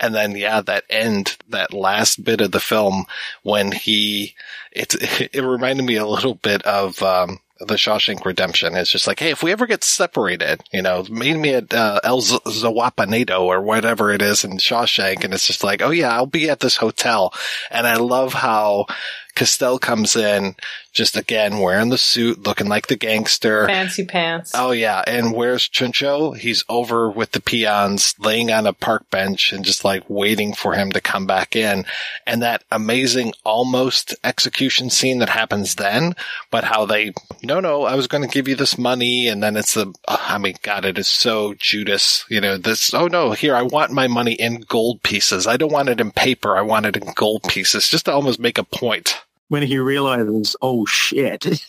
And 0.00 0.14
then, 0.14 0.36
yeah, 0.36 0.60
that 0.62 0.84
end, 0.90 1.36
that 1.48 1.72
last 1.72 2.24
bit 2.24 2.40
of 2.40 2.50
the 2.50 2.60
film 2.60 3.04
when 3.42 3.70
he, 3.72 4.34
it's, 4.72 4.94
it 5.20 5.44
reminded 5.44 5.84
me 5.84 5.96
a 5.96 6.06
little 6.06 6.34
bit 6.34 6.62
of, 6.62 7.02
um, 7.02 7.38
the 7.68 7.74
Shawshank 7.74 8.24
Redemption. 8.24 8.74
It's 8.74 8.90
just 8.90 9.06
like, 9.06 9.18
hey, 9.18 9.30
if 9.30 9.42
we 9.42 9.52
ever 9.52 9.66
get 9.66 9.84
separated, 9.84 10.62
you 10.72 10.82
know, 10.82 11.04
meet 11.10 11.36
me 11.36 11.54
at 11.54 11.72
uh, 11.72 12.00
El 12.04 12.20
Zawapanado 12.20 13.40
or 13.40 13.60
whatever 13.62 14.10
it 14.10 14.22
is 14.22 14.44
in 14.44 14.58
Shawshank, 14.58 15.24
and 15.24 15.34
it's 15.34 15.46
just 15.46 15.64
like, 15.64 15.82
oh 15.82 15.90
yeah, 15.90 16.14
I'll 16.14 16.26
be 16.26 16.50
at 16.50 16.60
this 16.60 16.76
hotel. 16.76 17.32
And 17.70 17.86
I 17.86 17.96
love 17.96 18.32
how 18.34 18.86
Castel 19.34 19.78
comes 19.78 20.14
in, 20.14 20.54
just 20.92 21.16
again 21.16 21.58
wearing 21.58 21.88
the 21.88 21.98
suit, 21.98 22.44
looking 22.44 22.68
like 22.68 22.86
the 22.86 22.96
gangster. 22.96 23.66
Fancy 23.66 24.04
pants. 24.04 24.52
Oh 24.54 24.70
yeah. 24.70 25.02
And 25.06 25.34
where's 25.34 25.68
Chuncho? 25.68 26.36
He's 26.36 26.64
over 26.68 27.10
with 27.10 27.32
the 27.32 27.40
peons, 27.40 28.14
laying 28.20 28.52
on 28.52 28.66
a 28.66 28.72
park 28.72 29.10
bench 29.10 29.52
and 29.52 29.64
just 29.64 29.84
like 29.84 30.08
waiting 30.08 30.54
for 30.54 30.74
him 30.74 30.92
to 30.92 31.00
come 31.00 31.26
back 31.26 31.56
in. 31.56 31.84
And 32.26 32.42
that 32.42 32.62
amazing 32.70 33.32
almost 33.42 34.14
execution 34.22 34.88
scene 34.88 35.18
that 35.18 35.30
happens 35.30 35.74
then, 35.74 36.14
but 36.52 36.64
how 36.64 36.86
they, 36.86 37.12
no, 37.42 37.58
no, 37.58 37.82
I 37.82 37.96
was 37.96 38.06
going 38.06 38.22
to 38.22 38.32
give 38.32 38.46
you 38.46 38.54
this 38.54 38.78
money. 38.78 39.26
And 39.26 39.42
then 39.42 39.56
it's 39.56 39.74
the, 39.74 39.92
oh, 40.06 40.24
I 40.28 40.38
mean, 40.38 40.54
God, 40.62 40.84
it 40.84 40.96
is 40.96 41.08
so 41.08 41.54
Judas, 41.54 42.24
you 42.28 42.40
know, 42.40 42.56
this, 42.56 42.94
oh 42.94 43.08
no, 43.08 43.32
here, 43.32 43.56
I 43.56 43.62
want 43.62 43.90
my 43.90 44.06
money 44.06 44.34
in 44.34 44.60
gold 44.60 45.02
pieces. 45.02 45.48
I 45.48 45.56
don't 45.56 45.72
want 45.72 45.88
it 45.88 46.00
in 46.00 46.12
paper. 46.12 46.56
I 46.56 46.62
want 46.62 46.86
it 46.86 46.96
in 46.96 47.12
gold 47.14 47.42
pieces 47.42 47.88
just 47.88 48.04
to 48.04 48.12
almost 48.12 48.38
make 48.38 48.58
a 48.58 48.64
point 48.64 49.23
when 49.48 49.62
he 49.62 49.78
realizes, 49.78 50.56
oh 50.62 50.86
shit. 50.86 51.66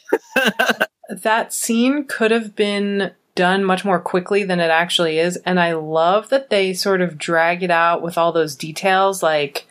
that 1.10 1.54
scene 1.54 2.06
could 2.06 2.32
have 2.32 2.56
been 2.56 3.12
done 3.36 3.64
much 3.64 3.84
more 3.84 4.00
quickly 4.00 4.44
than 4.44 4.60
it 4.60 4.72
actually 4.72 5.20
is. 5.20 5.38
And 5.38 5.60
I 5.60 5.74
love 5.74 6.30
that 6.30 6.50
they 6.50 6.74
sort 6.74 7.02
of 7.02 7.18
drag 7.18 7.64
it 7.64 7.72
out 7.72 8.02
with 8.02 8.18
all 8.18 8.32
those 8.32 8.56
details. 8.56 9.22
Like 9.22 9.68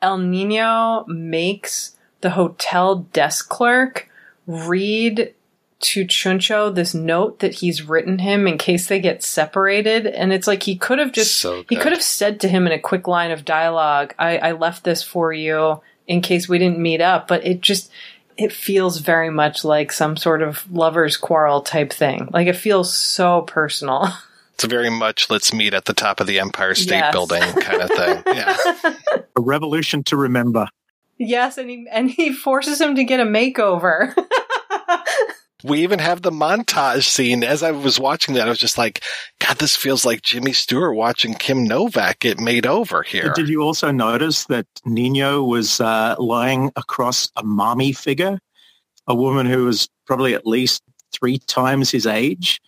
El 0.00 0.18
Nino 0.18 1.04
makes 1.06 1.96
the 2.22 2.30
hotel 2.30 2.96
desk 3.12 3.48
clerk 3.48 4.08
read 4.46 5.34
to 5.80 6.04
Chuncho 6.04 6.72
this 6.72 6.94
note 6.94 7.40
that 7.40 7.54
he's 7.54 7.82
written 7.82 8.20
him 8.20 8.46
in 8.46 8.56
case 8.56 8.86
they 8.86 9.00
get 9.00 9.22
separated. 9.22 10.06
And 10.06 10.32
it's 10.32 10.46
like 10.46 10.62
he 10.62 10.76
could 10.76 10.98
have 10.98 11.12
just, 11.12 11.38
so 11.38 11.64
he 11.68 11.76
could 11.76 11.92
have 11.92 12.02
said 12.02 12.40
to 12.40 12.48
him 12.48 12.66
in 12.66 12.72
a 12.72 12.78
quick 12.78 13.08
line 13.08 13.32
of 13.32 13.44
dialogue, 13.44 14.14
I, 14.18 14.38
I 14.38 14.52
left 14.52 14.84
this 14.84 15.02
for 15.02 15.32
you 15.32 15.80
in 16.12 16.20
case 16.20 16.48
we 16.48 16.58
didn't 16.58 16.78
meet 16.78 17.00
up, 17.00 17.26
but 17.26 17.44
it 17.44 17.62
just 17.62 17.90
it 18.36 18.52
feels 18.52 18.98
very 18.98 19.30
much 19.30 19.64
like 19.64 19.90
some 19.90 20.16
sort 20.16 20.42
of 20.42 20.70
lovers 20.70 21.16
quarrel 21.16 21.62
type 21.62 21.92
thing. 21.92 22.28
Like 22.32 22.46
it 22.46 22.56
feels 22.56 22.94
so 22.94 23.42
personal. 23.42 24.08
It's 24.54 24.70
very 24.70 24.90
much 24.90 25.28
let's 25.28 25.52
meet 25.52 25.74
at 25.74 25.86
the 25.86 25.94
top 25.94 26.20
of 26.20 26.28
the 26.28 26.38
Empire 26.38 26.74
State 26.74 26.98
yes. 26.98 27.12
Building 27.12 27.42
kind 27.42 27.82
of 27.82 27.90
thing. 27.90 28.22
Yeah. 28.36 28.56
A 29.34 29.40
revolution 29.40 30.04
to 30.04 30.16
remember. 30.16 30.68
Yes, 31.18 31.58
and 31.58 31.68
he 31.68 31.86
and 31.90 32.08
he 32.08 32.32
forces 32.32 32.80
him 32.80 32.94
to 32.94 33.02
get 33.02 33.18
a 33.18 33.24
makeover. 33.24 34.14
We 35.64 35.82
even 35.82 35.98
have 35.98 36.22
the 36.22 36.30
montage 36.30 37.04
scene. 37.04 37.44
As 37.44 37.62
I 37.62 37.70
was 37.70 37.98
watching 38.00 38.34
that, 38.34 38.46
I 38.46 38.50
was 38.50 38.58
just 38.58 38.78
like, 38.78 39.02
God, 39.38 39.58
this 39.58 39.76
feels 39.76 40.04
like 40.04 40.22
Jimmy 40.22 40.52
Stewart 40.52 40.96
watching 40.96 41.34
Kim 41.34 41.64
Novak 41.64 42.18
get 42.18 42.40
made 42.40 42.66
over 42.66 43.02
here. 43.02 43.32
Did 43.34 43.48
you 43.48 43.62
also 43.62 43.90
notice 43.90 44.46
that 44.46 44.66
Nino 44.84 45.42
was 45.42 45.80
uh, 45.80 46.16
lying 46.18 46.72
across 46.76 47.30
a 47.36 47.44
mommy 47.44 47.92
figure, 47.92 48.40
a 49.06 49.14
woman 49.14 49.46
who 49.46 49.66
was 49.66 49.88
probably 50.06 50.34
at 50.34 50.46
least 50.46 50.82
three 51.12 51.38
times 51.38 51.90
his 51.90 52.06
age? 52.06 52.60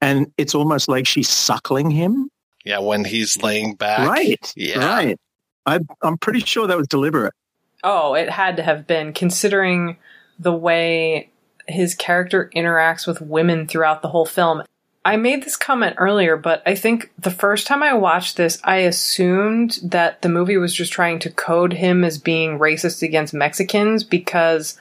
And 0.00 0.32
it's 0.36 0.54
almost 0.54 0.88
like 0.88 1.06
she's 1.06 1.28
suckling 1.28 1.90
him. 1.90 2.30
Yeah, 2.64 2.78
when 2.78 3.04
he's 3.04 3.42
laying 3.42 3.74
back. 3.74 4.08
Right. 4.08 4.52
Yeah. 4.54 4.84
Right. 4.84 5.20
I, 5.66 5.80
I'm 6.02 6.18
pretty 6.18 6.40
sure 6.40 6.66
that 6.66 6.76
was 6.76 6.88
deliberate. 6.88 7.34
Oh, 7.82 8.14
it 8.14 8.28
had 8.28 8.56
to 8.56 8.62
have 8.62 8.86
been, 8.86 9.12
considering 9.12 9.96
the 10.38 10.52
way 10.52 11.30
his 11.68 11.94
character 11.94 12.50
interacts 12.54 13.06
with 13.06 13.20
women 13.20 13.66
throughout 13.66 14.02
the 14.02 14.08
whole 14.08 14.26
film. 14.26 14.62
I 15.04 15.16
made 15.16 15.42
this 15.42 15.56
comment 15.56 15.96
earlier, 15.98 16.36
but 16.36 16.62
I 16.66 16.74
think 16.74 17.12
the 17.18 17.30
first 17.30 17.66
time 17.66 17.82
I 17.82 17.94
watched 17.94 18.36
this, 18.36 18.60
I 18.64 18.78
assumed 18.78 19.78
that 19.82 20.20
the 20.22 20.28
movie 20.28 20.58
was 20.58 20.74
just 20.74 20.92
trying 20.92 21.18
to 21.20 21.30
code 21.30 21.72
him 21.72 22.04
as 22.04 22.18
being 22.18 22.58
racist 22.58 23.02
against 23.02 23.32
Mexicans 23.32 24.04
because 24.04 24.78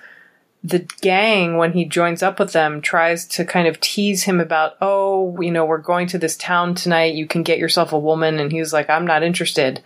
the 0.64 0.80
gang, 1.02 1.56
when 1.56 1.72
he 1.72 1.86
joins 1.86 2.22
up 2.22 2.40
with 2.40 2.52
them, 2.52 2.82
tries 2.82 3.26
to 3.28 3.46
kind 3.46 3.68
of 3.68 3.80
tease 3.80 4.24
him 4.24 4.42
about, 4.42 4.76
oh, 4.82 5.40
you 5.40 5.52
know, 5.52 5.66
we're 5.66 5.78
going 5.78 6.08
to 6.08 6.18
this 6.18 6.36
town 6.36 6.76
tonight. 6.76 7.16
You 7.16 7.28
can 7.28 7.44
get 7.44 7.60
yourself 7.60 7.94
a 7.94 8.00
woman. 8.00 8.40
And 8.40 8.52
he's 8.52 8.74
like, 8.74 8.90
I'm 8.90 9.08
not 9.08 9.24
interested. 9.24 9.82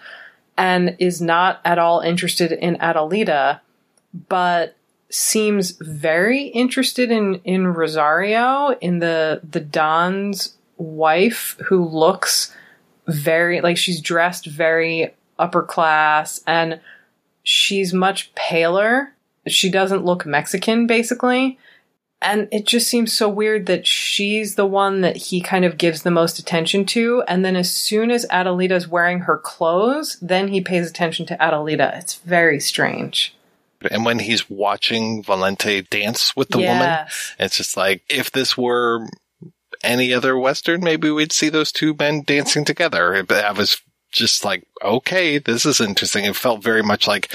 And 0.57 0.95
is 0.97 1.21
not 1.21 1.61
at 1.65 1.77
all 1.77 1.99
interested 1.99 2.51
in 2.51 2.77
Adelita, 2.77 3.59
but 4.27 4.75
seems 5.13 5.71
very 5.71 6.47
interested 6.47 7.11
in 7.11 7.35
in 7.43 7.67
Rosario 7.67 8.75
in 8.81 8.99
the 8.99 9.41
the 9.49 9.59
Don's 9.59 10.55
wife 10.77 11.57
who 11.65 11.85
looks 11.85 12.55
very 13.07 13.61
like 13.61 13.77
she's 13.77 14.01
dressed 14.01 14.45
very 14.45 15.13
upper 15.37 15.63
class 15.63 16.41
and 16.47 16.79
she's 17.43 17.93
much 17.93 18.33
paler. 18.35 19.13
She 19.47 19.69
doesn't 19.69 20.05
look 20.05 20.25
Mexican 20.25 20.87
basically. 20.87 21.57
And 22.23 22.47
it 22.51 22.67
just 22.67 22.87
seems 22.87 23.11
so 23.11 23.27
weird 23.27 23.65
that 23.65 23.87
she's 23.87 24.53
the 24.53 24.65
one 24.65 25.01
that 25.01 25.17
he 25.17 25.41
kind 25.41 25.65
of 25.65 25.79
gives 25.79 26.03
the 26.03 26.11
most 26.11 26.37
attention 26.37 26.85
to. 26.87 27.23
And 27.27 27.43
then 27.43 27.55
as 27.55 27.75
soon 27.75 28.11
as 28.11 28.27
Adelita's 28.27 28.87
wearing 28.87 29.21
her 29.21 29.39
clothes, 29.39 30.17
then 30.21 30.49
he 30.49 30.61
pays 30.61 30.87
attention 30.87 31.25
to 31.25 31.37
Adelita. 31.37 31.97
It's 31.97 32.15
very 32.17 32.59
strange. 32.59 33.35
And 33.89 34.05
when 34.05 34.19
he's 34.19 34.49
watching 34.49 35.23
Volonte 35.23 35.89
dance 35.89 36.35
with 36.35 36.49
the 36.49 36.59
Yes. 36.59 36.69
woman, 36.69 37.07
it's 37.39 37.57
just 37.57 37.75
like, 37.77 38.03
if 38.09 38.31
this 38.31 38.57
were 38.57 39.07
any 39.83 40.13
other 40.13 40.37
Western, 40.37 40.83
maybe 40.83 41.09
we'd 41.09 41.31
see 41.31 41.49
those 41.49 41.71
two 41.71 41.95
men 41.97 42.21
dancing 42.21 42.65
together. 42.65 43.23
But 43.23 43.43
I 43.43 43.51
was 43.51 43.81
just 44.11 44.43
like, 44.43 44.67
okay, 44.83 45.37
this 45.37 45.65
is 45.65 45.79
interesting. 45.79 46.25
It 46.25 46.35
felt 46.35 46.61
very 46.61 46.83
much 46.83 47.07
like, 47.07 47.33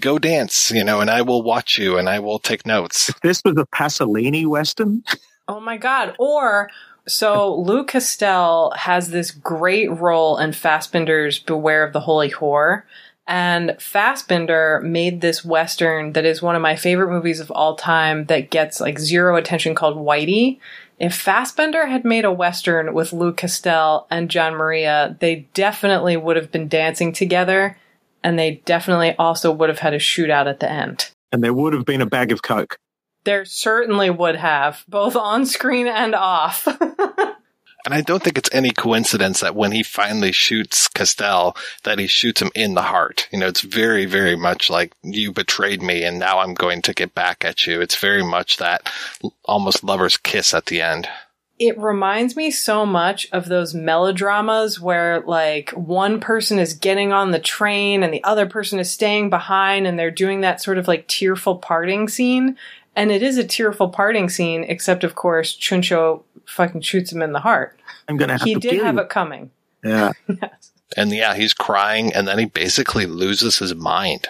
go 0.00 0.18
dance, 0.18 0.70
you 0.70 0.84
know, 0.84 1.00
and 1.00 1.08
I 1.08 1.22
will 1.22 1.42
watch 1.42 1.78
you 1.78 1.96
and 1.96 2.08
I 2.08 2.18
will 2.18 2.38
take 2.38 2.66
notes. 2.66 3.12
This 3.22 3.40
was 3.44 3.56
a 3.56 3.64
Pasolini 3.66 4.46
Western. 4.46 5.02
Oh 5.48 5.60
my 5.60 5.76
god. 5.76 6.16
Or 6.18 6.68
so 7.06 7.54
Lou 7.54 7.84
Castel 7.84 8.72
has 8.76 9.10
this 9.10 9.30
great 9.30 9.90
role 9.92 10.36
in 10.38 10.50
Fassbinder's 10.50 11.38
Beware 11.38 11.84
of 11.84 11.92
the 11.92 12.00
Holy 12.00 12.30
Whore. 12.30 12.82
And 13.26 13.70
Fassbinder 13.70 14.82
made 14.82 15.20
this 15.20 15.44
Western 15.44 16.12
that 16.12 16.24
is 16.24 16.40
one 16.40 16.54
of 16.54 16.62
my 16.62 16.76
favorite 16.76 17.10
movies 17.10 17.40
of 17.40 17.50
all 17.50 17.74
time 17.74 18.26
that 18.26 18.50
gets 18.50 18.80
like 18.80 18.98
zero 18.98 19.36
attention 19.36 19.74
called 19.74 19.96
Whitey. 19.96 20.60
If 20.98 21.24
Fassbinder 21.24 21.88
had 21.88 22.04
made 22.04 22.24
a 22.24 22.32
Western 22.32 22.94
with 22.94 23.12
Lou 23.12 23.32
Castel 23.32 24.06
and 24.10 24.30
Gian 24.30 24.54
Maria, 24.54 25.16
they 25.20 25.46
definitely 25.54 26.16
would 26.16 26.36
have 26.36 26.52
been 26.52 26.68
dancing 26.68 27.12
together. 27.12 27.76
And 28.22 28.38
they 28.38 28.62
definitely 28.64 29.14
also 29.18 29.52
would 29.52 29.68
have 29.68 29.80
had 29.80 29.92
a 29.92 29.98
shootout 29.98 30.46
at 30.46 30.60
the 30.60 30.70
end. 30.70 31.10
And 31.32 31.42
there 31.42 31.52
would 31.52 31.72
have 31.74 31.84
been 31.84 32.00
a 32.00 32.06
bag 32.06 32.32
of 32.32 32.42
Coke. 32.42 32.76
There 33.24 33.44
certainly 33.44 34.08
would 34.08 34.36
have, 34.36 34.84
both 34.88 35.16
on 35.16 35.46
screen 35.46 35.88
and 35.88 36.14
off. 36.14 36.66
And 37.86 37.94
I 37.94 38.00
don't 38.00 38.20
think 38.20 38.36
it's 38.36 38.52
any 38.52 38.70
coincidence 38.72 39.38
that 39.40 39.54
when 39.54 39.70
he 39.70 39.84
finally 39.84 40.32
shoots 40.32 40.88
Castel, 40.88 41.56
that 41.84 42.00
he 42.00 42.08
shoots 42.08 42.42
him 42.42 42.50
in 42.52 42.74
the 42.74 42.82
heart. 42.82 43.28
You 43.30 43.38
know, 43.38 43.46
it's 43.46 43.60
very, 43.60 44.06
very 44.06 44.34
much 44.34 44.68
like 44.68 44.92
you 45.04 45.32
betrayed 45.32 45.80
me 45.80 46.02
and 46.02 46.18
now 46.18 46.40
I'm 46.40 46.54
going 46.54 46.82
to 46.82 46.92
get 46.92 47.14
back 47.14 47.44
at 47.44 47.64
you. 47.64 47.80
It's 47.80 47.94
very 47.94 48.24
much 48.24 48.56
that 48.56 48.90
almost 49.44 49.84
lover's 49.84 50.16
kiss 50.16 50.52
at 50.52 50.66
the 50.66 50.82
end. 50.82 51.08
it 51.58 51.78
reminds 51.78 52.36
me 52.36 52.50
so 52.50 52.84
much 52.84 53.28
of 53.32 53.46
those 53.46 53.74
melodramas 53.74 54.78
where 54.78 55.20
like 55.20 55.70
one 55.70 56.20
person 56.20 56.58
is 56.58 56.74
getting 56.74 57.12
on 57.12 57.30
the 57.30 57.38
train 57.38 58.02
and 58.02 58.12
the 58.12 58.24
other 58.24 58.46
person 58.46 58.78
is 58.78 58.90
staying 58.90 59.30
behind 59.30 59.86
and 59.86 59.98
they're 59.98 60.10
doing 60.10 60.42
that 60.42 60.60
sort 60.60 60.76
of 60.76 60.86
like 60.86 61.06
tearful 61.06 61.56
parting 61.56 62.08
scene. 62.08 62.56
And 62.94 63.10
it 63.10 63.22
is 63.22 63.38
a 63.38 63.44
tearful 63.44 63.88
parting 63.88 64.28
scene, 64.28 64.64
except 64.64 65.04
of 65.04 65.14
course 65.14 65.56
Chuncho 65.56 66.22
fucking 66.46 66.80
shoots 66.82 67.12
him 67.12 67.22
in 67.22 67.32
the 67.32 67.40
heart. 67.40 67.78
I'm 68.08 68.16
going 68.16 68.28
to 68.28 68.34
have 68.34 68.42
He 68.42 68.54
to 68.54 68.60
did 68.60 68.70
kill 68.72 68.84
have 68.84 68.94
you. 68.96 69.00
it 69.02 69.08
coming. 69.08 69.50
Yeah. 69.84 70.12
And 70.96 71.10
yeah, 71.10 71.34
he's 71.34 71.52
crying 71.52 72.12
and 72.14 72.28
then 72.28 72.38
he 72.38 72.44
basically 72.44 73.06
loses 73.06 73.58
his 73.58 73.74
mind. 73.74 74.28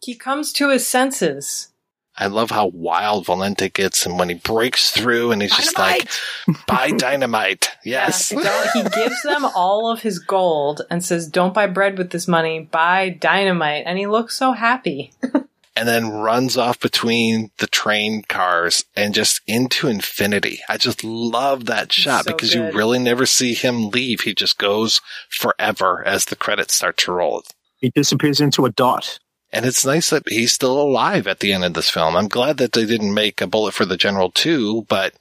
He 0.00 0.14
comes 0.14 0.52
to 0.52 0.70
his 0.70 0.86
senses. 0.86 1.72
I 2.16 2.28
love 2.28 2.52
how 2.52 2.68
wild 2.68 3.26
Volonte 3.26 3.72
gets 3.72 4.06
and 4.06 4.16
when 4.16 4.28
he 4.28 4.36
breaks 4.36 4.92
through 4.92 5.32
and 5.32 5.42
he's 5.42 5.54
just 5.54 5.76
like, 5.76 6.08
buy 6.68 6.92
dynamite. 6.92 7.72
Yes. 7.84 8.32
Yeah, 8.32 8.72
he 8.72 8.82
gives 8.84 9.20
them 9.22 9.44
all 9.44 9.90
of 9.90 10.02
his 10.02 10.18
gold 10.20 10.82
and 10.90 11.04
says, 11.04 11.28
"Don't 11.28 11.54
buy 11.54 11.66
bread 11.68 11.98
with 11.98 12.10
this 12.10 12.26
money. 12.26 12.60
Buy 12.60 13.10
dynamite." 13.10 13.84
And 13.86 13.96
he 13.98 14.06
looks 14.08 14.36
so 14.36 14.52
happy. 14.52 15.12
and 15.76 15.86
then 15.86 16.08
runs 16.08 16.56
off 16.56 16.80
between 16.80 17.50
the 17.58 17.66
train 17.66 18.22
cars 18.22 18.84
and 18.96 19.14
just 19.14 19.42
into 19.46 19.88
infinity. 19.88 20.60
I 20.68 20.78
just 20.78 21.04
love 21.04 21.66
that 21.66 21.92
shot 21.92 22.24
so 22.24 22.32
because 22.32 22.54
good. 22.54 22.72
you 22.72 22.78
really 22.78 22.98
never 22.98 23.26
see 23.26 23.52
him 23.54 23.90
leave. 23.90 24.22
He 24.22 24.34
just 24.34 24.58
goes 24.58 25.02
forever 25.28 26.02
as 26.04 26.24
the 26.24 26.36
credits 26.36 26.74
start 26.74 26.96
to 26.98 27.12
roll. 27.12 27.42
He 27.76 27.90
disappears 27.90 28.40
into 28.40 28.64
a 28.64 28.70
dot. 28.70 29.18
And 29.56 29.64
it's 29.64 29.86
nice 29.86 30.10
that 30.10 30.28
he's 30.28 30.52
still 30.52 30.78
alive 30.78 31.26
at 31.26 31.40
the 31.40 31.54
end 31.54 31.64
of 31.64 31.72
this 31.72 31.88
film. 31.88 32.14
I'm 32.14 32.28
glad 32.28 32.58
that 32.58 32.72
they 32.72 32.84
didn't 32.84 33.14
make 33.14 33.40
a 33.40 33.46
bullet 33.46 33.72
for 33.72 33.86
the 33.86 33.96
general 33.96 34.30
too, 34.30 34.82
but 34.88 35.14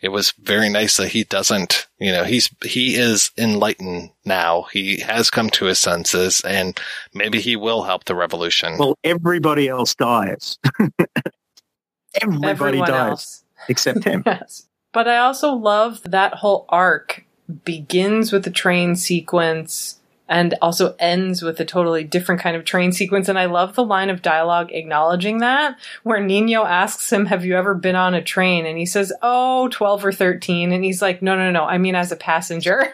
it 0.00 0.10
was 0.10 0.30
very 0.40 0.68
nice 0.68 0.96
that 0.96 1.08
he 1.08 1.24
doesn't, 1.24 1.88
you 1.98 2.12
know, 2.12 2.22
he's, 2.22 2.50
he 2.62 2.94
is 2.94 3.32
enlightened 3.36 4.10
now. 4.24 4.62
He 4.72 5.00
has 5.00 5.28
come 5.28 5.50
to 5.50 5.64
his 5.64 5.80
senses 5.80 6.40
and 6.42 6.78
maybe 7.12 7.40
he 7.40 7.56
will 7.56 7.82
help 7.82 8.04
the 8.04 8.14
revolution. 8.14 8.78
Well, 8.78 8.96
everybody 9.02 9.68
else 9.68 9.96
dies. 9.96 10.58
everybody 12.22 12.78
Everyone 12.78 12.88
dies 12.88 13.08
else. 13.10 13.44
except 13.68 14.04
him. 14.04 14.22
Yes. 14.30 14.68
But 14.92 15.08
I 15.08 15.18
also 15.18 15.52
love 15.52 16.00
that 16.04 16.34
whole 16.34 16.64
arc 16.68 17.24
begins 17.64 18.32
with 18.32 18.44
the 18.44 18.50
train 18.50 18.94
sequence 18.96 19.99
and 20.30 20.54
also 20.62 20.94
ends 21.00 21.42
with 21.42 21.58
a 21.58 21.64
totally 21.64 22.04
different 22.04 22.40
kind 22.40 22.56
of 22.56 22.64
train 22.64 22.92
sequence. 22.92 23.28
And 23.28 23.36
I 23.38 23.46
love 23.46 23.74
the 23.74 23.84
line 23.84 24.10
of 24.10 24.22
dialogue 24.22 24.70
acknowledging 24.70 25.38
that, 25.38 25.76
where 26.04 26.20
Nino 26.20 26.64
asks 26.64 27.12
him, 27.12 27.26
Have 27.26 27.44
you 27.44 27.56
ever 27.56 27.74
been 27.74 27.96
on 27.96 28.14
a 28.14 28.22
train? 28.22 28.64
And 28.64 28.78
he 28.78 28.86
says, 28.86 29.12
Oh, 29.22 29.68
12 29.68 30.04
or 30.06 30.12
13. 30.12 30.72
And 30.72 30.84
he's 30.84 31.02
like, 31.02 31.20
No, 31.20 31.36
no, 31.36 31.50
no. 31.50 31.64
I 31.64 31.78
mean, 31.78 31.96
as 31.96 32.12
a 32.12 32.16
passenger. 32.16 32.92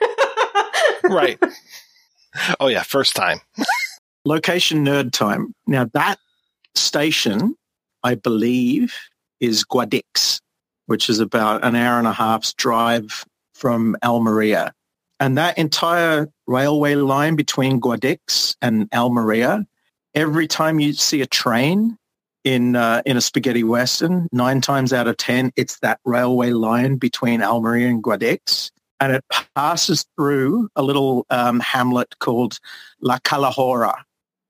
right. 1.04 1.38
Oh 2.58 2.68
yeah, 2.68 2.82
first 2.82 3.14
time. 3.14 3.40
Location 4.24 4.84
nerd 4.84 5.12
time. 5.12 5.54
Now 5.66 5.88
that 5.92 6.18
station, 6.74 7.54
I 8.02 8.14
believe, 8.14 8.94
is 9.40 9.64
Guadix, 9.64 10.40
which 10.86 11.10
is 11.10 11.20
about 11.20 11.64
an 11.64 11.76
hour 11.76 11.98
and 11.98 12.06
a 12.06 12.12
half's 12.12 12.54
drive 12.54 13.26
from 13.54 13.96
Almeria. 14.02 14.72
And 15.18 15.38
that 15.38 15.56
entire 15.56 16.28
railway 16.46 16.94
line 16.94 17.36
between 17.36 17.80
Guadix 17.80 18.54
and 18.60 18.88
Almeria, 18.92 19.66
every 20.14 20.46
time 20.46 20.78
you 20.78 20.92
see 20.92 21.22
a 21.22 21.26
train 21.26 21.96
in 22.44 22.76
uh, 22.76 23.02
in 23.06 23.16
a 23.16 23.20
spaghetti 23.20 23.64
western, 23.64 24.28
nine 24.30 24.60
times 24.60 24.92
out 24.92 25.08
of 25.08 25.16
ten, 25.16 25.52
it's 25.56 25.78
that 25.80 26.00
railway 26.04 26.50
line 26.50 26.96
between 26.96 27.42
Almeria 27.42 27.88
and 27.88 28.02
Guadix, 28.02 28.70
and 29.00 29.12
it 29.12 29.24
passes 29.54 30.04
through 30.16 30.68
a 30.76 30.82
little 30.82 31.26
um, 31.30 31.60
hamlet 31.60 32.18
called 32.20 32.60
La 33.00 33.18
Calahorra, 33.18 33.94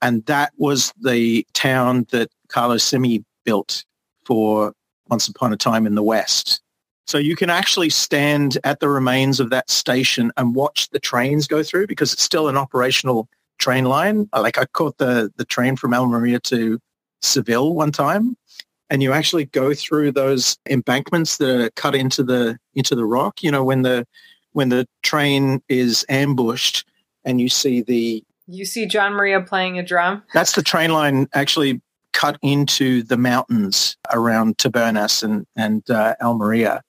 and 0.02 0.26
that 0.26 0.52
was 0.56 0.92
the 1.00 1.46
town 1.54 2.06
that 2.10 2.28
Carlos 2.48 2.84
Simi 2.84 3.24
built 3.44 3.84
for 4.24 4.74
Once 5.08 5.28
Upon 5.28 5.52
a 5.52 5.56
Time 5.56 5.86
in 5.86 5.94
the 5.94 6.02
West. 6.02 6.60
So 7.06 7.18
you 7.18 7.36
can 7.36 7.50
actually 7.50 7.90
stand 7.90 8.58
at 8.64 8.80
the 8.80 8.88
remains 8.88 9.40
of 9.40 9.50
that 9.50 9.70
station 9.70 10.32
and 10.36 10.54
watch 10.54 10.88
the 10.90 10.98
trains 10.98 11.46
go 11.46 11.62
through 11.62 11.86
because 11.86 12.12
it's 12.12 12.22
still 12.22 12.48
an 12.48 12.56
operational 12.56 13.28
train 13.58 13.84
line. 13.84 14.28
Like 14.36 14.58
I 14.58 14.66
caught 14.66 14.98
the, 14.98 15.32
the 15.36 15.44
train 15.44 15.76
from 15.76 15.94
Almeria 15.94 16.40
to 16.40 16.80
Seville 17.22 17.74
one 17.74 17.92
time 17.92 18.36
and 18.90 19.02
you 19.02 19.12
actually 19.12 19.46
go 19.46 19.74
through 19.74 20.12
those 20.12 20.58
embankments 20.68 21.38
that 21.38 21.60
are 21.60 21.70
cut 21.70 21.94
into 21.94 22.22
the 22.22 22.58
into 22.74 22.94
the 22.94 23.04
rock. 23.04 23.42
You 23.42 23.50
know, 23.50 23.64
when 23.64 23.82
the 23.82 24.06
when 24.52 24.68
the 24.68 24.86
train 25.02 25.62
is 25.68 26.04
ambushed 26.08 26.84
and 27.24 27.40
you 27.40 27.48
see 27.48 27.82
the 27.82 28.22
You 28.46 28.64
see 28.64 28.86
Gian 28.86 29.12
Maria 29.12 29.40
playing 29.40 29.78
a 29.78 29.82
drum. 29.82 30.22
that's 30.32 30.52
the 30.52 30.62
train 30.62 30.90
line 30.92 31.28
actually 31.34 31.80
cut 32.16 32.38
into 32.40 33.02
the 33.02 33.18
mountains 33.18 33.96
around 34.10 34.56
Tabernas 34.56 35.22
and 35.22 35.46
and 35.54 35.88
uh, 35.90 36.14
Almeria. 36.22 36.82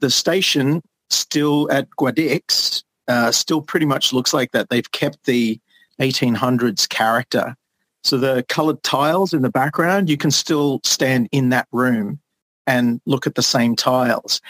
The 0.00 0.10
station 0.10 0.82
still 1.10 1.70
at 1.70 1.88
Guadix 1.90 2.82
uh, 3.06 3.30
still 3.30 3.62
pretty 3.62 3.86
much 3.86 4.12
looks 4.12 4.34
like 4.34 4.50
that. 4.50 4.68
They've 4.68 4.90
kept 4.90 5.24
the 5.24 5.60
1800s 6.00 6.88
character. 6.88 7.54
So 8.02 8.18
the 8.18 8.44
colored 8.48 8.82
tiles 8.82 9.32
in 9.32 9.42
the 9.42 9.50
background, 9.50 10.10
you 10.10 10.16
can 10.16 10.32
still 10.32 10.80
stand 10.82 11.28
in 11.30 11.50
that 11.50 11.68
room 11.70 12.18
and 12.66 13.00
look 13.06 13.26
at 13.26 13.36
the 13.36 13.42
same 13.42 13.76
tiles. 13.76 14.40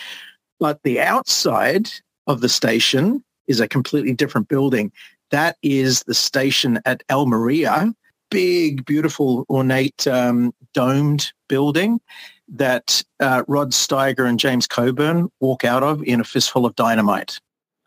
But 0.59 0.81
the 0.85 1.01
outside 1.01 1.91
of 2.27 2.41
the 2.41 2.49
station 2.49 3.23
is 3.47 3.61
a 3.61 3.69
completely 3.69 4.15
different 4.15 4.49
building. 4.49 4.91
That 5.31 5.57
is 5.63 6.03
the 6.05 6.15
station 6.15 6.81
at 6.87 7.03
Almeria, 7.11 7.93
big, 8.33 8.85
beautiful, 8.85 9.45
ornate, 9.49 10.07
um, 10.07 10.53
domed 10.73 11.33
building 11.49 12.01
that 12.49 13.05
uh, 13.21 13.45
Rod 13.47 13.73
Steiger 13.73 14.29
and 14.29 14.41
James 14.41 14.67
Coburn 14.67 15.31
walk 15.41 15.65
out 15.65 15.83
of 15.83 16.03
in 16.03 16.21
a 16.21 16.25
fistful 16.25 16.67
of 16.67 16.75
dynamite. 16.75 17.39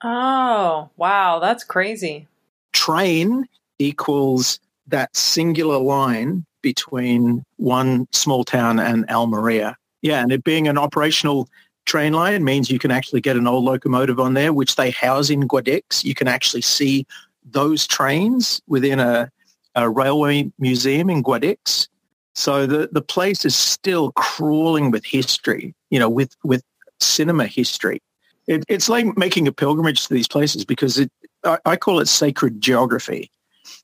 Oh, 0.03 0.89
wow, 0.97 1.39
that's 1.39 1.63
crazy. 1.63 2.27
Train 2.73 3.47
equals 3.79 4.59
that 4.87 5.15
singular 5.15 5.79
line 5.79 6.45
between 6.61 7.43
one 7.57 8.07
small 8.11 8.43
town 8.43 8.79
and 8.79 9.09
Almeria. 9.09 9.75
Yeah, 10.01 10.21
and 10.21 10.31
it 10.31 10.43
being 10.43 10.67
an 10.67 10.77
operational 10.77 11.49
train 11.85 12.13
line 12.13 12.43
means 12.43 12.69
you 12.69 12.79
can 12.79 12.91
actually 12.91 13.21
get 13.21 13.35
an 13.35 13.47
old 13.47 13.63
locomotive 13.63 14.19
on 14.19 14.35
there, 14.35 14.53
which 14.53 14.75
they 14.75 14.91
house 14.91 15.29
in 15.29 15.47
Guadix. 15.47 16.03
You 16.03 16.13
can 16.13 16.27
actually 16.27 16.61
see 16.61 17.05
those 17.43 17.87
trains 17.87 18.61
within 18.67 18.99
a, 18.99 19.31
a 19.75 19.89
railway 19.89 20.51
museum 20.59 21.09
in 21.09 21.23
Guadix. 21.23 21.87
So 22.33 22.65
the, 22.65 22.89
the 22.91 23.01
place 23.01 23.45
is 23.45 23.55
still 23.55 24.11
crawling 24.13 24.91
with 24.91 25.05
history, 25.05 25.73
you 25.89 25.99
know, 25.99 26.09
with, 26.09 26.35
with 26.43 26.63
cinema 26.99 27.47
history. 27.47 28.01
It, 28.47 28.63
it's 28.67 28.89
like 28.89 29.17
making 29.17 29.47
a 29.47 29.51
pilgrimage 29.51 30.07
to 30.07 30.13
these 30.13 30.27
places 30.27 30.65
because 30.65 30.97
it, 30.97 31.11
I, 31.43 31.59
I 31.65 31.75
call 31.77 31.99
it 31.99 32.07
sacred 32.07 32.61
geography, 32.61 33.31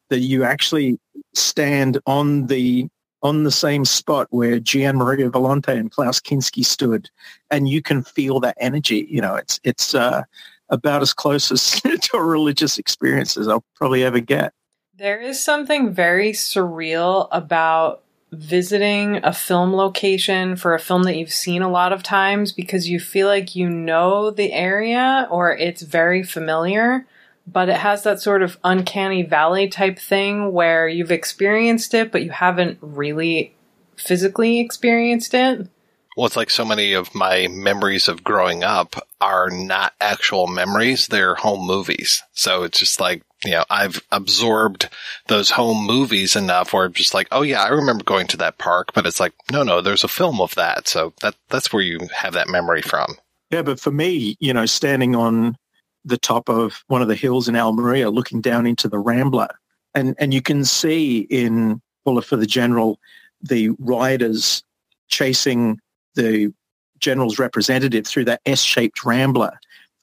that 0.10 0.20
you 0.20 0.44
actually 0.44 1.00
stand 1.34 2.00
on 2.06 2.48
the 2.48 2.88
on 3.24 3.44
the 3.44 3.52
same 3.52 3.86
spot 3.86 4.28
where 4.32 4.60
Gian 4.60 4.98
Maria 4.98 5.30
Volonte 5.30 5.70
and 5.70 5.92
Klaus 5.92 6.20
Kinski 6.20 6.66
stood, 6.66 7.10
and 7.52 7.70
you 7.70 7.82
can 7.82 8.04
feel 8.04 8.40
that 8.40 8.58
energy. 8.60 9.08
You 9.10 9.22
know, 9.22 9.36
it's 9.36 9.60
it's 9.64 9.96
uh, 9.96 10.24
about 10.70 11.02
as 11.02 11.14
close 11.14 11.52
as 11.52 11.80
to 11.82 12.18
a 12.18 12.24
religious 12.24 12.78
experience 12.78 13.38
as 13.38 13.48
I'll 13.48 13.64
probably 13.76 14.04
ever 14.04 14.20
get. 14.20 14.54
There 15.02 15.20
is 15.20 15.44
something 15.44 15.96
very 15.96 16.32
surreal 16.32 17.28
about 17.32 18.04
visiting 18.32 19.16
a 19.24 19.34
film 19.34 19.74
location 19.74 20.56
for 20.56 20.76
a 20.76 20.80
film 20.80 21.02
that 21.04 21.18
you've 21.18 21.34
seen 21.34 21.64
a 21.64 21.72
lot 21.72 21.92
of 21.92 22.04
times 22.04 22.52
because 22.52 22.88
you 22.88 23.00
feel 23.00 23.26
like 23.26 23.56
you 23.56 23.68
know 23.68 24.30
the 24.30 24.54
area 24.54 25.28
or 25.32 25.58
it's 25.58 25.82
very 25.82 26.22
familiar, 26.22 27.08
but 27.48 27.68
it 27.68 27.78
has 27.78 28.04
that 28.04 28.22
sort 28.22 28.44
of 28.44 28.60
uncanny 28.64 29.24
valley 29.24 29.68
type 29.68 29.98
thing 29.98 30.52
where 30.52 30.88
you've 30.88 31.12
experienced 31.12 31.96
it, 31.96 32.12
but 32.12 32.22
you 32.22 32.30
haven't 32.30 32.78
really 32.80 33.56
physically 33.96 34.60
experienced 34.60 35.34
it. 35.34 35.68
Well, 36.16 36.28
it's 36.28 36.36
like 36.36 36.52
so 36.52 36.64
many 36.64 36.94
of 36.94 37.16
my 37.16 37.48
memories 37.48 38.08
of 38.08 38.24
growing 38.24 38.64
up 38.64 38.98
are 39.20 39.50
not 39.50 39.94
actual 40.00 40.46
memories. 40.46 41.08
They're 41.08 41.34
home 41.34 41.66
movies. 41.66 42.22
So 42.34 42.62
it's 42.62 42.78
just 42.78 43.00
like, 43.00 43.24
you 43.46 43.52
know, 43.52 43.64
I've 43.70 44.02
absorbed 44.12 44.90
those 45.28 45.50
home 45.50 45.86
movies 45.86 46.36
enough 46.36 46.74
where 46.74 46.86
I'm 46.86 46.94
just 46.94 47.14
like, 47.14 47.28
oh 47.32 47.42
yeah, 47.42 47.64
I 47.64 47.70
remember 47.70 48.04
going 48.04 48.28
to 48.28 48.38
that 48.38 48.58
park, 48.58 48.94
but 48.94 49.06
it's 49.06 49.20
like, 49.20 49.34
no, 49.52 49.64
no, 49.64 49.82
there's 49.82 50.04
a 50.04 50.08
film 50.08 50.40
of 50.42 50.56
that. 50.56 50.88
So 50.88 51.14
that, 51.22 51.36
that's 51.50 51.74
where 51.74 51.82
you 51.82 52.00
have 52.16 52.34
that 52.34 52.50
memory 52.50 52.82
from. 52.82 53.16
Yeah, 53.50 53.64
but 53.64 53.80
for 53.80 53.92
me, 53.92 54.38
you 54.40 54.54
know, 54.54 54.66
standing 54.66 55.16
on 55.16 55.58
the 56.06 56.18
top 56.18 56.50
of 56.50 56.84
one 56.88 57.02
of 57.02 57.08
the 57.08 57.16
hills 57.16 57.48
in 57.48 57.56
Almeria, 57.56 58.10
looking 58.10 58.42
down 58.42 58.66
into 58.66 58.88
the 58.88 58.98
rambla 58.98 59.50
and 59.94 60.16
and 60.20 60.34
you 60.34 60.42
can 60.42 60.66
see 60.66 61.20
in 61.30 61.82
Bullet 62.06 62.26
for 62.26 62.36
the 62.36 62.46
General 62.46 63.00
the 63.42 63.70
riders 63.80 64.64
chasing 65.10 65.80
the 66.16 66.54
general's 67.00 67.40
representative 67.40 68.06
through 68.06 68.26
that 68.26 68.42
S-shaped 68.46 69.00
rambla. 69.00 69.54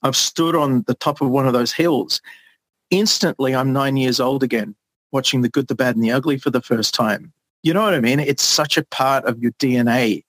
I've 0.03 0.16
stood 0.16 0.57
on 0.57 0.82
the 0.86 0.95
top 0.95 1.20
of 1.20 1.30
one 1.30 1.47
of 1.47 1.53
those 1.53 1.72
hills. 1.72 2.20
Instantly, 2.91 3.55
I'm 3.55 3.72
nine 3.72 3.97
years 3.97 4.20
old 4.20 4.43
again, 4.43 4.74
watching 5.12 5.43
The 5.43 5.49
Good, 5.49 5.68
the 5.68 5.74
Bad, 5.74 5.95
and 5.95 6.05
the 6.05 6.12
Ugly 6.12 6.39
for 6.39 6.51
the 6.51 6.62
first 6.62 6.95
time. 6.95 7.32
You 7.62 7.74
know 7.74 7.82
what 7.82 7.95
I 7.95 8.01
mean? 8.01 8.20
It's 8.20 8.43
such 8.43 8.76
a 8.76 8.84
part 8.84 9.24
of 9.24 9.39
your 9.41 9.53
DNA 9.53 10.24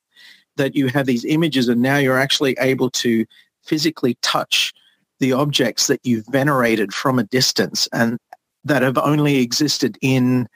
that 0.58 0.76
you 0.76 0.88
have 0.88 1.06
these 1.06 1.24
images 1.26 1.70
and 1.70 1.82
now 1.82 1.98
you're 1.98 2.20
actually 2.20 2.56
able 2.60 2.90
to 2.92 3.26
physically 3.64 4.18
touch 4.22 4.74
the 5.20 5.32
objects 5.34 5.88
that 5.88 6.00
you've 6.04 6.26
venerated 6.28 6.94
from 6.94 7.20
a 7.20 7.24
distance 7.24 7.88
and 7.94 8.18
that 8.64 8.82
have 8.82 8.98
only 8.98 9.38
existed 9.38 9.98
in 10.02 10.48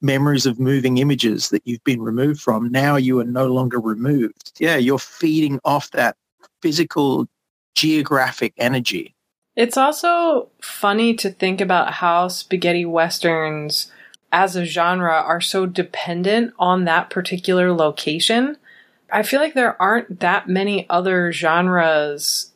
memories 0.00 0.46
of 0.46 0.60
moving 0.60 0.98
images 0.98 1.48
that 1.48 1.62
you've 1.66 1.82
been 1.84 2.02
removed 2.02 2.40
from. 2.40 2.70
Now 2.70 2.96
you 2.96 3.18
are 3.20 3.24
no 3.24 3.46
longer 3.46 3.80
removed. 3.80 4.52
Yeah, 4.58 4.76
you're 4.76 4.98
feeding 4.98 5.60
off 5.64 5.90
that 5.92 6.16
physical 6.60 7.26
geographic 7.74 8.54
energy. 8.58 9.14
It's 9.54 9.76
also 9.76 10.48
funny 10.60 11.14
to 11.14 11.30
think 11.30 11.60
about 11.60 11.94
how 11.94 12.28
spaghetti 12.28 12.84
westerns 12.84 13.90
as 14.30 14.56
a 14.56 14.64
genre 14.64 15.12
are 15.12 15.42
so 15.42 15.66
dependent 15.66 16.54
on 16.58 16.84
that 16.84 17.10
particular 17.10 17.72
location. 17.72 18.56
I 19.10 19.22
feel 19.22 19.40
like 19.40 19.52
there 19.52 19.80
aren't 19.80 20.20
that 20.20 20.48
many 20.48 20.88
other 20.88 21.32
genres 21.32 22.52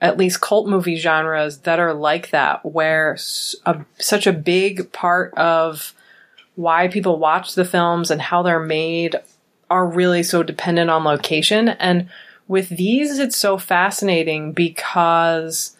at 0.00 0.18
least 0.18 0.40
cult 0.40 0.68
movie 0.68 0.96
genres 0.96 1.60
that 1.60 1.80
are 1.80 1.94
like 1.94 2.30
that, 2.30 2.64
where 2.64 3.16
a, 3.64 3.84
such 3.98 4.26
a 4.26 4.32
big 4.32 4.92
part 4.92 5.32
of 5.34 5.94
why 6.54 6.88
people 6.88 7.18
watch 7.18 7.54
the 7.54 7.64
films 7.64 8.10
and 8.10 8.20
how 8.20 8.42
they're 8.42 8.60
made 8.60 9.16
are 9.70 9.86
really 9.86 10.22
so 10.22 10.42
dependent 10.42 10.90
on 10.90 11.04
location. 11.04 11.70
And 11.70 12.08
with 12.46 12.68
these, 12.68 13.18
it's 13.18 13.36
so 13.36 13.58
fascinating 13.58 14.52
because 14.52 15.75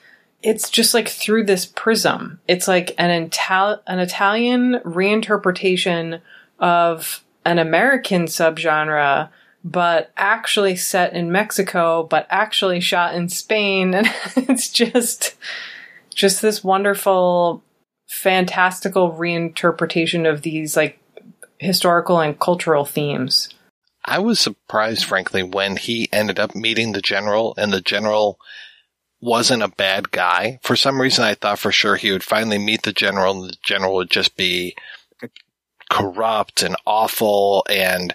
it's 0.47 0.71
just 0.71 0.95
like 0.95 1.09
through 1.09 1.43
this 1.43 1.67
prism. 1.67 2.39
It's 2.47 2.69
like 2.69 2.95
an, 2.99 3.11
Ital- 3.11 3.83
an 3.89 3.99
Italian 3.99 4.77
reinterpretation 4.85 6.21
of 6.61 7.25
an 7.45 7.59
American 7.59 8.27
subgenre 8.27 9.29
but 9.65 10.13
actually 10.17 10.77
set 10.77 11.13
in 11.15 11.33
Mexico, 11.33 12.05
but 12.05 12.29
actually 12.31 12.79
shot 12.79 13.17
in 13.17 13.29
Spain. 13.29 13.93
And 14.37 14.49
it's 14.49 14.71
just, 14.71 15.35
just 16.15 16.41
this 16.41 16.63
wonderful, 16.63 17.65
fantastical 18.07 19.11
reinterpretation 19.11 20.31
of 20.31 20.43
these 20.43 20.77
like 20.77 21.01
historical 21.59 22.21
and 22.21 22.39
cultural 22.39 22.85
themes. 22.85 23.49
I 24.05 24.21
was 24.21 24.39
surprised, 24.39 25.05
frankly, 25.05 25.43
when 25.43 25.77
he 25.77 26.09
ended 26.13 26.39
up 26.39 26.55
meeting 26.55 26.93
the 26.93 27.03
general 27.03 27.53
and 27.59 27.73
the 27.73 27.81
general 27.81 28.39
wasn't 29.27 29.61
a 29.61 29.69
bad 29.69 30.13
guy. 30.13 30.61
For 30.63 30.77
some 30.77 31.01
reason, 31.01 31.25
I 31.25 31.35
thought 31.35 31.59
for 31.59 31.73
sure 31.73 31.97
he 31.97 32.13
would 32.13 32.23
finally 32.23 32.59
meet 32.59 32.83
the 32.83 32.93
general 32.93 33.43
and 33.43 33.51
the 33.51 33.57
general 33.61 33.97
would 33.97 34.09
just 34.09 34.37
be 34.37 34.77
corrupt 35.91 36.63
and 36.63 36.77
awful 36.87 37.67
and 37.69 38.15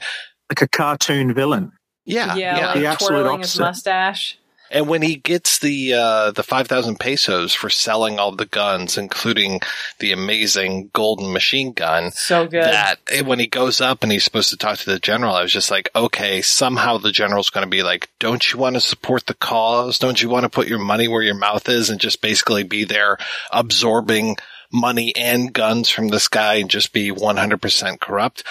like 0.49 0.62
a 0.62 0.70
cartoon 0.70 1.34
villain. 1.34 1.74
Yeah, 2.05 2.36
yeah, 2.36 2.57
yeah. 2.57 2.66
like 2.68 2.76
The 2.76 2.86
absolute 2.86 3.24
twirling 3.24 3.39
his 3.41 3.59
mustache. 3.59 4.38
And 4.74 4.88
when 4.88 5.02
he 5.02 5.18
gets 5.18 5.60
the 5.60 5.94
uh, 5.94 6.32
the 6.32 6.44
five 6.44 6.68
thousand 6.68 6.98
pesos 7.00 7.54
for 7.54 7.70
selling 7.70 8.20
all 8.20 8.32
the 8.32 8.46
guns, 8.46 8.98
including 8.98 9.60
the 10.00 10.14
amazing 10.14 10.90
golden 10.94 11.34
machine 11.34 11.74
gun, 11.74 12.12
So 12.12 12.48
good. 12.48 12.64
that 12.64 12.96
when 13.26 13.40
he 13.40 13.48
goes 13.48 13.82
up 13.82 14.02
and 14.02 14.12
he's 14.14 14.24
supposed 14.24 14.50
to 14.52 14.58
talk 14.58 14.78
to 14.80 14.90
the 14.90 14.98
general, 15.00 15.36
I 15.36 15.42
was 15.42 15.52
just 15.52 15.72
like, 15.72 15.90
okay, 15.94 16.42
somehow 16.42 16.98
the 16.98 17.12
general's 17.12 17.50
going 17.50 17.66
to 17.66 17.70
be 17.70 17.84
like, 17.84 18.10
don't 18.20 18.52
you 18.54 18.60
want 18.60 18.76
to 18.76 18.82
support 18.82 19.26
the 19.26 19.34
cause? 19.34 20.00
Don't 20.00 20.22
you 20.22 20.30
want 20.30 20.44
to 20.44 20.50
put 20.50 20.68
your 20.70 20.80
money 20.80 21.10
where 21.10 21.22
your 21.22 21.36
mouth 21.36 21.68
is 21.68 21.90
and 21.90 22.00
just 22.00 22.22
basically 22.22 22.64
be 22.64 22.86
there 22.86 23.18
absorbing 23.52 24.38
money 24.72 25.14
and 25.18 25.52
guns 25.54 25.90
from 25.90 26.08
this 26.08 26.30
guy 26.30 26.56
and 26.56 26.70
just 26.70 26.94
be 26.94 27.12
100% 27.12 28.00
corrupt? 28.00 28.44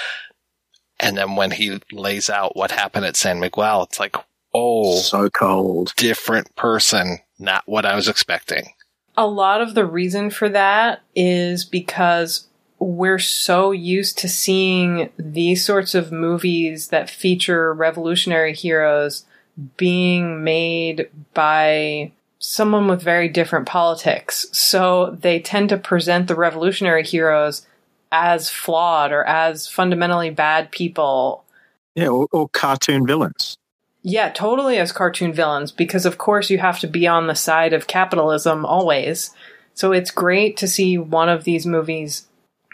And 0.99 1.17
then 1.17 1.35
when 1.35 1.53
he 1.53 1.81
lays 1.91 2.29
out 2.29 2.57
what 2.57 2.73
happened 2.73 3.07
at 3.07 3.17
San 3.17 3.41
Miguel, 3.41 3.85
it's 3.85 3.99
like, 3.99 4.17
oh, 4.55 4.97
So 4.97 5.29
cold. 5.31 5.93
different 5.97 6.55
person, 6.57 7.19
not 7.39 7.63
what 7.67 7.85
I 7.87 7.95
was 7.95 8.09
expecting. 8.09 8.73
a 9.17 9.27
lot 9.27 9.61
of 9.61 9.75
the 9.75 9.85
reason 9.85 10.31
for 10.31 10.49
that 10.49 11.03
is 11.15 11.65
because 11.65 12.47
we're 12.79 13.19
so 13.19 13.71
used 13.73 14.17
to 14.19 14.29
seeing 14.29 15.11
these 15.19 15.63
sorts 15.65 15.95
of 15.95 16.11
movies 16.13 16.89
that 16.89 17.11
feature 17.11 17.75
revolutionary 17.75 18.55
heroes 18.55 19.25
being 19.77 20.43
made 20.43 21.11
by 21.35 22.11
someone 22.39 22.89
with 22.89 23.03
very 23.03 23.29
different 23.29 23.67
politics. 23.67 24.47
So 24.53 25.11
they 25.21 25.41
tend 25.41 25.69
to 25.69 25.77
present 25.77 26.27
the 26.27 26.35
revolutionary 26.35 27.05
heroes 27.05 27.67
as 28.11 28.49
flawed 28.49 29.13
or 29.13 29.25
as 29.25 29.69
fundamentally 29.69 30.31
bad 30.31 30.71
people. 30.71 31.45
Yeah, 31.95 32.09
or, 32.09 32.29
or 32.33 32.49
cartoon 32.49 33.07
villains. 33.07 33.59
Yeah, 34.03 34.31
totally 34.31 34.79
as 34.79 34.93
cartoon 34.93 35.33
villains, 35.33 35.73
because 35.73 36.07
of 36.07 36.17
course 36.17 36.49
you 36.49 36.59
have 36.59 36.79
to 36.81 36.87
be 36.87 37.07
on 37.07 37.27
the 37.27 37.35
side 37.35 37.73
of 37.73 37.87
capitalism 37.87 38.65
always. 38.65 39.31
So 39.75 39.93
it's 39.93 40.11
great 40.11 40.57
to 40.59 40.69
see 40.69 40.97
one 40.97 41.29
of 41.29 41.45
these 41.45 41.67
movies 41.67 42.27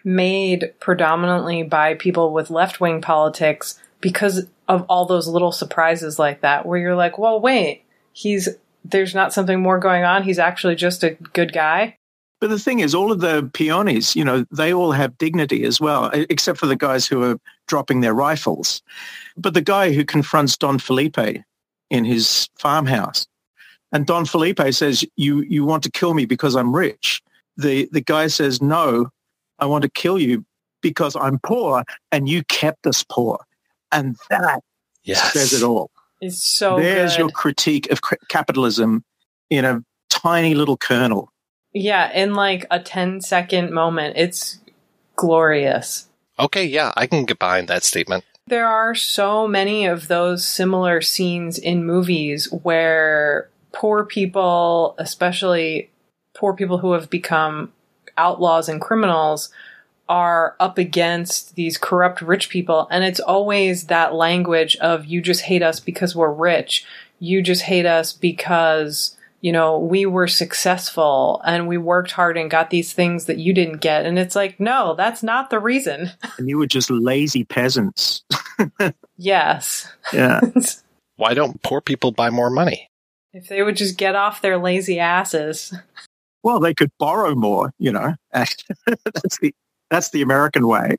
made 0.05 0.73
predominantly 0.79 1.65
by 1.65 1.95
people 1.95 2.33
with 2.33 2.51
left 2.51 2.81
wing 2.81 3.01
politics 3.01 3.81
because 4.01 4.47
of 4.69 4.85
all 4.89 5.05
those 5.05 5.27
little 5.27 5.53
surprises 5.53 6.19
like 6.19 6.43
that, 6.43 6.65
where 6.65 6.79
you're 6.79 6.95
like, 6.95 7.19
well, 7.19 7.41
wait, 7.41 7.85
he's, 8.13 8.49
there's 8.85 9.15
not 9.15 9.33
something 9.33 9.61
more 9.61 9.79
going 9.79 10.05
on. 10.05 10.23
He's 10.23 10.39
actually 10.39 10.77
just 10.77 11.03
a 11.03 11.11
good 11.11 11.53
guy. 11.53 11.97
But 12.41 12.51
the 12.51 12.59
thing 12.59 12.81
is, 12.81 12.95
all 12.95 13.11
of 13.11 13.21
the 13.21 13.45
peones, 13.55 14.15
you 14.15 14.25
know, 14.25 14.45
they 14.51 14.73
all 14.73 14.93
have 14.93 15.17
dignity 15.19 15.65
as 15.65 15.81
well, 15.81 16.11
except 16.13 16.59
for 16.59 16.67
the 16.67 16.77
guys 16.77 17.07
who 17.07 17.23
are 17.23 17.39
dropping 17.67 18.01
their 18.01 18.15
rifles. 18.15 18.83
But 19.37 19.55
the 19.55 19.63
guy 19.63 19.93
who 19.93 20.05
confronts 20.05 20.57
Don 20.57 20.79
Felipe 20.79 21.43
in 21.91 22.05
his 22.05 22.49
farmhouse, 22.59 23.27
and 23.93 24.07
Don 24.07 24.27
Felipe 24.27 24.61
says, 24.73 25.05
"You 25.17 25.43
you 25.43 25.65
want 25.65 25.83
to 25.85 25.91
kill 25.91 26.13
me 26.15 26.27
because 26.27 26.57
I'm 26.57 26.75
rich." 26.75 27.23
The 27.57 27.89
the 27.93 28.03
guy 28.03 28.27
says, 28.27 28.61
"No, 28.61 29.09
I 29.59 29.67
want 29.67 29.83
to 29.83 29.91
kill 29.91 30.19
you 30.19 30.45
because 30.83 31.17
I'm 31.17 31.39
poor, 31.39 31.85
and 32.13 32.29
you 32.29 32.45
kept 32.45 32.87
us 32.87 33.03
poor," 33.03 33.39
and 33.93 34.17
that 34.29 34.61
Yes. 35.05 35.33
says 35.33 35.53
it 35.53 35.63
all. 35.63 35.91
It's 36.21 36.43
so 36.43 36.77
There's 36.77 37.13
good. 37.13 37.19
your 37.21 37.31
critique 37.31 37.91
of 37.91 38.01
capitalism 38.29 39.05
in 39.49 39.65
a 39.65 39.83
tiny 40.11 40.55
little 40.55 40.77
kernel. 40.77 41.31
Yeah, 41.79 42.11
in 42.11 42.33
like 42.33 42.65
a 42.71 42.81
10 42.81 43.21
second 43.21 43.71
moment. 43.71 44.17
It's 44.17 44.61
glorious. 45.15 46.09
Okay, 46.39 46.65
yeah, 46.65 46.93
I 46.97 47.07
can 47.07 47.27
get 47.27 47.39
behind 47.39 47.69
that 47.69 47.85
statement. 47.85 48.25
There 48.47 48.67
are 48.67 48.95
so 48.95 49.47
many 49.47 49.85
of 49.85 50.09
those 50.09 50.47
similar 50.47 51.03
scenes 51.03 51.59
in 51.59 51.85
movies 51.85 52.51
where 52.51 53.51
poor 53.73 54.05
people, 54.05 54.95
especially 54.99 55.91
poor 56.35 56.55
people 56.55 56.79
who 56.79 56.93
have 56.93 57.11
become 57.11 57.73
outlaws 58.17 58.71
and 58.71 58.81
criminals, 58.81 59.51
are 60.09 60.57
up 60.59 60.79
against 60.79 61.57
these 61.57 61.77
corrupt 61.77 62.23
rich 62.23 62.49
people. 62.49 62.89
And 62.91 63.05
it's 63.05 63.21
always 63.21 63.89
that 63.89 64.15
language 64.15 64.77
of, 64.77 65.05
you 65.05 65.21
just 65.21 65.43
hate 65.43 65.63
us 65.63 65.79
because 65.81 66.17
we're 66.17 66.33
rich. 66.33 66.87
You 67.19 67.43
just 67.43 67.63
hate 67.63 67.87
us 67.87 68.15
because, 68.15 69.16
you 69.47 69.53
know, 69.53 69.79
we 69.79 70.07
were 70.07 70.27
successful 70.27 71.41
and 71.45 71.69
we 71.69 71.79
worked 71.79 72.11
hard 72.11 72.37
and 72.37 72.51
got 72.51 72.71
these 72.71 72.93
things 72.93 73.27
that 73.27 73.39
you 73.39 73.55
didn't 73.55 73.77
get. 73.77 74.05
And 74.05 74.19
it's 74.19 74.35
like, 74.35 74.59
no, 74.59 74.97
that's 74.97 75.23
not 75.23 75.51
the 75.51 75.61
reason. 75.61 76.11
And 76.39 76.49
you 76.49 76.59
were 76.59 76.67
just 76.67 76.91
lazy 76.91 77.45
peasants. 77.45 78.25
yes. 79.17 79.89
Yeah. 80.13 80.41
Why 81.17 81.35
don't 81.35 81.63
poor 81.63 81.81
people 81.81 82.11
buy 82.11 82.29
more 82.29 82.51
money? 82.51 82.91
If 83.33 83.47
they 83.47 83.63
would 83.63 83.77
just 83.77 83.97
get 83.97 84.17
off 84.17 84.43
their 84.43 84.59
lazy 84.59 84.99
asses. 84.99 85.73
Well, 86.43 86.59
they 86.59 86.75
could 86.75 86.91
borrow 86.99 87.37
more, 87.37 87.73
you 87.79 87.93
know. 87.93 88.17
that's 88.33 89.39
the 89.41 89.55
that's 89.91 90.11
the 90.11 90.23
American 90.23 90.67
way. 90.67 90.97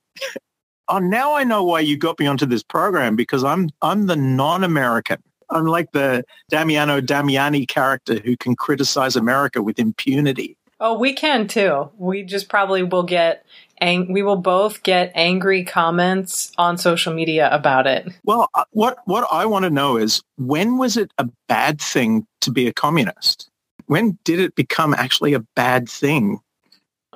Oh, 0.88 1.00
now 1.00 1.34
I 1.34 1.44
know 1.44 1.66
why 1.66 1.82
you 1.82 1.98
got 1.98 2.18
me 2.18 2.28
onto 2.28 2.46
this 2.46 2.64
program 2.64 3.18
because 3.18 3.44
I'm 3.44 3.70
I'm 3.82 4.06
the 4.08 4.16
non-American. 4.16 5.22
I'm 5.50 5.66
the 5.92 6.24
Damiano 6.50 7.02
Damiani 7.02 7.68
character 7.68 8.20
who 8.20 8.36
can 8.38 8.56
criticize 8.56 9.16
America 9.16 9.62
with 9.62 9.80
impunity. 9.80 10.58
Oh, 10.80 10.98
we 10.98 11.14
can 11.14 11.48
too. 11.48 11.90
We 11.98 12.24
just 12.24 12.50
probably 12.50 12.84
will 12.84 13.04
get 13.04 13.46
ang- 13.82 14.12
we 14.12 14.22
will 14.22 14.36
both 14.36 14.84
get 14.84 15.12
angry 15.16 15.64
comments 15.64 16.52
on 16.58 16.78
social 16.78 17.14
media 17.14 17.50
about 17.52 17.88
it. 17.88 18.08
Well, 18.24 18.50
uh, 18.54 18.66
what 18.72 18.98
what 19.06 19.28
I 19.32 19.46
want 19.46 19.64
to 19.64 19.70
know 19.70 19.98
is 19.98 20.22
when 20.38 20.78
was 20.78 20.98
it 20.98 21.12
a 21.18 21.28
bad 21.48 21.82
thing 21.82 22.28
to 22.42 22.52
be 22.52 22.68
a 22.68 22.74
communist? 22.74 23.50
When 23.88 24.20
did 24.24 24.40
it 24.40 24.56
become 24.56 24.94
actually 24.94 25.34
a 25.34 25.40
bad 25.56 25.90
thing? 25.90 26.40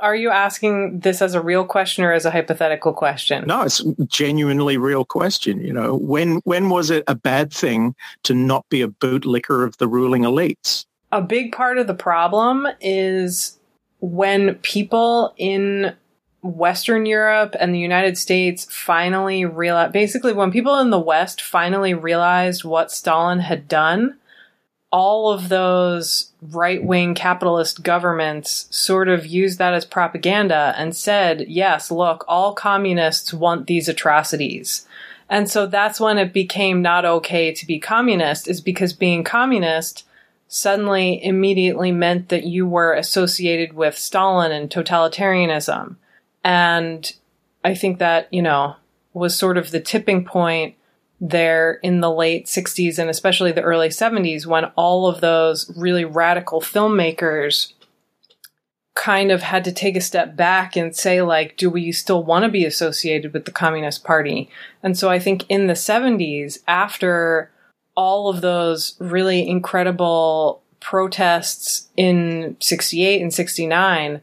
Are 0.02 0.16
you 0.16 0.32
asking 0.32 1.00
this 1.00 1.22
as 1.22 1.36
a 1.36 1.42
real 1.42 1.64
question 1.64 2.04
or 2.04 2.12
as 2.12 2.26
a 2.26 2.32
hypothetical 2.32 2.92
question? 2.92 3.46
No, 3.48 3.62
it's 3.62 3.82
a 3.82 4.06
genuinely 4.06 4.78
real 4.78 5.06
question. 5.06 5.62
You 5.62 5.74
know, 5.74 5.96
when 5.96 6.38
when 6.44 6.70
was 6.70 6.90
it 6.90 7.04
a 7.08 7.16
bad 7.16 7.54
thing 7.54 7.96
to 8.24 8.34
not 8.34 8.68
be 8.70 8.82
a 8.82 8.88
bootlicker 8.88 9.66
of 9.66 9.78
the 9.78 9.88
ruling 9.88 10.24
elites? 10.24 10.86
A 11.12 11.22
big 11.22 11.52
part 11.52 11.78
of 11.78 11.88
the 11.88 11.94
problem 11.94 12.68
is 12.80 13.60
when 14.00 14.56
people 14.56 15.34
in 15.38 15.94
Western 16.42 17.06
Europe 17.06 17.56
and 17.60 17.74
the 17.74 17.80
United 17.80 18.18
States 18.18 18.66
finally 18.72 19.46
realized, 19.46 19.94
basically, 19.94 20.34
when 20.34 20.52
people 20.52 20.80
in 20.80 20.90
the 20.90 21.00
West 21.00 21.42
finally 21.42 21.94
realized 21.94 22.64
what 22.64 22.92
Stalin 22.92 23.40
had 23.40 23.68
done, 23.68 24.18
all 24.92 25.32
of 25.32 25.50
those 25.50 26.32
right 26.42 26.84
wing 26.84 27.16
capitalist 27.16 27.82
governments 27.82 28.68
sort 28.70 29.08
of 29.08 29.26
used 29.26 29.58
that 29.58 29.74
as 29.74 29.86
propaganda 29.86 30.74
and 30.78 30.96
said, 30.96 31.46
yes, 31.48 31.90
look, 31.90 32.26
all 32.28 32.54
communists 32.54 33.34
want 33.34 33.68
these 33.68 33.88
atrocities. 33.88 34.86
And 35.30 35.50
so 35.50 35.66
that's 35.66 36.00
when 36.02 36.18
it 36.18 36.34
became 36.34 36.82
not 36.82 37.06
okay 37.06 37.54
to 37.54 37.66
be 37.66 37.80
communist, 37.80 38.50
is 38.50 38.60
because 38.60 38.92
being 38.92 39.24
communist 39.24 40.06
suddenly 40.50 41.24
immediately 41.24 41.94
meant 41.94 42.28
that 42.28 42.44
you 42.44 42.68
were 42.68 42.94
associated 42.94 43.72
with 43.72 43.98
Stalin 43.98 44.52
and 44.52 44.70
totalitarianism. 44.70 45.96
And 46.44 47.14
I 47.64 47.76
think 47.76 48.00
that, 48.00 48.28
you 48.34 48.42
know, 48.42 48.76
was 49.14 49.38
sort 49.38 49.58
of 49.58 49.72
the 49.72 49.80
tipping 49.80 50.26
point 50.26 50.76
there 51.22 51.74
in 51.84 52.02
the 52.02 52.12
late 52.12 52.48
60s 52.48 52.98
and 52.98 53.08
especially 53.08 53.52
the 53.52 53.62
early 53.62 53.90
70s 53.90 54.48
when 54.48 54.66
all 54.76 55.08
of 55.08 55.22
those 55.22 55.72
really 55.78 56.04
radical 56.04 56.60
filmmakers 56.62 57.74
kind 58.96 59.32
of 59.32 59.44
had 59.44 59.64
to 59.64 59.72
take 59.72 59.96
a 59.96 60.02
step 60.02 60.36
back 60.36 60.76
and 60.76 60.96
say 60.96 61.22
like 61.22 61.56
do 61.58 61.70
we 61.70 61.92
still 61.92 62.24
want 62.24 62.44
to 62.44 62.50
be 62.50 62.66
associated 62.66 63.34
with 63.34 63.46
the 63.46 63.52
communist 63.52 64.04
party? 64.04 64.50
And 64.82 64.98
so 64.98 65.10
i 65.10 65.20
think 65.20 65.46
in 65.48 65.68
the 65.68 65.74
70s 65.74 66.58
after 66.68 67.52
all 67.96 68.28
of 68.28 68.42
those 68.42 68.96
really 69.00 69.48
incredible 69.48 70.64
protests 70.80 71.88
in 71.96 72.58
68 72.60 73.22
and 73.22 73.32
69 73.32 74.22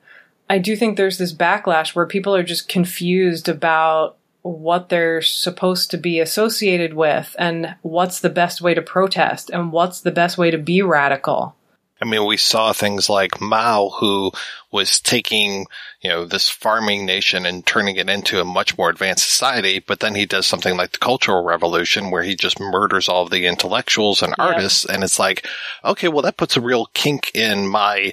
i 0.51 0.59
do 0.59 0.75
think 0.75 0.97
there's 0.97 1.19
this 1.19 1.33
backlash 1.33 1.95
where 1.95 2.07
people 2.07 2.35
are 2.35 2.43
just 2.43 2.69
confused 2.69 3.49
about 3.49 4.18
what 4.43 4.89
they're 4.89 5.23
supposed 5.23 5.91
to 5.91 5.97
be 5.97 6.21
associated 6.21 6.95
with 6.95 7.35
and 7.39 7.77
what's 7.83 8.21
the 8.21 8.31
best 8.31 8.61
way 8.61 8.75
to 8.75 8.83
protest 8.83 9.51
and 9.51 9.73
what's 9.73 10.01
the 10.01 10.11
best 10.11 10.39
way 10.39 10.51
to 10.51 10.59
be 10.59 10.83
radical. 10.83 11.55
I 12.01 12.05
mean, 12.05 12.25
we 12.27 12.37
saw 12.37 12.73
things 12.73 13.11
like 13.11 13.41
Mao, 13.41 13.89
who 13.89 14.31
was 14.71 15.01
taking, 15.01 15.67
you 16.01 16.11
know, 16.11 16.25
this 16.25 16.49
farming 16.49 17.05
nation 17.05 17.45
and 17.45 17.67
turning 17.67 17.97
it 17.97 18.09
into 18.09 18.41
a 18.41 18.45
much 18.45 18.79
more 18.79 18.89
advanced 18.89 19.29
society. 19.29 19.81
But 19.81 19.99
then 19.99 20.15
he 20.15 20.25
does 20.25 20.47
something 20.47 20.77
like 20.77 20.93
the 20.93 20.99
Cultural 20.99 21.43
Revolution, 21.43 22.13
where 22.13 22.23
he 22.23 22.37
just 22.37 22.61
murders 22.61 23.09
all 23.09 23.25
of 23.25 23.31
the 23.31 23.47
intellectuals 23.47 24.23
and 24.23 24.33
artists. 24.39 24.85
And 24.85 25.03
it's 25.03 25.19
like, 25.19 25.45
okay, 25.85 26.07
well, 26.07 26.23
that 26.23 26.37
puts 26.37 26.57
a 26.57 26.61
real 26.61 26.87
kink 26.95 27.33
in 27.35 27.67
my 27.67 28.13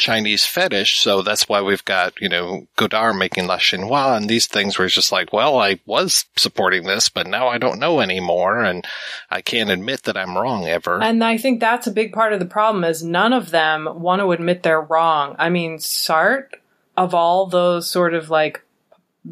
Chinese 0.00 0.46
fetish. 0.46 0.98
So 0.98 1.22
that's 1.22 1.48
why 1.48 1.60
we've 1.60 1.84
got, 1.84 2.20
you 2.20 2.28
know, 2.28 2.66
Godard 2.76 3.16
making 3.16 3.46
La 3.46 3.58
Chinoise 3.58 4.16
and 4.16 4.28
these 4.28 4.46
things 4.46 4.78
where 4.78 4.86
it's 4.86 4.94
just 4.94 5.12
like, 5.12 5.32
well, 5.32 5.58
I 5.58 5.78
was 5.86 6.24
supporting 6.36 6.84
this, 6.84 7.08
but 7.08 7.26
now 7.26 7.48
I 7.48 7.58
don't 7.58 7.78
know 7.78 8.00
anymore. 8.00 8.64
And 8.64 8.84
I 9.30 9.42
can't 9.42 9.70
admit 9.70 10.04
that 10.04 10.16
I'm 10.16 10.36
wrong 10.36 10.66
ever. 10.66 11.00
And 11.02 11.22
I 11.22 11.36
think 11.36 11.60
that's 11.60 11.86
a 11.86 11.92
big 11.92 12.12
part 12.12 12.32
of 12.32 12.40
the 12.40 12.46
problem 12.46 12.82
is 12.82 13.04
none 13.04 13.32
of 13.32 13.50
them 13.50 13.88
want 14.00 14.20
to 14.20 14.32
admit 14.32 14.62
they're 14.62 14.80
wrong. 14.80 15.36
I 15.38 15.50
mean, 15.50 15.76
Sartre, 15.76 16.48
of 16.96 17.14
all 17.14 17.46
those 17.46 17.88
sort 17.88 18.14
of 18.14 18.30
like 18.30 18.62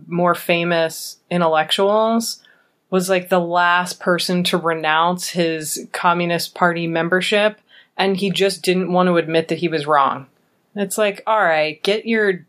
more 0.07 0.35
famous 0.35 1.17
intellectuals, 1.31 2.43
was 2.91 3.09
like 3.09 3.29
the 3.29 3.41
last 3.41 4.01
person 4.01 4.45
to 4.45 4.57
renounce 4.57 5.31
his 5.31 5.89
Communist 5.93 6.55
Party 6.55 6.87
membership. 6.87 7.59
And 7.97 8.17
he 8.17 8.31
just 8.31 8.63
didn't 8.63 8.93
want 8.93 9.09
to 9.09 9.17
admit 9.17 9.49
that 9.49 9.59
he 9.59 9.69
was 9.69 9.87
wrong. 9.87 10.27
It's 10.75 10.99
like, 10.99 11.23
all 11.27 11.43
right, 11.43 11.83
get 11.83 12.07
your 12.07 12.47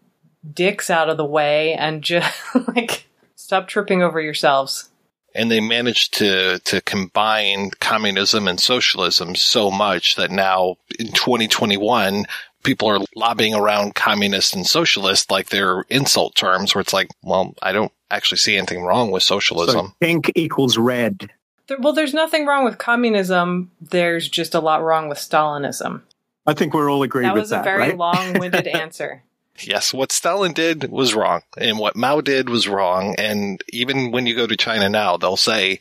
dicks 0.54 0.90
out 0.90 1.10
of 1.10 1.18
the 1.18 1.26
way 1.26 1.74
and 1.74 2.02
just 2.02 2.36
like 2.76 3.06
stop 3.36 3.68
tripping 3.68 4.02
over 4.02 4.22
yourselves. 4.22 4.90
and 5.36 5.52
they 5.52 5.60
managed 5.60 6.14
to 6.16 6.60
to 6.60 6.82
combine 6.82 7.72
communism 7.80 8.48
and 8.48 8.60
socialism 8.60 9.36
so 9.36 9.70
much 9.70 10.16
that 10.16 10.32
now 10.32 10.78
in 10.98 11.08
2021 11.08 12.26
people 12.64 12.90
are 12.90 13.00
lobbying 13.16 13.54
around 13.54 13.96
communist 13.96 14.54
and 14.56 14.66
socialist 14.68 15.30
like 15.32 15.50
they're 15.50 15.82
insult 15.90 16.36
terms 16.36 16.74
where 16.76 16.82
it's 16.82 16.94
like, 16.94 17.08
well, 17.24 17.54
I 17.62 17.72
don't 17.72 17.92
actually 18.12 18.38
see 18.40 18.58
anything 18.58 18.84
wrong 18.84 19.12
with 19.12 19.24
socialism. 19.24 19.88
So 19.88 19.94
pink 20.02 20.32
equals 20.36 20.78
red. 20.78 21.30
There, 21.68 21.78
well, 21.80 21.94
there's 21.94 22.14
nothing 22.14 22.46
wrong 22.46 22.66
with 22.66 22.78
communism. 22.78 23.72
There's 23.80 24.28
just 24.28 24.56
a 24.56 24.60
lot 24.60 24.84
wrong 24.84 25.08
with 25.08 25.20
Stalinism. 25.20 26.02
I 26.50 26.54
think 26.54 26.74
we're 26.74 26.92
all 26.92 27.04
agreed 27.04 27.26
That 27.26 27.34
with 27.36 27.42
was 27.44 27.50
that. 27.52 27.60
Was 27.60 27.68
a 27.68 27.70
very 27.70 27.80
right? 27.90 27.98
long-winded 27.98 28.68
answer. 28.84 29.24
Yes, 29.62 29.94
what 29.94 30.12
Stalin 30.12 30.54
did 30.54 30.90
was 30.90 31.14
wrong, 31.14 31.42
and 31.58 31.78
what 31.78 31.96
Mao 31.96 32.22
did 32.22 32.50
was 32.50 32.68
wrong. 32.68 33.16
And 33.18 33.62
even 33.70 34.12
when 34.12 34.26
you 34.26 34.36
go 34.36 34.48
to 34.48 34.56
China 34.56 34.88
now, 34.88 35.18
they'll 35.18 35.36
say, 35.36 35.80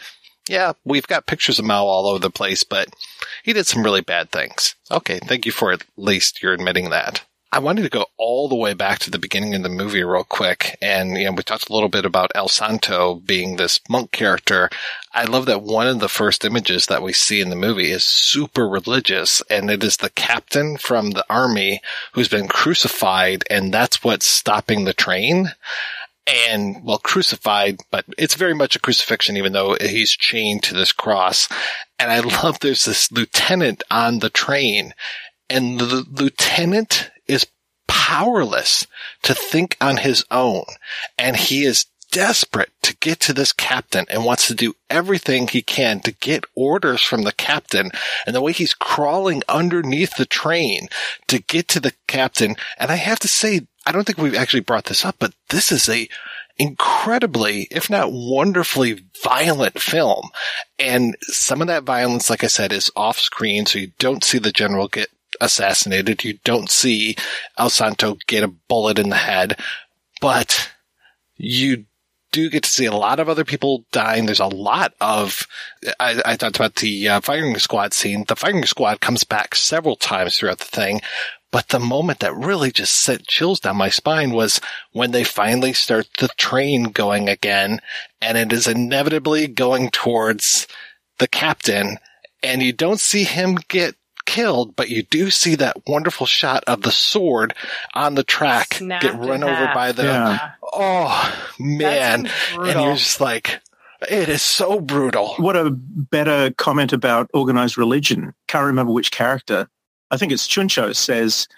"Yeah, 0.49 0.73
we've 0.85 1.07
got 1.07 1.27
pictures 1.27 1.59
of 1.61 1.65
Mao 1.65 1.85
all 1.85 2.09
over 2.09 2.19
the 2.19 2.31
place, 2.31 2.65
but 2.65 2.89
he 3.45 3.53
did 3.53 3.67
some 3.69 3.85
really 3.85 4.01
bad 4.01 4.31
things." 4.33 4.75
Okay, 4.91 5.21
thank 5.21 5.47
you 5.47 5.53
for 5.53 5.71
at 5.73 5.85
least 5.97 6.43
you're 6.43 6.55
admitting 6.55 6.91
that. 6.91 7.23
I 7.51 7.61
wanted 7.61 7.83
to 7.83 7.89
go 7.89 8.07
all 8.19 8.49
the 8.49 8.57
way 8.57 8.75
back 8.75 8.99
to 9.01 9.11
the 9.11 9.19
beginning 9.19 9.55
of 9.55 9.63
the 9.63 9.71
movie 9.71 10.05
real 10.05 10.23
quick. 10.23 10.77
And, 10.83 11.17
you 11.17 11.25
know, 11.25 11.33
we 11.33 11.43
talked 11.43 11.71
a 11.71 11.73
little 11.73 11.89
bit 11.89 12.05
about 12.05 12.31
El 12.35 12.49
Santo 12.49 13.15
being 13.15 13.57
this 13.57 13.81
monk 13.89 14.11
character. 14.13 14.69
I 15.19 15.25
love 15.25 15.47
that 15.47 15.63
one 15.63 15.89
of 15.89 15.99
the 15.99 16.09
first 16.09 16.45
images 16.45 16.87
that 16.87 17.03
we 17.03 17.13
see 17.13 17.41
in 17.41 17.51
the 17.51 17.57
movie 17.57 17.91
is 17.91 18.05
super 18.05 18.69
religious. 18.69 19.43
And 19.51 19.69
it 19.69 19.83
is 19.83 19.97
the 19.97 20.11
captain 20.11 20.77
from 20.77 21.11
the 21.11 21.25
army 21.29 21.81
who's 22.13 22.29
been 22.29 22.47
crucified. 22.47 23.43
And 23.51 23.75
that's 23.75 24.05
what's 24.05 24.27
stopping 24.27 24.85
the 24.85 24.93
train. 24.93 25.49
And, 26.49 26.85
well, 26.85 26.99
crucified, 26.99 27.81
but 27.91 28.05
it's 28.17 28.35
very 28.35 28.55
much 28.55 28.77
a 28.77 28.79
crucifixion, 28.79 29.37
even 29.37 29.53
though 29.53 29.77
he's 29.81 30.13
chained 30.13 30.63
to 30.63 30.75
this 30.75 30.93
cross. 30.93 31.49
And 31.99 32.13
I 32.13 32.21
love 32.21 32.61
there's 32.61 32.85
this 32.85 33.11
lieutenant 33.11 33.83
on 33.91 34.21
the 34.21 34.31
train 34.31 34.95
and 35.51 35.81
the 35.81 36.07
lieutenant 36.09 37.11
is 37.27 37.45
powerless 37.89 38.87
to 39.25 39.35
think 39.35 39.77
on 39.81 39.97
his 39.97 40.25
own. 40.31 40.63
And 41.19 41.37
he 41.37 41.65
is 41.65 41.87
desperate 42.11 42.71
to 42.83 42.97
get 42.97 43.21
to 43.21 43.33
this 43.33 43.53
captain 43.53 44.07
and 44.09 44.25
wants 44.25 44.47
to 44.49 44.55
do 44.55 44.75
everything 44.89 45.47
he 45.47 45.63
can 45.63 46.01
to 46.01 46.13
get 46.13 46.45
orders 46.55 47.03
from 47.03 47.23
the 47.23 47.33
captain. 47.33 47.91
And 48.27 48.35
the 48.35 48.41
way 48.41 48.53
he's 48.53 48.75
crawling 48.75 49.43
underneath 49.49 50.17
the 50.17 50.27
train 50.27 50.89
to 51.29 51.39
get 51.41 51.69
to 51.69 51.81
the 51.81 51.93
captain. 52.07 52.57
And 52.79 52.91
I 52.91 52.97
have 52.97 53.19
to 53.21 53.29
say, 53.29 53.67
I 53.87 53.93
don't 53.93 54.05
think 54.05 54.19
we've 54.19 54.35
actually 54.35 54.61
brought 54.61 54.85
this 54.87 55.05
up, 55.05 55.17
but 55.19 55.35
this 55.49 55.71
is 55.73 55.89
a 55.89 56.09
incredibly, 56.59 57.69
if 57.71 57.89
not 57.89 58.13
wonderfully 58.13 59.05
violent 59.23 59.81
film. 59.81 60.31
And 60.79 61.17
some 61.23 61.61
of 61.61 61.69
that 61.69 61.85
violence, 61.85 62.29
like 62.29 62.43
I 62.43 62.49
said, 62.49 62.73
is 62.73 62.91
off 62.97 63.19
screen. 63.19 63.65
So 63.65 63.79
you 63.79 63.93
don't 63.99 64.25
see 64.25 64.39
the 64.39 64.53
general 64.53 64.89
get 64.89 65.09
assassinated. 65.41 66.25
You 66.25 66.39
don't 66.45 66.71
see 66.71 67.17
El 67.57 67.71
Santo 67.71 68.19
get 68.27 68.43
a 68.43 68.49
bullet 68.49 68.99
in 68.99 69.09
the 69.09 69.17
head, 69.17 69.59
but 70.21 70.71
you 71.37 71.85
do 72.33 72.51
get 72.51 72.65
to 72.65 72.71
see 72.71 72.87
a 72.87 72.93
lot 72.93 73.21
of 73.21 73.29
other 73.29 73.45
people 73.45 73.85
dying. 73.93 74.27
There's 74.27 74.41
a 74.41 74.47
lot 74.47 74.95
of, 75.01 75.47
I, 75.99 76.21
I 76.25 76.37
talked 76.37 76.57
about 76.57 76.77
the 76.77 77.09
uh, 77.09 77.21
firing 77.21 77.59
squad 77.59 77.95
scene. 77.95 78.25
The 78.27 78.37
firing 78.37 78.65
squad 78.65 79.01
comes 79.01 79.25
back 79.25 79.55
several 79.55 79.97
times 79.97 80.39
throughout 80.39 80.59
the 80.59 80.65
thing. 80.65 81.01
But 81.51 81.69
the 81.69 81.79
moment 81.79 82.21
that 82.21 82.35
really 82.35 82.71
just 82.71 82.95
sent 82.95 83.27
chills 83.27 83.61
down 83.61 83.77
my 83.77 83.89
spine 83.89 84.33
was 84.33 84.61
when 84.93 85.13
they 85.13 85.25
finally 85.25 85.73
start 85.73 86.07
the 86.19 86.29
train 86.37 86.85
going 86.85 87.29
again 87.29 87.81
and 88.21 88.37
it 88.37 88.53
is 88.53 88.67
inevitably 88.67 89.47
going 89.47 89.89
towards 89.91 90.67
the 91.19 91.27
captain 91.29 91.97
and 92.43 92.63
you 92.63 92.73
don't 92.73 93.01
see 93.01 93.25
him 93.25 93.57
get 93.69 93.97
killed, 94.27 94.77
but 94.77 94.91
you 94.91 95.03
do 95.03 95.31
see 95.31 95.55
that 95.55 95.89
wonderful 95.89 96.27
shot 96.27 96.63
of 96.67 96.83
the 96.83 96.93
sword 96.93 97.55
on 97.95 98.15
the 98.15 98.23
track 98.23 98.75
Snapped 98.75 99.03
get 99.03 99.15
run 99.15 99.43
over 99.43 99.71
by 99.75 99.93
the, 99.93 100.03
Yeah. 100.03 100.51
Oh 100.73 101.49
man. 101.59 101.79
That 101.79 102.19
And 102.19 102.31
brutal. 102.55 102.85
you're 102.85 102.95
just 102.97 103.21
like, 103.21 103.61
it 104.09 104.29
is 104.29 104.43
so 104.43 104.81
brutal. 104.81 105.35
What 105.37 105.57
a 105.57 105.71
better 105.71 106.53
comment 106.57 106.93
about 106.93 107.31
organized 107.35 107.77
religion. 107.77 108.33
Can't 108.47 108.67
remember 108.67 108.93
which 108.93 109.11
character. 109.11 109.69
I 110.11 110.17
think 110.17 110.33
it's 110.33 110.47
Chuncho 110.47 110.95
says, 110.95 111.49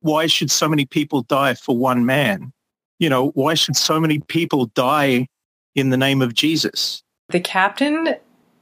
why 0.00 0.26
should 0.26 0.50
so 0.50 0.68
many 0.68 0.86
people 0.86 1.22
die 1.22 1.54
for 1.54 1.76
one 1.76 2.06
man? 2.06 2.52
You 2.98 3.08
know, 3.10 3.28
why 3.30 3.54
should 3.54 3.76
so 3.76 4.00
many 4.00 4.18
people 4.20 4.66
die 4.66 5.28
in 5.74 5.90
the 5.90 5.96
name 5.96 6.22
of 6.22 6.34
Jesus? 6.34 7.02
The 7.28 7.40
captain, 7.40 8.16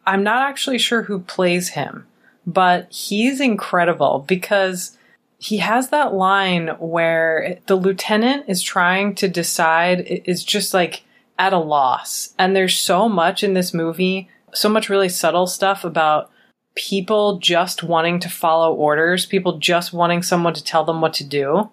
I'm 0.07 0.23
not 0.23 0.49
actually 0.49 0.79
sure 0.79 1.03
who 1.03 1.21
plays 1.21 1.71
him, 1.71 2.07
but 2.47 2.93
he's 2.93 3.41
incredible 3.41 4.25
because 4.27 4.98
he 5.39 5.59
has 5.59 5.91
that 5.91 6.15
line 6.15 6.69
where 6.79 7.59
the 7.67 7.77
lieutenant 7.77 8.45
is 8.49 8.61
trying 8.61 9.15
to 9.17 9.29
decide, 9.29 10.01
is 10.01 10.45
just 10.45 10.75
like 10.75 11.05
at 11.39 11.53
a 11.53 11.59
loss. 11.59 12.35
And 12.39 12.55
there's 12.55 12.77
so 12.77 13.09
much 13.09 13.45
in 13.45 13.55
this 13.55 13.73
movie, 13.73 14.29
so 14.53 14.69
much 14.69 14.89
really 14.89 15.09
subtle 15.09 15.47
stuff 15.47 15.85
about 15.85 16.31
people 16.75 17.39
just 17.39 17.83
wanting 17.83 18.19
to 18.21 18.29
follow 18.29 18.75
orders, 18.75 19.27
people 19.27 19.59
just 19.59 19.93
wanting 19.93 20.23
someone 20.23 20.55
to 20.55 20.65
tell 20.65 20.85
them 20.85 21.01
what 21.01 21.15
to 21.15 21.25
do. 21.25 21.71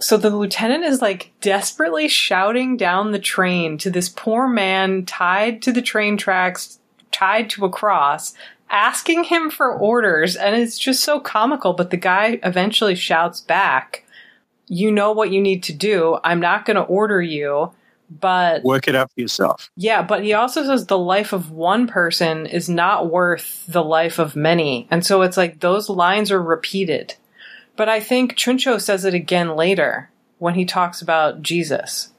So 0.00 0.16
the 0.16 0.30
lieutenant 0.30 0.84
is 0.84 1.00
like 1.00 1.32
desperately 1.40 2.08
shouting 2.08 2.76
down 2.76 3.12
the 3.12 3.18
train 3.18 3.78
to 3.78 3.90
this 3.90 4.08
poor 4.08 4.48
man 4.48 5.04
tied 5.04 5.62
to 5.62 5.72
the 5.72 5.82
train 5.82 6.16
tracks, 6.16 6.78
tied 7.12 7.48
to 7.50 7.64
a 7.64 7.70
cross, 7.70 8.34
asking 8.70 9.24
him 9.24 9.50
for 9.50 9.72
orders. 9.72 10.36
And 10.36 10.56
it's 10.56 10.78
just 10.78 11.02
so 11.04 11.20
comical. 11.20 11.72
But 11.72 11.90
the 11.90 11.96
guy 11.96 12.38
eventually 12.42 12.94
shouts 12.94 13.40
back, 13.40 14.04
You 14.66 14.90
know 14.90 15.12
what 15.12 15.30
you 15.30 15.40
need 15.40 15.62
to 15.64 15.72
do. 15.72 16.18
I'm 16.24 16.40
not 16.40 16.64
going 16.64 16.76
to 16.76 16.82
order 16.82 17.20
you. 17.22 17.72
But 18.10 18.62
Work 18.62 18.86
it 18.86 18.94
out 18.94 19.10
for 19.12 19.20
yourself. 19.20 19.70
yeah, 19.76 20.02
but 20.02 20.22
he 20.22 20.34
also 20.34 20.62
says 20.62 20.86
the 20.86 20.98
life 20.98 21.32
of 21.32 21.50
one 21.50 21.86
person 21.86 22.44
is 22.46 22.68
not 22.68 23.10
worth 23.10 23.64
the 23.66 23.82
life 23.82 24.18
of 24.18 24.36
many. 24.36 24.86
And 24.90 25.04
so 25.04 25.22
it's 25.22 25.38
like 25.38 25.60
those 25.60 25.88
lines 25.88 26.30
are 26.30 26.40
repeated. 26.42 27.14
But 27.76 27.88
I 27.88 28.00
think 28.00 28.34
Chuncho 28.36 28.80
says 28.80 29.04
it 29.06 29.14
again 29.14 29.56
later 29.56 30.10
when 30.38 30.54
he 30.54 30.66
talks 30.66 31.00
about 31.00 31.40
Jesus. 31.42 32.12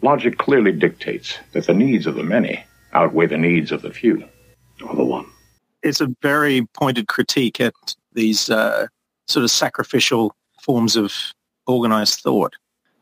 Logic 0.00 0.38
clearly 0.38 0.72
dictates 0.72 1.36
that 1.52 1.66
the 1.66 1.74
needs 1.74 2.06
of 2.06 2.14
the 2.14 2.22
many 2.22 2.64
outweigh 2.94 3.26
the 3.26 3.36
needs 3.36 3.72
of 3.72 3.82
the 3.82 3.90
few, 3.92 4.24
or 4.86 4.94
the 4.94 5.04
one. 5.04 5.26
It's 5.82 6.00
a 6.00 6.14
very 6.22 6.66
pointed 6.74 7.08
critique 7.08 7.60
at 7.60 7.74
these 8.12 8.50
uh, 8.50 8.86
sort 9.28 9.44
of 9.44 9.50
sacrificial 9.50 10.34
forms 10.62 10.96
of 10.96 11.12
organized 11.66 12.20
thought. 12.20 12.54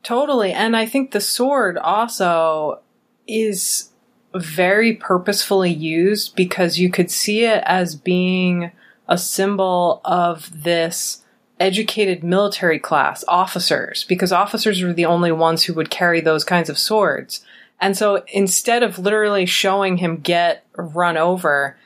Totally. 0.03 0.51
And 0.51 0.75
I 0.75 0.85
think 0.85 1.11
the 1.11 1.21
sword 1.21 1.77
also 1.77 2.81
is 3.27 3.89
very 4.33 4.93
purposefully 4.93 5.71
used 5.71 6.35
because 6.35 6.79
you 6.79 6.89
could 6.89 7.11
see 7.11 7.43
it 7.43 7.63
as 7.65 7.95
being 7.95 8.71
a 9.07 9.17
symbol 9.17 10.01
of 10.05 10.63
this 10.63 11.23
educated 11.59 12.23
military 12.23 12.79
class, 12.79 13.23
officers, 13.27 14.03
because 14.05 14.31
officers 14.31 14.81
were 14.81 14.93
the 14.93 15.05
only 15.05 15.31
ones 15.31 15.63
who 15.63 15.73
would 15.73 15.91
carry 15.91 16.19
those 16.19 16.43
kinds 16.43 16.69
of 16.69 16.79
swords. 16.79 17.45
And 17.79 17.95
so 17.95 18.23
instead 18.29 18.83
of 18.83 18.97
literally 18.97 19.45
showing 19.45 19.97
him 19.97 20.17
get 20.17 20.65
run 20.75 21.17
over, 21.17 21.77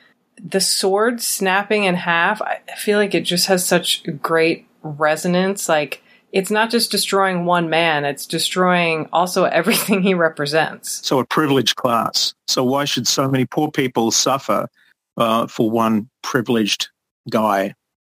the 0.42 0.60
sword 0.60 1.20
snapping 1.20 1.84
in 1.84 1.94
half, 1.94 2.42
I 2.42 2.60
feel 2.76 2.98
like 2.98 3.14
it 3.14 3.22
just 3.22 3.46
has 3.46 3.66
such 3.66 4.02
great 4.22 4.66
resonance. 4.82 5.68
Like, 5.68 6.02
it's 6.32 6.50
not 6.50 6.70
just 6.70 6.90
destroying 6.90 7.44
one 7.44 7.70
man, 7.70 8.04
it's 8.04 8.26
destroying 8.26 9.08
also 9.12 9.44
everything 9.60 10.02
he 10.02 10.14
represents. 10.14 11.06
So 11.06 11.18
a 11.18 11.24
privileged 11.24 11.76
class. 11.76 12.34
So 12.46 12.64
why 12.64 12.84
should 12.84 13.06
so 13.06 13.28
many 13.28 13.46
poor 13.46 13.70
people 13.70 14.10
suffer 14.10 14.68
uh, 15.16 15.46
for 15.46 15.70
one 15.70 16.08
privileged 16.22 16.88
guy? 17.30 17.74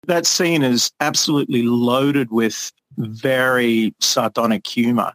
That 0.07 0.26
scene 0.26 0.63
is 0.63 0.91
absolutely 0.99 1.63
loaded 1.63 2.32
with 2.32 2.72
very 2.97 3.93
sardonic 3.99 4.65
humor. 4.65 5.13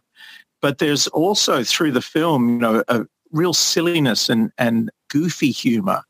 But 0.61 0.77
there's 0.77 1.07
also 1.07 1.63
through 1.63 1.91
the 1.91 2.01
film, 2.01 2.49
you 2.49 2.59
know, 2.59 2.83
a 2.87 3.05
real 3.31 3.53
silliness 3.53 4.29
and, 4.29 4.51
and 4.57 4.89
goofy 5.09 5.51
humor, 5.51 6.03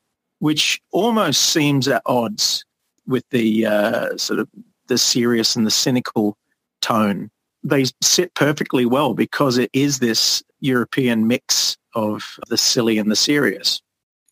which 0.44 0.82
almost 0.92 1.42
seems 1.54 1.88
at 1.88 2.02
odds 2.06 2.66
with 3.08 3.24
the 3.30 3.66
uh, 3.66 4.18
sort 4.18 4.42
of 4.42 4.50
the 4.88 4.98
serious 4.98 5.56
and 5.56 5.66
the 5.66 5.72
cynical 5.72 6.38
tone. 6.82 7.32
They 7.64 7.86
sit 8.02 8.34
perfectly 8.34 8.86
well 8.86 9.14
because 9.14 9.58
it 9.58 9.70
is 9.72 10.00
this 10.00 10.44
European 10.60 11.28
mix 11.28 11.78
of 11.96 12.38
the 12.50 12.58
silly 12.58 12.98
and 12.98 13.10
the 13.10 13.16
serious. 13.16 13.82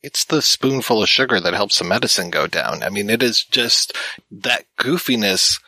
It's 0.03 0.25
the 0.25 0.41
spoonful 0.41 1.01
of 1.01 1.07
sugar 1.07 1.39
that 1.39 1.53
helps 1.53 1.79
the 1.79 1.85
medicine 1.85 2.29
go 2.29 2.45
down. 2.45 2.83
I 2.83 2.89
mean, 2.89 3.09
it 3.09 3.23
is 3.23 3.45
just 3.45 3.95
that 4.31 4.65
goofiness 4.77 5.61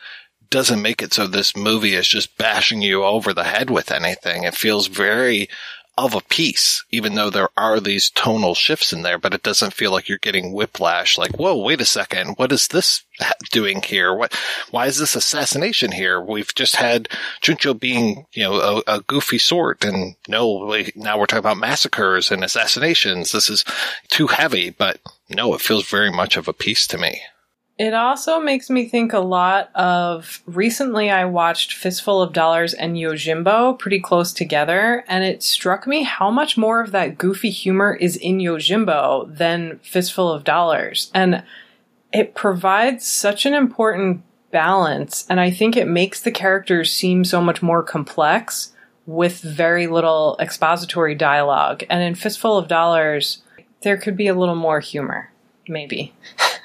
doesn't 0.50 0.82
make 0.82 1.00
it 1.00 1.14
so 1.14 1.26
this 1.26 1.56
movie 1.56 1.94
is 1.94 2.06
just 2.06 2.36
bashing 2.36 2.82
you 2.82 3.02
over 3.02 3.32
the 3.32 3.44
head 3.44 3.70
with 3.70 3.90
anything. 3.90 4.44
It 4.44 4.54
feels 4.54 4.88
very 4.88 5.48
of 5.96 6.14
a 6.14 6.20
piece, 6.20 6.84
even 6.90 7.14
though 7.14 7.30
there 7.30 7.50
are 7.56 7.78
these 7.78 8.10
tonal 8.10 8.54
shifts 8.54 8.92
in 8.92 9.02
there, 9.02 9.18
but 9.18 9.32
it 9.32 9.42
doesn't 9.42 9.74
feel 9.74 9.92
like 9.92 10.08
you're 10.08 10.18
getting 10.18 10.52
whiplash. 10.52 11.16
Like, 11.16 11.36
whoa, 11.36 11.56
wait 11.56 11.80
a 11.80 11.84
second. 11.84 12.34
What 12.36 12.50
is 12.50 12.68
this 12.68 13.04
doing 13.52 13.80
here? 13.80 14.12
What, 14.12 14.34
why 14.70 14.86
is 14.86 14.98
this 14.98 15.14
assassination 15.14 15.92
here? 15.92 16.20
We've 16.20 16.52
just 16.54 16.76
had 16.76 17.08
Chuncho 17.40 17.78
being, 17.78 18.26
you 18.32 18.42
know, 18.42 18.82
a, 18.86 18.96
a 18.96 19.00
goofy 19.02 19.38
sort. 19.38 19.84
And 19.84 20.16
no, 20.26 20.66
now 20.96 21.18
we're 21.18 21.26
talking 21.26 21.38
about 21.38 21.58
massacres 21.58 22.32
and 22.32 22.42
assassinations. 22.42 23.32
This 23.32 23.48
is 23.48 23.64
too 24.08 24.26
heavy, 24.26 24.70
but 24.70 24.98
no, 25.28 25.54
it 25.54 25.60
feels 25.60 25.88
very 25.88 26.10
much 26.10 26.36
of 26.36 26.48
a 26.48 26.52
piece 26.52 26.86
to 26.88 26.98
me. 26.98 27.20
It 27.76 27.92
also 27.92 28.38
makes 28.38 28.70
me 28.70 28.88
think 28.88 29.12
a 29.12 29.18
lot 29.18 29.74
of 29.74 30.42
recently 30.46 31.10
I 31.10 31.24
watched 31.24 31.72
Fistful 31.72 32.22
of 32.22 32.32
Dollars 32.32 32.72
and 32.72 32.96
Yojimbo 32.96 33.80
pretty 33.80 33.98
close 33.98 34.32
together, 34.32 35.04
and 35.08 35.24
it 35.24 35.42
struck 35.42 35.84
me 35.84 36.04
how 36.04 36.30
much 36.30 36.56
more 36.56 36.80
of 36.80 36.92
that 36.92 37.18
goofy 37.18 37.50
humor 37.50 37.94
is 37.94 38.16
in 38.16 38.38
Yojimbo 38.38 39.36
than 39.36 39.80
Fistful 39.82 40.30
of 40.30 40.44
Dollars. 40.44 41.10
And 41.14 41.42
it 42.12 42.36
provides 42.36 43.08
such 43.08 43.44
an 43.44 43.54
important 43.54 44.22
balance, 44.52 45.26
and 45.28 45.40
I 45.40 45.50
think 45.50 45.76
it 45.76 45.88
makes 45.88 46.20
the 46.20 46.30
characters 46.30 46.92
seem 46.92 47.24
so 47.24 47.40
much 47.40 47.60
more 47.60 47.82
complex 47.82 48.72
with 49.04 49.40
very 49.40 49.88
little 49.88 50.36
expository 50.38 51.16
dialogue. 51.16 51.82
And 51.90 52.04
in 52.04 52.14
Fistful 52.14 52.56
of 52.56 52.68
Dollars, 52.68 53.42
there 53.82 53.96
could 53.96 54.16
be 54.16 54.28
a 54.28 54.34
little 54.34 54.54
more 54.54 54.78
humor, 54.78 55.32
maybe. 55.66 56.14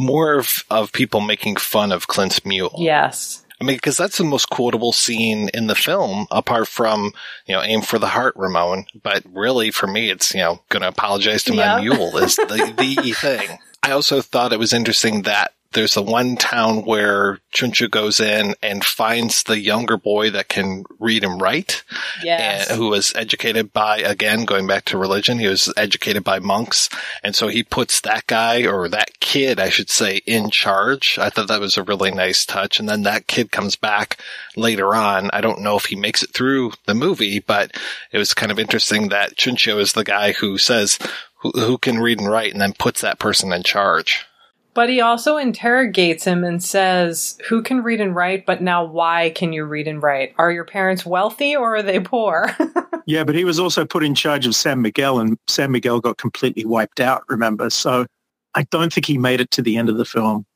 more 0.00 0.38
of, 0.38 0.64
of 0.70 0.92
people 0.92 1.20
making 1.20 1.56
fun 1.56 1.92
of 1.92 2.08
Clint's 2.08 2.44
mule. 2.44 2.74
Yes. 2.78 3.44
I 3.60 3.64
mean, 3.64 3.76
because 3.76 3.98
that's 3.98 4.16
the 4.16 4.24
most 4.24 4.48
quotable 4.48 4.92
scene 4.92 5.50
in 5.52 5.66
the 5.66 5.74
film, 5.74 6.26
apart 6.30 6.66
from, 6.66 7.12
you 7.44 7.54
know, 7.54 7.62
aim 7.62 7.82
for 7.82 7.98
the 7.98 8.06
heart, 8.06 8.34
Ramon. 8.36 8.86
But 9.02 9.22
really, 9.30 9.70
for 9.70 9.86
me, 9.86 10.10
it's, 10.10 10.32
you 10.32 10.40
know, 10.40 10.62
going 10.70 10.80
to 10.80 10.88
apologize 10.88 11.44
to 11.44 11.52
my 11.52 11.80
mule 11.80 12.16
is 12.16 12.36
the, 12.36 12.72
the 12.78 13.12
thing. 13.12 13.58
I 13.82 13.90
also 13.90 14.22
thought 14.22 14.54
it 14.54 14.58
was 14.58 14.72
interesting 14.72 15.22
that 15.22 15.52
there's 15.72 15.94
the 15.94 16.02
one 16.02 16.36
town 16.36 16.84
where 16.84 17.38
Chuncho 17.54 17.88
goes 17.88 18.18
in 18.18 18.54
and 18.60 18.84
finds 18.84 19.44
the 19.44 19.60
younger 19.60 19.96
boy 19.96 20.30
that 20.30 20.48
can 20.48 20.84
read 20.98 21.22
and 21.22 21.40
write. 21.40 21.84
Yes. 22.24 22.68
And, 22.68 22.78
who 22.78 22.88
was 22.88 23.14
educated 23.14 23.72
by, 23.72 23.98
again, 23.98 24.46
going 24.46 24.66
back 24.66 24.86
to 24.86 24.98
religion, 24.98 25.38
he 25.38 25.46
was 25.46 25.72
educated 25.76 26.24
by 26.24 26.40
monks. 26.40 26.88
And 27.22 27.36
so 27.36 27.46
he 27.46 27.62
puts 27.62 28.00
that 28.00 28.26
guy, 28.26 28.66
or 28.66 28.88
that 28.88 29.20
kid, 29.20 29.60
I 29.60 29.68
should 29.68 29.90
say, 29.90 30.22
in 30.26 30.50
charge. 30.50 31.18
I 31.20 31.30
thought 31.30 31.48
that 31.48 31.60
was 31.60 31.76
a 31.76 31.84
really 31.84 32.10
nice 32.10 32.44
touch. 32.44 32.80
And 32.80 32.88
then 32.88 33.02
that 33.04 33.28
kid 33.28 33.52
comes 33.52 33.76
back 33.76 34.18
later 34.56 34.94
on. 34.94 35.30
I 35.32 35.40
don't 35.40 35.62
know 35.62 35.76
if 35.76 35.86
he 35.86 35.96
makes 35.96 36.22
it 36.24 36.30
through 36.34 36.72
the 36.86 36.94
movie, 36.94 37.38
but 37.38 37.76
it 38.10 38.18
was 38.18 38.34
kind 38.34 38.50
of 38.50 38.58
interesting 38.58 39.08
that 39.08 39.36
Chuncho 39.36 39.80
is 39.80 39.92
the 39.92 40.04
guy 40.04 40.32
who 40.32 40.58
says, 40.58 40.98
who, 41.42 41.52
who 41.52 41.78
can 41.78 42.00
read 42.00 42.18
and 42.18 42.28
write 42.28 42.52
and 42.52 42.60
then 42.60 42.72
puts 42.72 43.00
that 43.02 43.20
person 43.20 43.52
in 43.52 43.62
charge. 43.62 44.26
But 44.72 44.88
he 44.88 45.00
also 45.00 45.36
interrogates 45.36 46.24
him 46.24 46.44
and 46.44 46.62
says, 46.62 47.38
Who 47.48 47.62
can 47.62 47.82
read 47.82 48.00
and 48.00 48.14
write, 48.14 48.46
but 48.46 48.62
now 48.62 48.84
why 48.84 49.30
can 49.30 49.52
you 49.52 49.64
read 49.64 49.88
and 49.88 50.02
write? 50.02 50.34
Are 50.38 50.52
your 50.52 50.64
parents 50.64 51.04
wealthy 51.04 51.56
or 51.56 51.76
are 51.76 51.82
they 51.82 51.98
poor? 52.00 52.54
yeah, 53.06 53.24
but 53.24 53.34
he 53.34 53.44
was 53.44 53.58
also 53.58 53.84
put 53.84 54.04
in 54.04 54.14
charge 54.14 54.46
of 54.46 54.54
San 54.54 54.80
Miguel 54.80 55.18
and 55.18 55.36
San 55.48 55.72
Miguel 55.72 56.00
got 56.00 56.18
completely 56.18 56.64
wiped 56.64 57.00
out, 57.00 57.24
remember? 57.28 57.68
So 57.70 58.06
I 58.54 58.62
don't 58.70 58.92
think 58.92 59.06
he 59.06 59.18
made 59.18 59.40
it 59.40 59.50
to 59.52 59.62
the 59.62 59.76
end 59.76 59.88
of 59.88 59.96
the 59.96 60.04
film. 60.04 60.46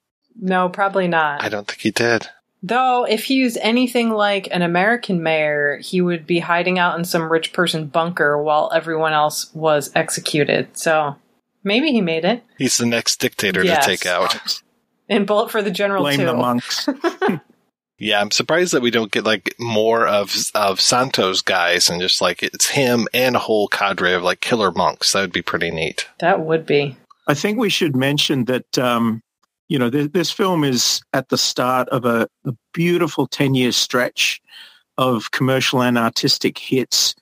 no, 0.40 0.68
probably 0.68 1.08
not. 1.08 1.42
I 1.42 1.48
don't 1.48 1.66
think 1.66 1.80
he 1.80 1.90
did. 1.90 2.28
Though, 2.62 3.04
if 3.04 3.24
he 3.24 3.42
was 3.42 3.58
anything 3.58 4.08
like 4.08 4.48
an 4.50 4.62
American 4.62 5.22
mayor, 5.22 5.76
he 5.82 6.00
would 6.00 6.26
be 6.26 6.38
hiding 6.38 6.78
out 6.78 6.98
in 6.98 7.04
some 7.04 7.30
rich 7.30 7.52
person 7.52 7.88
bunker 7.88 8.42
while 8.42 8.70
everyone 8.74 9.12
else 9.12 9.52
was 9.54 9.90
executed. 9.94 10.74
So 10.78 11.14
maybe 11.64 11.90
he 11.92 12.00
made 12.00 12.24
it. 12.24 12.42
He's 12.58 12.76
the 12.78 12.86
next 12.86 13.18
dictator 13.20 13.64
Yes. 13.64 13.84
to 13.84 13.90
take 13.90 14.06
out. 14.06 14.60
And 15.08 15.26
Bullet 15.26 15.50
for 15.50 15.62
the 15.62 15.70
General 15.70 16.02
Blame 16.02 16.20
too. 16.20 16.26
the 16.26 16.34
monks. 16.34 16.88
Yeah, 17.96 18.20
I'm 18.20 18.32
surprised 18.32 18.74
that 18.74 18.82
we 18.82 18.90
don't 18.90 19.12
get 19.12 19.24
like 19.24 19.54
more 19.60 20.04
of 20.06 20.34
of 20.56 20.80
Santos 20.80 21.42
guys 21.42 21.88
and 21.88 22.00
just 22.00 22.20
like 22.20 22.42
it's 22.42 22.66
him 22.68 23.06
and 23.14 23.36
a 23.36 23.38
whole 23.38 23.68
cadre 23.68 24.14
of 24.14 24.22
like 24.24 24.40
killer 24.40 24.72
monks. 24.72 25.12
That 25.12 25.20
would 25.20 25.32
be 25.32 25.42
pretty 25.42 25.70
neat. 25.70 26.06
That 26.18 26.40
would 26.40 26.66
be. 26.66 26.96
I 27.28 27.34
think 27.34 27.56
we 27.56 27.70
should 27.70 27.94
mention 27.94 28.46
that, 28.46 28.76
um, 28.78 29.22
you 29.68 29.78
know, 29.78 29.90
th- 29.90 30.10
this 30.10 30.32
film 30.32 30.64
is 30.64 31.02
at 31.12 31.28
the 31.28 31.38
start 31.38 31.88
of 31.90 32.04
a, 32.04 32.28
a 32.44 32.52
beautiful 32.74 33.28
10-year 33.28 33.70
stretch 33.72 34.42
of 34.98 35.30
commercial 35.30 35.80
and 35.80 35.96
artistic 35.96 36.58
hits 36.58 37.14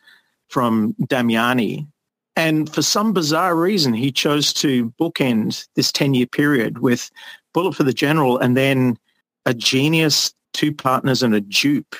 from 0.48 0.94
Damiani. 1.02 1.86
And 2.34 2.72
for 2.72 2.82
some 2.82 3.12
bizarre 3.12 3.54
reason, 3.54 3.92
he 3.92 4.10
chose 4.10 4.52
to 4.54 4.90
bookend 4.92 5.66
this 5.74 5.92
10-year 5.92 6.26
period 6.26 6.78
with 6.78 7.10
Bullet 7.52 7.74
for 7.74 7.82
the 7.82 7.92
General 7.92 8.38
and 8.38 8.56
then 8.56 8.96
A 9.44 9.52
Genius, 9.52 10.32
Two 10.52 10.72
Partners 10.72 11.22
and 11.22 11.34
a 11.34 11.40
Dupe, 11.40 11.96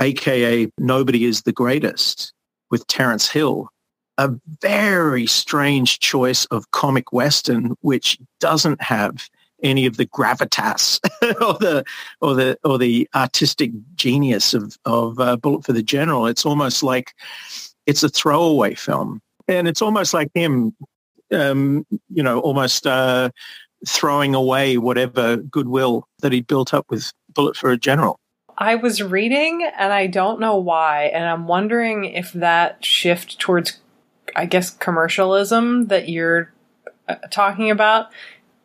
aka 0.00 0.70
Nobody 0.78 1.24
is 1.24 1.42
the 1.42 1.52
Greatest, 1.52 2.32
with 2.70 2.86
Terence 2.86 3.30
Hill 3.30 3.70
a 4.18 4.30
very 4.60 5.26
strange 5.26 5.98
choice 6.00 6.44
of 6.46 6.70
comic 6.70 7.12
western 7.12 7.74
which 7.80 8.18
doesn't 8.40 8.80
have 8.82 9.28
any 9.62 9.86
of 9.86 9.96
the 9.96 10.06
gravitas 10.06 11.00
or 11.40 11.54
the 11.54 11.84
or 12.20 12.34
the 12.34 12.58
or 12.64 12.78
the 12.78 13.08
artistic 13.14 13.70
genius 13.94 14.54
of 14.54 14.76
of 14.84 15.18
uh, 15.18 15.36
Bullet 15.36 15.64
for 15.64 15.72
the 15.72 15.82
General. 15.82 16.26
It's 16.26 16.44
almost 16.44 16.82
like 16.82 17.14
it's 17.86 18.02
a 18.02 18.08
throwaway 18.08 18.74
film, 18.74 19.20
and 19.48 19.68
it's 19.68 19.82
almost 19.82 20.14
like 20.14 20.30
him, 20.34 20.74
um, 21.32 21.86
you 22.12 22.22
know, 22.22 22.40
almost 22.40 22.86
uh, 22.86 23.30
throwing 23.86 24.34
away 24.34 24.78
whatever 24.78 25.36
goodwill 25.36 26.06
that 26.20 26.32
he 26.32 26.40
built 26.40 26.72
up 26.72 26.86
with 26.90 27.12
Bullet 27.34 27.56
for 27.56 27.70
a 27.70 27.76
General. 27.76 28.18
I 28.58 28.74
was 28.74 29.02
reading 29.02 29.68
and 29.78 29.92
I 29.92 30.06
don't 30.06 30.38
know 30.38 30.56
why, 30.56 31.04
and 31.04 31.24
I'm 31.24 31.46
wondering 31.46 32.04
if 32.04 32.32
that 32.34 32.84
shift 32.84 33.38
towards, 33.38 33.80
I 34.36 34.46
guess, 34.46 34.70
commercialism 34.70 35.86
that 35.86 36.08
you're 36.08 36.52
uh, 37.08 37.16
talking 37.30 37.70
about. 37.70 38.08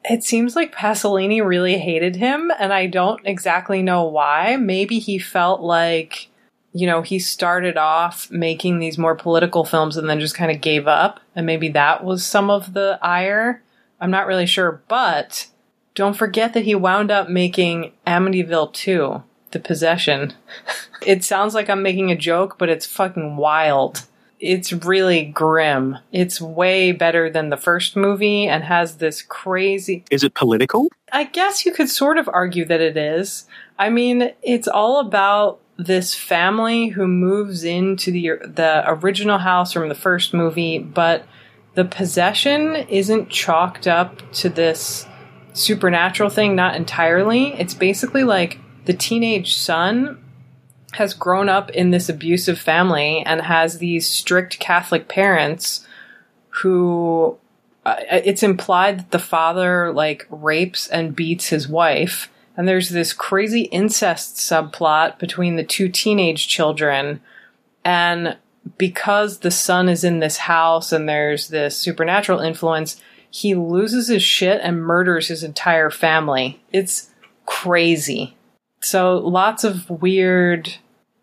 It 0.09 0.23
seems 0.23 0.55
like 0.55 0.75
Pasolini 0.75 1.43
really 1.45 1.77
hated 1.77 2.17
him, 2.17 2.51
and 2.59 2.71
I 2.71 2.87
don't 2.87 3.19
exactly 3.25 3.81
know 3.81 4.03
why. 4.03 4.55
Maybe 4.55 4.99
he 4.99 5.19
felt 5.19 5.61
like, 5.61 6.29
you 6.73 6.85
know, 6.85 7.01
he 7.01 7.19
started 7.19 7.77
off 7.77 8.29
making 8.29 8.79
these 8.79 8.97
more 8.97 9.15
political 9.15 9.65
films 9.65 9.97
and 9.97 10.09
then 10.09 10.19
just 10.19 10.35
kind 10.35 10.51
of 10.51 10.61
gave 10.61 10.87
up, 10.87 11.19
and 11.35 11.45
maybe 11.45 11.69
that 11.69 12.03
was 12.03 12.25
some 12.25 12.49
of 12.49 12.73
the 12.73 12.99
ire. 13.01 13.63
I'm 13.99 14.11
not 14.11 14.27
really 14.27 14.45
sure, 14.45 14.81
but 14.87 15.47
don't 15.95 16.15
forget 16.15 16.53
that 16.53 16.65
he 16.65 16.75
wound 16.75 17.09
up 17.09 17.29
making 17.29 17.93
Amityville 18.05 18.73
2, 18.73 19.23
The 19.51 19.59
Possession. 19.59 20.33
it 21.05 21.23
sounds 21.23 21.55
like 21.55 21.69
I'm 21.69 21.81
making 21.81 22.11
a 22.11 22.15
joke, 22.15 22.57
but 22.59 22.69
it's 22.69 22.85
fucking 22.85 23.37
wild. 23.37 24.05
It's 24.39 24.71
really 24.71 25.25
grim. 25.25 25.97
It's 26.11 26.39
way 26.39 26.91
better 26.91 27.31
than 27.31 27.49
the 27.49 27.57
first 27.57 27.95
movie 27.95 28.47
and 28.47 28.63
has 28.63 28.97
this 28.97 29.23
crazy. 29.23 30.03
Is 30.11 30.23
it 30.23 30.35
political? 30.35 30.89
I 31.11 31.23
guess 31.23 31.65
you 31.65 31.73
could 31.73 31.89
sort 31.89 32.19
of 32.19 32.29
argue 32.31 32.65
that 32.65 32.81
it 32.81 32.97
is. 32.97 33.47
I 33.79 33.89
mean, 33.89 34.33
it's 34.43 34.67
all 34.67 34.99
about 34.99 35.59
this 35.77 36.15
family 36.15 36.87
who 36.89 37.07
moves 37.07 37.63
into 37.63 38.11
the 38.11 38.31
the 38.43 38.83
original 38.87 39.37
house 39.37 39.73
from 39.73 39.89
the 39.89 39.95
first 39.95 40.33
movie, 40.33 40.79
but 40.79 41.25
the 41.75 41.85
possession 41.85 42.75
isn't 42.75 43.29
chalked 43.29 43.87
up 43.87 44.31
to 44.33 44.49
this 44.49 45.05
supernatural 45.53 46.29
thing, 46.29 46.55
not 46.55 46.75
entirely. 46.75 47.53
It's 47.53 47.73
basically 47.73 48.23
like 48.23 48.59
the 48.85 48.93
teenage 48.93 49.55
son 49.55 50.23
has 50.93 51.13
grown 51.13 51.49
up 51.49 51.69
in 51.71 51.91
this 51.91 52.09
abusive 52.09 52.57
family 52.57 53.21
and 53.25 53.41
has 53.41 53.77
these 53.77 54.07
strict 54.07 54.57
Catholic 54.59 55.07
parents 55.07 55.85
who 56.49 57.37
uh, 57.85 57.97
it's 58.09 58.41
implied 58.41 58.99
that 58.99 59.11
the 59.11 59.19
father 59.19 59.91
like 59.93 60.25
rapes 60.29 60.87
and 60.87 61.15
beats 61.15 61.47
his 61.47 61.67
wife 61.67 62.29
and 62.57 62.67
there's 62.67 62.89
this 62.89 63.13
crazy 63.13 63.61
incest 63.61 64.35
subplot 64.37 65.19
between 65.19 65.55
the 65.55 65.63
two 65.63 65.87
teenage 65.87 66.47
children. 66.47 67.21
And 67.85 68.35
because 68.77 69.39
the 69.39 69.51
son 69.51 69.87
is 69.87 70.03
in 70.03 70.19
this 70.19 70.37
house 70.37 70.91
and 70.91 71.07
there's 71.07 71.47
this 71.47 71.77
supernatural 71.77 72.41
influence 72.41 73.01
he 73.29 73.55
loses 73.55 74.07
his 74.07 74.23
shit 74.23 74.61
and 74.63 74.81
murders 74.81 75.27
his 75.27 75.43
entire 75.43 75.89
family. 75.89 76.61
It's 76.71 77.11
crazy. 77.45 78.35
So 78.81 79.17
lots 79.17 79.63
of 79.63 79.89
weird 79.89 80.75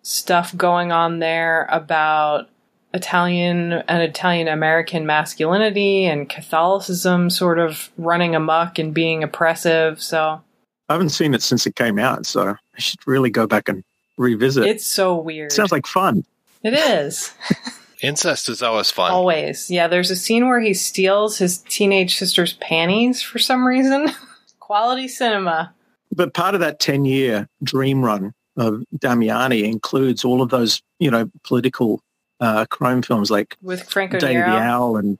stuff 0.02 0.56
going 0.56 0.92
on 0.92 1.18
there 1.18 1.66
about 1.70 2.48
Italian 2.92 3.72
and 3.72 4.02
Italian 4.02 4.48
American 4.48 5.06
masculinity 5.06 6.04
and 6.04 6.28
Catholicism 6.28 7.30
sort 7.30 7.58
of 7.58 7.90
running 7.96 8.36
amok 8.36 8.78
and 8.78 8.94
being 8.94 9.24
oppressive. 9.24 10.00
So 10.00 10.42
I 10.88 10.94
haven't 10.94 11.10
seen 11.10 11.34
it 11.34 11.42
since 11.42 11.66
it 11.66 11.76
came 11.76 11.98
out, 11.98 12.26
so 12.26 12.50
I 12.50 12.78
should 12.78 13.06
really 13.06 13.30
go 13.30 13.46
back 13.46 13.68
and 13.68 13.82
revisit. 14.16 14.64
it's 14.66 14.86
so 14.86 15.16
weird. 15.16 15.52
Sounds 15.52 15.72
like 15.72 15.86
fun. 15.86 16.24
it 16.62 16.74
is. 16.74 17.32
Incest 18.02 18.50
is 18.50 18.60
always 18.62 18.90
fun. 18.90 19.10
Always. 19.12 19.70
Yeah, 19.70 19.88
there's 19.88 20.10
a 20.10 20.16
scene 20.16 20.46
where 20.46 20.60
he 20.60 20.74
steals 20.74 21.38
his 21.38 21.58
teenage 21.58 22.16
sister's 22.16 22.52
panties 22.54 23.22
for 23.22 23.38
some 23.38 23.66
reason. 23.66 24.08
Quality 24.60 25.08
cinema. 25.08 25.72
But 26.14 26.34
part 26.34 26.54
of 26.54 26.60
that 26.60 26.80
10 26.80 27.06
year 27.06 27.48
dream 27.62 28.04
run 28.04 28.34
of 28.58 28.84
Damiani 28.98 29.64
includes 29.64 30.22
all 30.24 30.42
of 30.42 30.50
those, 30.50 30.82
you 30.98 31.10
know, 31.10 31.30
political 31.44 32.00
uh, 32.40 32.66
crime 32.66 33.00
films 33.00 33.30
like 33.30 33.56
With 33.62 33.82
Franco 33.84 34.18
Day 34.18 34.36
of 34.36 34.46
Nero. 34.46 34.50
the 34.50 34.56
Owl 34.58 34.96
and 34.98 35.18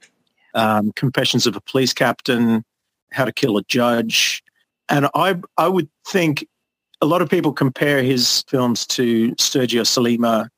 um, 0.53 0.91
Confessions 0.93 1.47
of 1.47 1.55
a 1.55 1.61
Police 1.61 1.93
Captain, 1.93 2.63
How 3.11 3.25
to 3.25 3.33
Kill 3.33 3.57
a 3.57 3.63
Judge. 3.63 4.43
And 4.89 5.07
I, 5.15 5.35
I 5.57 5.67
would 5.67 5.89
think 6.07 6.47
a 7.01 7.05
lot 7.05 7.21
of 7.21 7.29
people 7.29 7.53
compare 7.53 8.01
his 8.03 8.43
films 8.47 8.85
to 8.87 9.31
Sergio 9.35 9.81
Sollima 9.81 10.49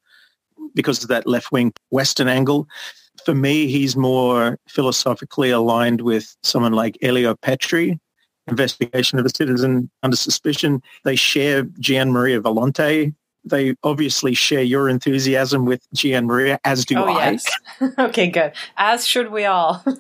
because 0.76 1.02
of 1.02 1.10
that 1.10 1.26
left-wing 1.26 1.74
Western 1.90 2.28
angle. 2.28 2.68
For 3.26 3.34
me, 3.34 3.68
he's 3.68 3.96
more 3.96 4.60
philosophically 4.68 5.50
aligned 5.50 6.02
with 6.02 6.36
someone 6.44 6.74
like 6.74 6.98
Elio 7.02 7.36
Petri, 7.36 8.00
Investigation 8.48 9.20
of 9.20 9.26
a 9.26 9.30
Citizen 9.30 9.90
Under 10.04 10.16
Suspicion. 10.16 10.82
They 11.04 11.16
share 11.16 11.64
Gian 11.80 12.12
Maria 12.12 12.40
Volonte. 12.40 13.14
They 13.44 13.76
obviously 13.84 14.34
share 14.34 14.62
your 14.62 14.88
enthusiasm 14.88 15.66
with 15.66 15.86
Gian 15.94 16.26
Maria, 16.28 16.60
as 16.64 16.86
do 16.86 16.98
oh, 16.98 17.06
I. 17.06 17.32
yes. 17.32 17.46
okay, 18.00 18.30
good. 18.30 18.54
As 18.78 19.06
should 19.06 19.32
we 19.32 19.46
all. 19.46 19.84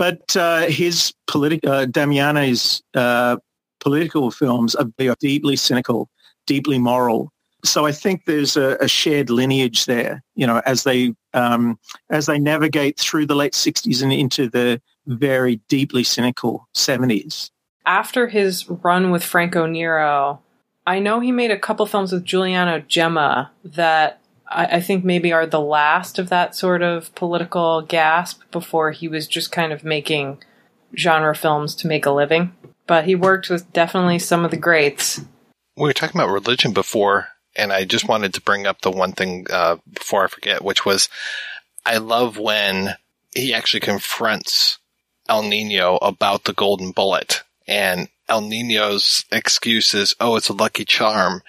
But 0.00 0.34
uh, 0.34 0.62
his 0.62 1.12
politi- 1.28 1.62
uh, 1.62 1.84
Damiani's 1.84 2.82
uh, 2.94 3.36
political 3.80 4.30
films 4.30 4.74
are 4.74 4.86
deeply 5.20 5.56
cynical, 5.56 6.08
deeply 6.46 6.78
moral. 6.78 7.32
So 7.64 7.84
I 7.86 7.92
think 7.92 8.24
there's 8.24 8.56
a, 8.56 8.76
a 8.80 8.88
shared 8.88 9.28
lineage 9.28 9.84
there. 9.86 10.22
You 10.34 10.46
know, 10.46 10.62
as 10.64 10.84
they 10.84 11.14
um, 11.34 11.78
as 12.08 12.26
they 12.26 12.38
navigate 12.38 12.98
through 12.98 13.26
the 13.26 13.34
late 13.34 13.52
'60s 13.52 14.02
and 14.02 14.12
into 14.12 14.48
the 14.48 14.80
very 15.06 15.56
deeply 15.68 16.04
cynical 16.04 16.68
'70s. 16.74 17.50
After 17.86 18.28
his 18.28 18.68
run 18.68 19.10
with 19.10 19.24
Franco 19.24 19.66
Nero, 19.66 20.40
I 20.86 20.98
know 20.98 21.20
he 21.20 21.32
made 21.32 21.50
a 21.50 21.58
couple 21.58 21.86
films 21.86 22.12
with 22.12 22.24
Giuliano 22.24 22.80
Gemma 22.80 23.50
that 23.64 24.20
I, 24.48 24.66
I 24.76 24.80
think 24.80 25.04
maybe 25.04 25.32
are 25.32 25.46
the 25.46 25.60
last 25.60 26.18
of 26.18 26.28
that 26.28 26.54
sort 26.54 26.82
of 26.82 27.14
political 27.14 27.82
gasp 27.82 28.42
before 28.50 28.90
he 28.90 29.08
was 29.08 29.26
just 29.26 29.52
kind 29.52 29.72
of 29.72 29.84
making 29.84 30.42
genre 30.96 31.34
films 31.34 31.74
to 31.76 31.86
make 31.86 32.06
a 32.06 32.10
living. 32.10 32.52
But 32.86 33.04
he 33.04 33.14
worked 33.14 33.48
with 33.48 33.72
definitely 33.72 34.18
some 34.18 34.44
of 34.44 34.50
the 34.50 34.56
greats. 34.56 35.20
We 35.76 35.84
were 35.84 35.92
talking 35.92 36.20
about 36.20 36.32
religion 36.32 36.72
before, 36.72 37.28
and 37.56 37.72
I 37.72 37.84
just 37.84 38.08
wanted 38.08 38.34
to 38.34 38.40
bring 38.40 38.66
up 38.66 38.80
the 38.80 38.90
one 38.90 39.12
thing 39.12 39.46
uh, 39.50 39.76
before 39.92 40.24
I 40.24 40.28
forget, 40.28 40.64
which 40.64 40.84
was 40.84 41.08
I 41.86 41.98
love 41.98 42.36
when 42.36 42.96
he 43.34 43.54
actually 43.54 43.80
confronts 43.80 44.78
El 45.28 45.42
Nino 45.42 45.96
about 46.02 46.44
the 46.44 46.52
golden 46.52 46.90
bullet, 46.90 47.42
and 47.66 48.08
El 48.28 48.40
Nino's 48.40 49.24
excuse 49.30 49.94
is, 49.94 50.14
"Oh, 50.18 50.36
it's 50.36 50.48
a 50.48 50.54
lucky 50.54 50.84
charm," 50.84 51.42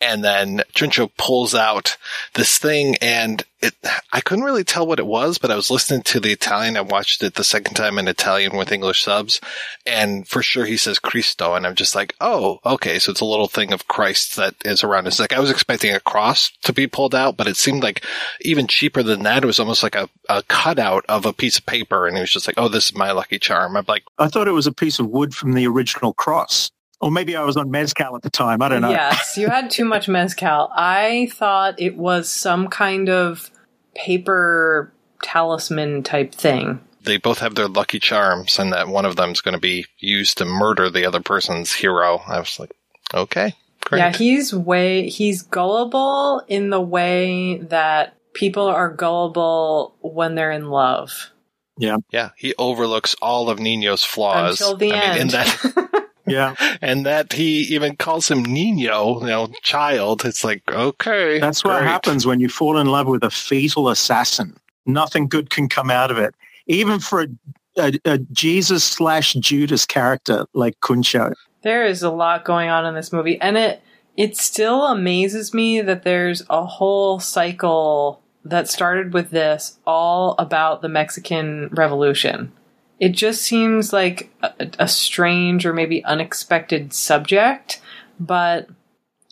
and 0.00 0.22
then 0.22 0.62
Chuncho 0.74 1.10
pulls 1.16 1.54
out 1.54 1.96
this 2.34 2.58
thing, 2.58 2.96
and 3.00 3.42
it 3.60 3.74
I 4.12 4.20
couldn't 4.20 4.44
really 4.44 4.64
tell 4.64 4.86
what 4.86 4.98
it 4.98 5.06
was, 5.06 5.38
but 5.38 5.50
I 5.50 5.56
was 5.56 5.70
listening 5.70 6.02
to 6.02 6.20
the 6.20 6.32
Italian. 6.32 6.76
I 6.76 6.82
watched 6.82 7.22
it 7.22 7.34
the 7.34 7.44
second 7.44 7.74
time 7.74 7.98
in 7.98 8.06
Italian 8.06 8.56
with 8.56 8.72
English 8.72 9.02
subs, 9.02 9.40
and 9.86 10.28
for 10.28 10.42
sure 10.42 10.66
he 10.66 10.76
says 10.76 10.98
Cristo, 10.98 11.54
and 11.54 11.66
I'm 11.66 11.74
just 11.74 11.94
like, 11.94 12.14
oh, 12.20 12.60
okay, 12.64 12.98
so 12.98 13.10
it's 13.10 13.20
a 13.20 13.26
little 13.26 13.48
thing 13.48 13.72
of 13.72 13.88
Christ 13.88 14.36
that 14.36 14.54
is 14.64 14.84
around 14.84 15.06
his 15.06 15.18
like 15.18 15.32
I 15.32 15.40
was 15.40 15.50
expecting 15.50 15.94
a 15.94 16.00
cross 16.00 16.50
to 16.64 16.72
be 16.72 16.86
pulled 16.86 17.14
out, 17.14 17.36
but 17.36 17.46
it 17.46 17.56
seemed 17.56 17.82
like 17.82 18.04
even 18.42 18.66
cheaper 18.66 19.02
than 19.02 19.22
that. 19.22 19.42
It 19.42 19.46
was 19.46 19.60
almost 19.60 19.82
like 19.82 19.94
a, 19.94 20.08
a 20.28 20.42
cutout 20.42 21.06
of 21.08 21.24
a 21.24 21.32
piece 21.32 21.58
of 21.58 21.64
paper, 21.64 22.06
and 22.06 22.16
he 22.16 22.20
was 22.20 22.32
just 22.32 22.46
like, 22.46 22.58
oh, 22.58 22.68
this 22.68 22.90
is 22.90 22.96
my 22.96 23.12
lucky 23.12 23.38
charm. 23.38 23.76
I'm 23.76 23.84
like, 23.88 24.04
I 24.18 24.28
thought 24.28 24.48
it 24.48 24.52
was 24.52 24.66
a 24.66 24.72
piece 24.72 24.98
of 24.98 25.08
wood 25.08 25.34
from 25.34 25.54
the 25.54 25.66
original 25.66 26.12
cross, 26.12 26.70
or 27.00 27.10
maybe 27.10 27.36
I 27.36 27.42
was 27.44 27.56
on 27.56 27.70
mezcal 27.70 28.16
at 28.16 28.22
the 28.22 28.30
time. 28.30 28.62
I 28.62 28.68
don't 28.68 28.82
know. 28.82 28.90
Yes, 28.90 29.36
you 29.36 29.48
had 29.48 29.70
too 29.70 29.84
much 29.84 30.08
mezcal. 30.08 30.70
I 30.74 31.28
thought 31.32 31.80
it 31.80 31.96
was 31.96 32.28
some 32.28 32.68
kind 32.68 33.08
of 33.08 33.50
paper 33.94 34.92
talisman 35.22 36.02
type 36.02 36.34
thing. 36.34 36.80
they 37.04 37.18
both 37.18 37.38
have 37.38 37.54
their 37.54 37.68
lucky 37.68 37.98
charms, 37.98 38.58
and 38.58 38.72
that 38.72 38.88
one 38.88 39.04
of 39.04 39.16
them 39.16 39.30
is 39.30 39.40
going 39.40 39.54
to 39.54 39.60
be 39.60 39.86
used 39.98 40.38
to 40.38 40.44
murder 40.44 40.90
the 40.90 41.06
other 41.06 41.20
person's 41.20 41.72
hero. 41.72 42.20
I 42.26 42.38
was 42.38 42.58
like, 42.58 42.72
okay, 43.14 43.54
great. 43.84 43.98
Yeah, 43.98 44.12
he's 44.16 44.52
way 44.54 45.08
he's 45.08 45.42
gullible 45.42 46.42
in 46.48 46.70
the 46.70 46.80
way 46.80 47.58
that 47.58 48.14
people 48.34 48.66
are 48.66 48.90
gullible 48.92 49.94
when 50.00 50.34
they're 50.34 50.50
in 50.52 50.68
love. 50.68 51.30
Yeah. 51.78 51.96
Yeah, 52.10 52.30
he 52.36 52.54
overlooks 52.58 53.14
all 53.22 53.50
of 53.50 53.58
Nino's 53.60 54.02
flaws. 54.04 54.60
Until 54.60 54.76
the 54.76 54.92
I 54.92 55.00
mean, 55.00 55.12
in 55.12 55.20
end. 55.22 55.30
that, 55.30 56.05
yeah, 56.26 56.54
and 56.80 57.06
that 57.06 57.32
he 57.32 57.62
even 57.74 57.96
calls 57.96 58.30
him 58.30 58.42
Nino, 58.42 59.20
you 59.20 59.26
know, 59.26 59.48
child. 59.62 60.24
It's 60.24 60.44
like, 60.44 60.62
okay, 60.70 61.38
That's 61.38 61.64
what 61.64 61.82
happens 61.82 62.26
when 62.26 62.40
you 62.40 62.48
fall 62.48 62.78
in 62.78 62.86
love 62.86 63.06
with 63.06 63.22
a 63.22 63.30
fetal 63.30 63.88
assassin. 63.88 64.56
Nothing 64.86 65.28
good 65.28 65.50
can 65.50 65.68
come 65.68 65.90
out 65.90 66.10
of 66.10 66.18
it. 66.18 66.34
Even 66.66 66.98
for 67.00 67.22
a, 67.22 67.28
a, 67.76 67.92
a 68.04 68.18
Jesus 68.18 68.84
slash 68.84 69.34
Judas 69.34 69.84
character 69.84 70.46
like 70.52 70.78
Chuncho. 70.80 71.34
There 71.62 71.84
is 71.84 72.02
a 72.02 72.10
lot 72.10 72.44
going 72.44 72.68
on 72.68 72.86
in 72.86 72.94
this 72.94 73.12
movie, 73.12 73.40
and 73.40 73.56
it 73.56 73.82
it 74.16 74.36
still 74.36 74.86
amazes 74.86 75.52
me 75.52 75.80
that 75.80 76.02
there's 76.02 76.42
a 76.48 76.64
whole 76.64 77.20
cycle 77.20 78.22
that 78.44 78.68
started 78.68 79.12
with 79.12 79.30
this 79.30 79.78
all 79.86 80.34
about 80.38 80.80
the 80.80 80.88
Mexican 80.88 81.68
Revolution. 81.72 82.52
It 82.98 83.10
just 83.10 83.42
seems 83.42 83.92
like 83.92 84.30
a, 84.42 84.70
a 84.78 84.88
strange 84.88 85.66
or 85.66 85.72
maybe 85.72 86.04
unexpected 86.04 86.92
subject, 86.92 87.80
but 88.18 88.68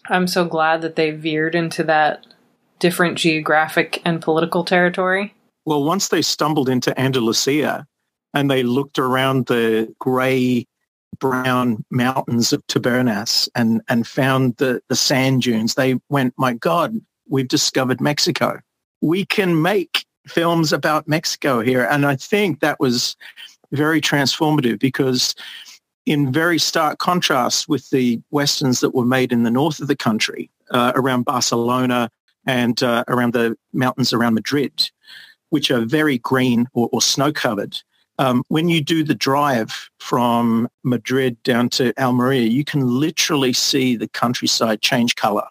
I'm 0.08 0.26
so 0.26 0.44
glad 0.44 0.82
that 0.82 0.96
they 0.96 1.10
veered 1.10 1.54
into 1.54 1.82
that 1.84 2.26
different 2.78 3.16
geographic 3.16 4.02
and 4.04 4.20
political 4.20 4.64
territory. 4.64 5.34
Well, 5.64 5.82
once 5.82 6.08
they 6.08 6.20
stumbled 6.20 6.68
into 6.68 6.98
Andalusia 7.00 7.86
and 8.34 8.50
they 8.50 8.62
looked 8.62 8.98
around 8.98 9.46
the 9.46 9.94
grey 9.98 10.66
brown 11.18 11.84
mountains 11.90 12.52
of 12.52 12.66
Tabernas 12.66 13.48
and, 13.54 13.80
and 13.88 14.06
found 14.06 14.56
the, 14.56 14.82
the 14.88 14.96
sand 14.96 15.42
dunes, 15.42 15.74
they 15.74 15.98
went, 16.10 16.34
my 16.36 16.52
God, 16.52 16.94
we've 17.28 17.48
discovered 17.48 18.00
Mexico. 18.00 18.60
We 19.00 19.24
can 19.24 19.62
make 19.62 20.04
films 20.26 20.72
about 20.72 21.08
Mexico 21.08 21.60
here. 21.60 21.86
And 21.90 22.04
I 22.04 22.16
think 22.16 22.60
that 22.60 22.80
was 22.80 23.16
very 23.72 24.00
transformative 24.00 24.78
because 24.78 25.34
in 26.06 26.32
very 26.32 26.58
stark 26.58 26.98
contrast 26.98 27.68
with 27.68 27.88
the 27.90 28.20
westerns 28.30 28.80
that 28.80 28.94
were 28.94 29.06
made 29.06 29.32
in 29.32 29.42
the 29.42 29.50
north 29.50 29.80
of 29.80 29.88
the 29.88 29.96
country, 29.96 30.50
uh, 30.70 30.92
around 30.94 31.24
Barcelona 31.24 32.10
and 32.46 32.82
uh, 32.82 33.04
around 33.08 33.32
the 33.32 33.56
mountains 33.72 34.12
around 34.12 34.34
Madrid, 34.34 34.90
which 35.50 35.70
are 35.70 35.84
very 35.84 36.18
green 36.18 36.68
or, 36.74 36.88
or 36.92 37.00
snow-covered. 37.00 37.76
Um, 38.18 38.44
when 38.48 38.68
you 38.68 38.80
do 38.80 39.02
the 39.02 39.14
drive 39.14 39.90
from 39.98 40.68
Madrid 40.84 41.42
down 41.42 41.68
to 41.70 41.92
Almeria, 41.98 42.42
you 42.42 42.64
can 42.64 42.86
literally 42.86 43.52
see 43.52 43.96
the 43.96 44.08
countryside 44.08 44.82
change 44.82 45.16
color. 45.16 45.46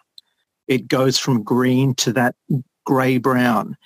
It 0.66 0.88
goes 0.88 1.18
from 1.18 1.42
green 1.42 1.94
to 1.96 2.12
that 2.14 2.36
gray-brown. 2.86 3.76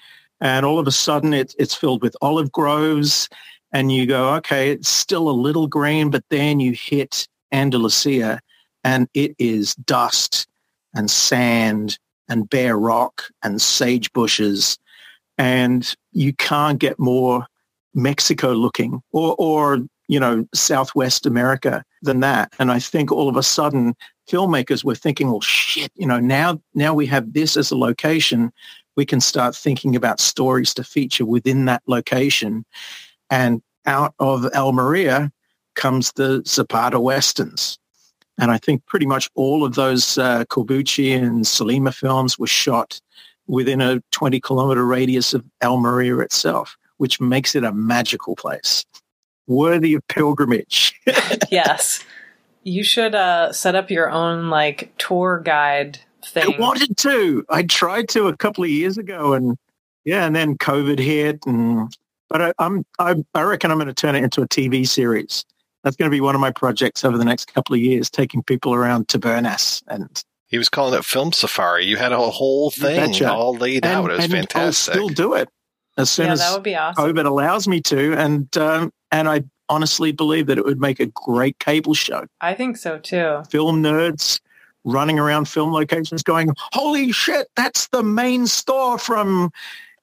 And 0.40 0.64
all 0.64 0.78
of 0.78 0.86
a 0.86 0.92
sudden, 0.92 1.34
it, 1.34 1.54
it's 1.58 1.74
filled 1.74 2.02
with 2.02 2.16
olive 2.22 2.52
groves. 2.52 3.28
And 3.72 3.92
you 3.92 4.06
go, 4.06 4.34
okay, 4.36 4.70
it's 4.70 4.88
still 4.88 5.28
a 5.28 5.30
little 5.30 5.66
green, 5.66 6.10
but 6.10 6.24
then 6.30 6.58
you 6.60 6.72
hit 6.72 7.28
Andalusia 7.52 8.40
and 8.84 9.08
it 9.14 9.34
is 9.38 9.74
dust 9.74 10.46
and 10.94 11.10
sand 11.10 11.98
and 12.28 12.48
bare 12.48 12.78
rock 12.78 13.24
and 13.42 13.60
sage 13.60 14.12
bushes. 14.12 14.78
And 15.36 15.94
you 16.12 16.32
can't 16.34 16.78
get 16.78 16.98
more 16.98 17.46
Mexico 17.94 18.52
looking 18.52 19.02
or, 19.12 19.34
or, 19.38 19.80
you 20.08 20.18
know, 20.18 20.46
Southwest 20.54 21.26
America 21.26 21.84
than 22.02 22.20
that. 22.20 22.52
And 22.58 22.72
I 22.72 22.78
think 22.78 23.12
all 23.12 23.28
of 23.28 23.36
a 23.36 23.42
sudden 23.42 23.94
filmmakers 24.28 24.84
were 24.84 24.94
thinking, 24.94 25.30
well, 25.30 25.40
shit, 25.40 25.92
you 25.94 26.06
know, 26.06 26.20
now, 26.20 26.60
now 26.74 26.94
we 26.94 27.06
have 27.06 27.32
this 27.32 27.56
as 27.56 27.70
a 27.70 27.76
location. 27.76 28.52
We 28.96 29.06
can 29.06 29.20
start 29.20 29.54
thinking 29.54 29.94
about 29.94 30.20
stories 30.20 30.74
to 30.74 30.84
feature 30.84 31.24
within 31.24 31.66
that 31.66 31.82
location. 31.86 32.64
And 33.30 33.62
out 33.88 34.14
of 34.20 34.44
Almeria 34.54 35.32
comes 35.74 36.12
the 36.12 36.42
Zapata 36.46 37.00
Westerns. 37.00 37.78
And 38.38 38.52
I 38.52 38.58
think 38.58 38.86
pretty 38.86 39.06
much 39.06 39.28
all 39.34 39.64
of 39.64 39.74
those 39.74 40.18
uh, 40.18 40.44
Corbucci 40.44 41.16
and 41.16 41.44
Sollima 41.44 41.92
films 41.92 42.38
were 42.38 42.46
shot 42.46 43.00
within 43.48 43.80
a 43.80 44.00
20 44.12 44.40
kilometer 44.40 44.84
radius 44.84 45.34
of 45.34 45.44
Almeria 45.64 46.18
itself, 46.18 46.76
which 46.98 47.20
makes 47.20 47.56
it 47.56 47.64
a 47.64 47.72
magical 47.72 48.36
place, 48.36 48.84
worthy 49.46 49.94
of 49.94 50.06
pilgrimage. 50.08 50.94
yes. 51.50 52.04
You 52.62 52.84
should 52.84 53.14
uh, 53.14 53.52
set 53.52 53.74
up 53.74 53.90
your 53.90 54.10
own 54.10 54.50
like 54.50 54.92
tour 54.98 55.40
guide 55.42 55.98
thing. 56.24 56.54
I 56.54 56.60
wanted 56.60 56.96
to. 56.98 57.44
I 57.48 57.62
tried 57.62 58.08
to 58.10 58.28
a 58.28 58.36
couple 58.36 58.62
of 58.64 58.70
years 58.70 58.98
ago 58.98 59.32
and 59.32 59.56
Yeah, 60.04 60.26
and 60.26 60.36
then 60.36 60.58
COVID 60.58 60.98
hit, 60.98 61.44
and 61.46 61.92
but 62.28 62.42
I, 62.42 62.52
I'm 62.58 62.84
I, 62.98 63.16
I 63.34 63.42
reckon 63.42 63.70
I'm 63.70 63.78
going 63.78 63.88
to 63.88 63.94
turn 63.94 64.14
it 64.14 64.22
into 64.24 64.42
a 64.42 64.48
TV 64.48 64.86
series. 64.86 65.44
That's 65.84 65.96
going 65.96 66.10
to 66.10 66.14
be 66.14 66.20
one 66.20 66.34
of 66.34 66.40
my 66.40 66.50
projects 66.50 67.04
over 67.04 67.16
the 67.16 67.24
next 67.24 67.52
couple 67.54 67.74
of 67.74 67.80
years, 67.80 68.10
taking 68.10 68.42
people 68.42 68.74
around 68.74 69.06
Tabernas 69.08 69.82
and 69.86 70.22
He 70.48 70.58
was 70.58 70.68
calling 70.68 70.98
it 70.98 71.04
Film 71.04 71.32
Safari. 71.32 71.84
You 71.86 71.96
had 71.96 72.12
a 72.12 72.18
whole 72.18 72.70
thing 72.70 72.96
betcha. 73.12 73.30
all 73.32 73.54
laid 73.54 73.84
and, 73.84 73.94
out. 73.94 74.10
It 74.10 74.16
was 74.16 74.24
and 74.24 74.32
fantastic. 74.32 74.94
I'll 74.94 75.06
still 75.06 75.08
do 75.08 75.34
it 75.34 75.48
as 75.96 76.10
soon 76.10 76.26
Yeah, 76.26 76.32
as 76.32 76.40
that 76.40 76.52
would 76.52 76.62
be 76.62 76.76
awesome. 76.76 77.04
COVID 77.04 77.24
allows 77.26 77.68
me 77.68 77.80
to, 77.82 78.12
and 78.14 78.54
um, 78.58 78.92
and 79.12 79.28
I 79.28 79.44
honestly 79.68 80.12
believe 80.12 80.46
that 80.46 80.58
it 80.58 80.64
would 80.64 80.80
make 80.80 80.98
a 81.00 81.06
great 81.06 81.58
cable 81.60 81.94
show. 81.94 82.26
I 82.40 82.54
think 82.54 82.76
so 82.76 82.98
too. 82.98 83.42
Film 83.50 83.82
nerds 83.82 84.40
running 84.84 85.18
around 85.18 85.48
film 85.48 85.72
locations, 85.72 86.22
going, 86.22 86.50
"Holy 86.72 87.12
shit, 87.12 87.48
that's 87.56 87.88
the 87.88 88.02
main 88.02 88.46
store 88.46 88.98
from 88.98 89.50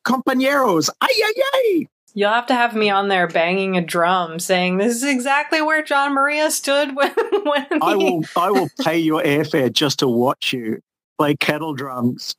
Compañeros!" 0.05 0.89
Ay 1.01 1.07
ay 1.13 1.33
ay! 1.53 1.87
You'll 2.17 2.31
have 2.31 2.47
to 2.47 2.55
have 2.55 2.73
me 2.73 2.89
on 2.89 3.09
there 3.09 3.27
banging 3.27 3.75
a 3.75 3.81
drum 3.81 4.39
saying 4.39 4.77
this 4.77 4.95
is 4.95 5.03
exactly 5.03 5.61
where 5.61 5.83
Gian 5.83 6.13
Maria 6.13 6.49
stood 6.49 6.95
when 6.95 7.13
when 7.43 7.65
I 7.81 7.95
will 7.95 8.23
I 8.37 8.51
will 8.51 8.69
pay 8.79 8.99
your 8.99 9.21
airfare 9.21 9.71
just 9.71 9.99
to 9.99 10.07
watch 10.07 10.53
you 10.53 10.79
play 11.17 11.35
kettle 11.35 11.73
drums. 11.73 12.35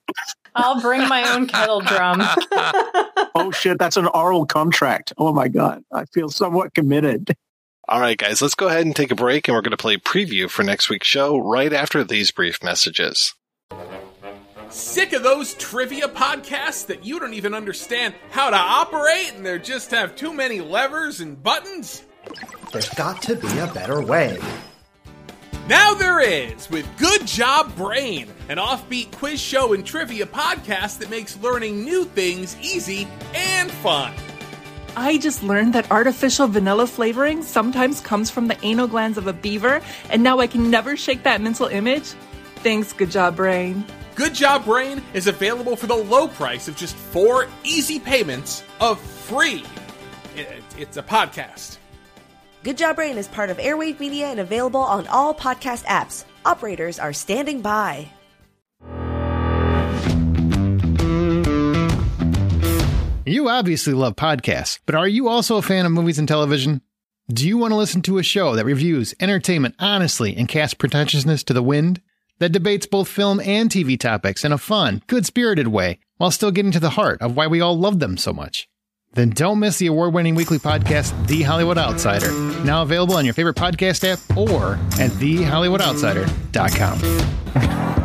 I'll 0.55 0.81
bring 0.81 1.07
my 1.07 1.35
own 1.35 1.47
kettle 1.47 1.81
drum. 1.81 2.23
Oh 3.39 3.51
shit, 3.51 3.79
that's 3.79 3.99
an 3.99 4.07
oral 4.07 4.47
contract. 4.47 5.13
Oh 5.19 5.31
my 5.31 5.49
god, 5.49 5.85
I 5.93 6.07
feel 6.07 6.31
somewhat 6.31 6.75
committed. 6.75 7.37
All 7.87 8.01
right, 8.01 8.17
guys, 8.17 8.41
let's 8.41 8.55
go 8.55 8.69
ahead 8.69 8.87
and 8.87 8.97
take 8.97 9.11
a 9.11 9.15
break, 9.15 9.47
and 9.47 9.55
we're 9.55 9.61
going 9.61 9.73
to 9.73 9.77
play 9.77 9.99
preview 9.99 10.49
for 10.49 10.63
next 10.63 10.89
week's 10.89 11.07
show 11.07 11.37
right 11.37 11.73
after 11.73 12.03
these 12.03 12.31
brief 12.31 12.63
messages. 12.63 13.35
Sick 14.71 15.13
of 15.13 15.23
those 15.23 15.55
trivia 15.55 16.09
podcasts 16.09 16.87
that 16.87 17.05
you 17.05 17.21
don't 17.21 17.35
even 17.35 17.55
understand 17.55 18.15
how 18.31 18.51
to 18.51 18.57
operate 18.57 19.33
and 19.35 19.47
they 19.47 19.59
just 19.59 19.91
have 19.93 20.17
too 20.17 20.33
many 20.33 20.61
levers 20.61 21.21
and 21.21 21.41
buttons? 21.41 22.03
There's 22.73 22.89
got 22.91 23.23
to 23.23 23.37
be 23.37 23.59
a 23.59 23.69
better 23.69 24.01
way. 24.01 24.39
Now 25.69 25.95
there 25.95 26.21
is 26.21 26.69
with 26.69 26.87
Good 26.97 27.27
Job 27.27 27.75
Brain, 27.77 28.29
an 28.49 28.59
offbeat 28.59 29.13
quiz 29.13 29.41
show 29.41 29.73
and 29.73 29.87
trivia 29.87 30.27
podcast 30.27 30.99
that 30.99 31.11
makes 31.11 31.37
learning 31.39 31.85
new 31.85 32.05
things 32.05 32.57
easy 32.61 33.07
and 33.35 33.71
fun. 33.71 34.13
I 34.97 35.19
just 35.19 35.43
learned 35.43 35.75
that 35.75 35.91
artificial 35.91 36.49
vanilla 36.49 36.87
flavoring 36.87 37.43
sometimes 37.43 38.01
comes 38.01 38.31
from 38.31 38.49
the 38.49 38.57
anal 38.65 38.89
glands 38.89 39.19
of 39.19 39.27
a 39.27 39.33
beaver, 39.33 39.81
and 40.11 40.23
now 40.23 40.41
I 40.41 40.47
can 40.47 40.71
never 40.71 40.97
shake 40.97 41.23
that 41.23 41.41
mental 41.41 41.67
image. 41.67 42.15
Thanks, 42.57 42.93
good 42.93 43.11
job, 43.11 43.37
brain. 43.37 43.85
Good 44.17 44.35
Job 44.35 44.65
Brain 44.65 45.03
is 45.13 45.27
available 45.27 45.77
for 45.77 45.87
the 45.87 45.95
low 45.95 46.27
price 46.27 46.69
of 46.69 46.77
just 46.77 46.97
four 46.97 47.49
easy 47.65 48.01
payments 48.01 48.65
of 48.81 48.99
free. 49.01 49.63
It- 50.35 50.63
It's 50.79 50.97
a 50.97 51.03
podcast. 51.03 51.77
Good 52.63 52.79
Job 52.79 52.97
Brain 52.97 53.17
is 53.19 53.29
part 53.29 53.51
of 53.51 53.59
Airwave 53.59 54.01
Media 54.01 54.27
and 54.29 54.41
available 54.41 54.81
on 54.81 55.07
all 55.09 55.35
podcast 55.35 55.85
apps. 55.85 56.25
Operators 56.45 56.99
are 56.99 57.13
standing 57.13 57.61
by. 57.61 58.09
You 63.29 63.49
obviously 63.49 63.93
love 63.93 64.15
podcasts, 64.15 64.79
but 64.87 64.95
are 64.95 65.09
you 65.09 65.29
also 65.29 65.57
a 65.57 65.63
fan 65.63 65.85
of 65.85 65.91
movies 65.93 66.19
and 66.19 66.29
television? 66.29 66.81
Do 67.29 67.47
you 67.47 67.59
want 67.59 67.73
to 67.73 67.77
listen 67.77 68.01
to 68.03 68.19
a 68.19 68.23
show 68.23 68.55
that 68.55 68.65
reviews 68.65 69.15
entertainment 69.19 69.75
honestly 69.81 70.37
and 70.37 70.47
casts 70.49 70.75
pretentiousness 70.75 71.43
to 71.45 71.53
the 71.53 71.63
wind? 71.63 72.01
That 72.39 72.53
debates 72.53 72.87
both 72.87 73.09
film 73.09 73.41
and 73.41 73.71
TV 73.71 73.99
topics 73.99 74.45
in 74.45 74.53
a 74.53 74.59
fun, 74.59 75.01
good 75.07 75.25
spirited 75.25 75.69
way, 75.69 76.01
while 76.19 76.31
still 76.31 76.51
getting 76.51 76.73
to 76.73 76.81
the 76.81 76.91
heart 76.91 77.23
of 77.23 77.35
why 77.35 77.47
we 77.47 77.63
all 77.63 77.79
love 77.79 77.99
them 77.99 78.19
so 78.19 78.31
much? 78.33 78.69
Then 79.15 79.31
don't 79.31 79.59
miss 79.59 79.79
the 79.79 79.87
award 79.87 80.13
winning 80.13 80.35
weekly 80.35 80.59
podcast, 80.59 81.27
The 81.27 81.41
Hollywood 81.43 81.79
Outsider, 81.79 82.31
now 82.65 82.83
available 82.83 83.17
on 83.17 83.25
your 83.25 83.33
favorite 83.33 83.57
podcast 83.57 84.05
app 84.05 84.19
or 84.37 84.75
at 85.01 85.11
TheHollywoodOutsider.com. 85.13 87.96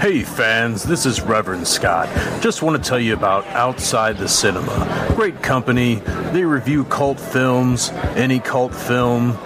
Hey 0.00 0.22
fans, 0.22 0.82
this 0.82 1.04
is 1.04 1.20
Reverend 1.20 1.68
Scott. 1.68 2.08
Just 2.40 2.62
want 2.62 2.82
to 2.82 2.88
tell 2.88 2.98
you 2.98 3.12
about 3.12 3.46
Outside 3.48 4.16
the 4.16 4.28
Cinema. 4.28 5.12
Great 5.14 5.42
company. 5.42 5.96
They 6.32 6.42
review 6.42 6.84
cult 6.84 7.20
films, 7.20 7.90
any 8.16 8.38
cult 8.38 8.74
film, 8.74 9.36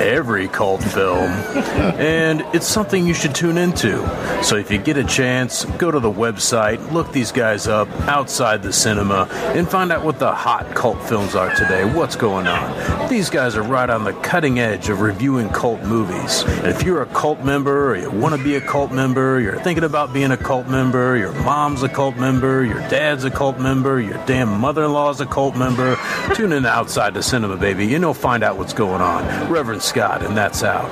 every 0.00 0.46
cult 0.46 0.84
film, 0.84 1.30
and 1.98 2.42
it's 2.54 2.68
something 2.68 3.04
you 3.04 3.14
should 3.14 3.34
tune 3.34 3.58
into. 3.58 3.98
So 4.44 4.56
if 4.56 4.70
you 4.70 4.78
get 4.78 4.96
a 4.96 5.04
chance, 5.04 5.64
go 5.64 5.90
to 5.90 5.98
the 5.98 6.12
website, 6.12 6.92
look 6.92 7.10
these 7.10 7.32
guys 7.32 7.66
up, 7.66 7.88
Outside 8.02 8.62
the 8.62 8.72
Cinema, 8.72 9.26
and 9.56 9.68
find 9.68 9.90
out 9.90 10.04
what 10.04 10.20
the 10.20 10.32
hot 10.32 10.76
cult 10.76 11.02
films 11.08 11.34
are 11.34 11.52
today, 11.56 11.84
what's 11.84 12.14
going 12.14 12.46
on. 12.46 13.08
These 13.08 13.30
guys 13.30 13.56
are 13.56 13.62
right 13.62 13.90
on 13.90 14.04
the 14.04 14.12
cutting 14.12 14.58
edge 14.58 14.90
of 14.90 15.00
reviewing 15.00 15.48
cult 15.48 15.82
movies. 15.82 16.42
And 16.44 16.68
if 16.68 16.82
you're 16.82 17.02
a 17.02 17.06
cult 17.06 17.40
member, 17.44 17.90
or 17.90 17.96
you 17.96 18.10
want 18.10 18.36
to 18.36 18.42
be 18.42 18.56
a 18.56 18.60
cult 18.60 18.92
member, 18.92 19.40
you're 19.40 19.58
thinking 19.60 19.84
about 19.84 20.03
being 20.12 20.30
a 20.32 20.36
cult 20.36 20.66
member, 20.68 21.16
your 21.16 21.32
mom's 21.32 21.82
a 21.82 21.88
cult 21.88 22.16
member, 22.16 22.64
your 22.64 22.80
dad's 22.88 23.24
a 23.24 23.30
cult 23.30 23.58
member, 23.58 24.00
your 24.00 24.18
damn 24.26 24.60
mother-in-law's 24.60 25.20
a 25.20 25.26
cult 25.26 25.56
member, 25.56 25.96
tune 26.34 26.52
in 26.52 26.64
to 26.64 26.68
Outside 26.68 27.14
the 27.14 27.22
Cinema, 27.22 27.56
baby, 27.56 27.94
and 27.94 28.02
you'll 28.02 28.14
find 28.14 28.42
out 28.42 28.58
what's 28.58 28.72
going 28.72 29.00
on. 29.00 29.24
Reverend 29.50 29.82
Scott, 29.82 30.24
and 30.24 30.36
that's 30.36 30.62
out. 30.62 30.90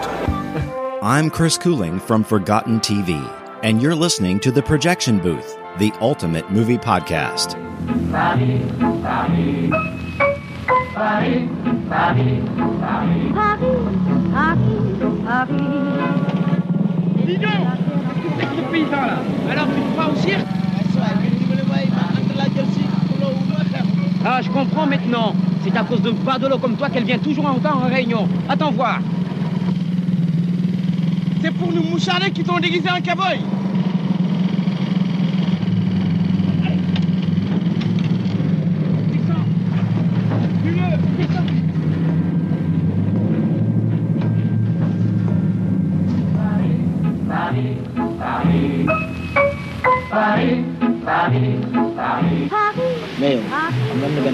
I'm 1.02 1.30
Chris 1.30 1.58
Cooling 1.58 1.98
from 2.00 2.24
Forgotten 2.24 2.80
TV, 2.80 3.20
and 3.62 3.82
you're 3.82 3.94
listening 3.94 4.38
to 4.40 4.50
The 4.50 4.62
Projection 4.62 5.18
Booth, 5.18 5.58
the 5.78 5.92
ultimate 6.00 6.50
movie 6.50 6.78
podcast. 6.78 7.58
Alors 19.50 19.66
tu 20.24 20.32
Ah, 24.24 24.40
je 24.40 24.48
comprends 24.50 24.86
maintenant. 24.86 25.34
C'est 25.62 25.76
à 25.76 25.84
cause 25.84 26.02
de 26.02 26.10
badolo 26.10 26.58
comme 26.58 26.76
toi 26.76 26.88
qu'elle 26.88 27.04
vient 27.04 27.18
toujours 27.18 27.46
en 27.46 27.54
temps 27.54 27.82
en 27.84 27.88
réunion. 27.88 28.28
Attends 28.48 28.72
voir. 28.72 29.00
C'est 31.40 31.52
pour 31.52 31.72
nous 31.72 31.82
moucharder 31.82 32.30
qui 32.30 32.42
t'ont 32.42 32.58
déguisé 32.58 32.88
en 32.88 33.00
cowboy. 33.00 33.40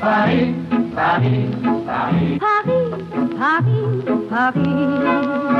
Paris, 0.00 0.54
Paris, 0.94 1.50
Paris, 1.84 2.38
Paris, 2.38 2.88
Paris, 3.36 4.28
Paris. 4.30 5.58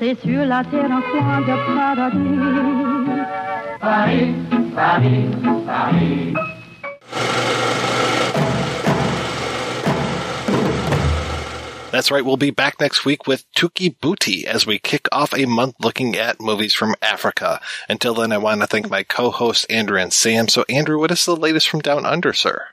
c'est 0.00 0.16
sur 0.20 0.44
la 0.44 0.64
terre 0.64 0.90
un 0.90 1.00
coin 1.00 1.40
de 1.42 1.54
paradis. 1.76 3.18
Paris, 3.80 4.34
Paris, 4.74 5.30
Paris. 5.64 6.34
That's 11.92 12.10
right, 12.10 12.24
we'll 12.24 12.36
be 12.36 12.50
back 12.50 12.80
next 12.80 13.04
week 13.04 13.28
with 13.28 13.44
Touki 13.56 13.96
Bouki 13.96 14.44
as 14.44 14.66
we 14.66 14.80
kick 14.80 15.08
off 15.12 15.32
a 15.32 15.46
month 15.46 15.76
looking 15.80 16.16
at 16.16 16.40
movies 16.40 16.74
from 16.74 16.96
Africa. 17.00 17.60
Until 17.88 18.14
then, 18.14 18.32
I 18.32 18.38
want 18.38 18.60
to 18.60 18.66
thank 18.66 18.90
my 18.90 19.04
co-hosts 19.04 19.64
Andrew 19.66 19.98
and 19.98 20.10
Samm. 20.10 20.50
So, 20.50 20.64
Andrew, 20.68 20.98
what 20.98 21.12
is 21.12 21.24
the 21.24 21.36
latest 21.36 21.68
from 21.68 21.80
Down 21.80 22.04
Under, 22.04 22.32
sir? 22.32 22.66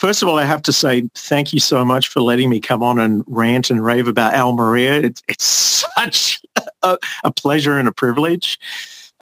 First 0.00 0.22
of 0.22 0.30
all, 0.30 0.38
I 0.38 0.46
have 0.46 0.62
to 0.62 0.72
say 0.72 1.10
thank 1.14 1.52
you 1.52 1.60
so 1.60 1.84
much 1.84 2.08
for 2.08 2.22
letting 2.22 2.48
me 2.48 2.58
come 2.58 2.82
on 2.82 2.98
and 2.98 3.22
rant 3.26 3.68
and 3.68 3.84
rave 3.84 4.08
about 4.08 4.32
Almeria. 4.32 4.94
It's, 4.94 5.22
it's 5.28 5.44
such 5.44 6.40
a, 6.82 6.96
a 7.22 7.30
pleasure 7.30 7.78
and 7.78 7.86
a 7.86 7.92
privilege. 7.92 8.58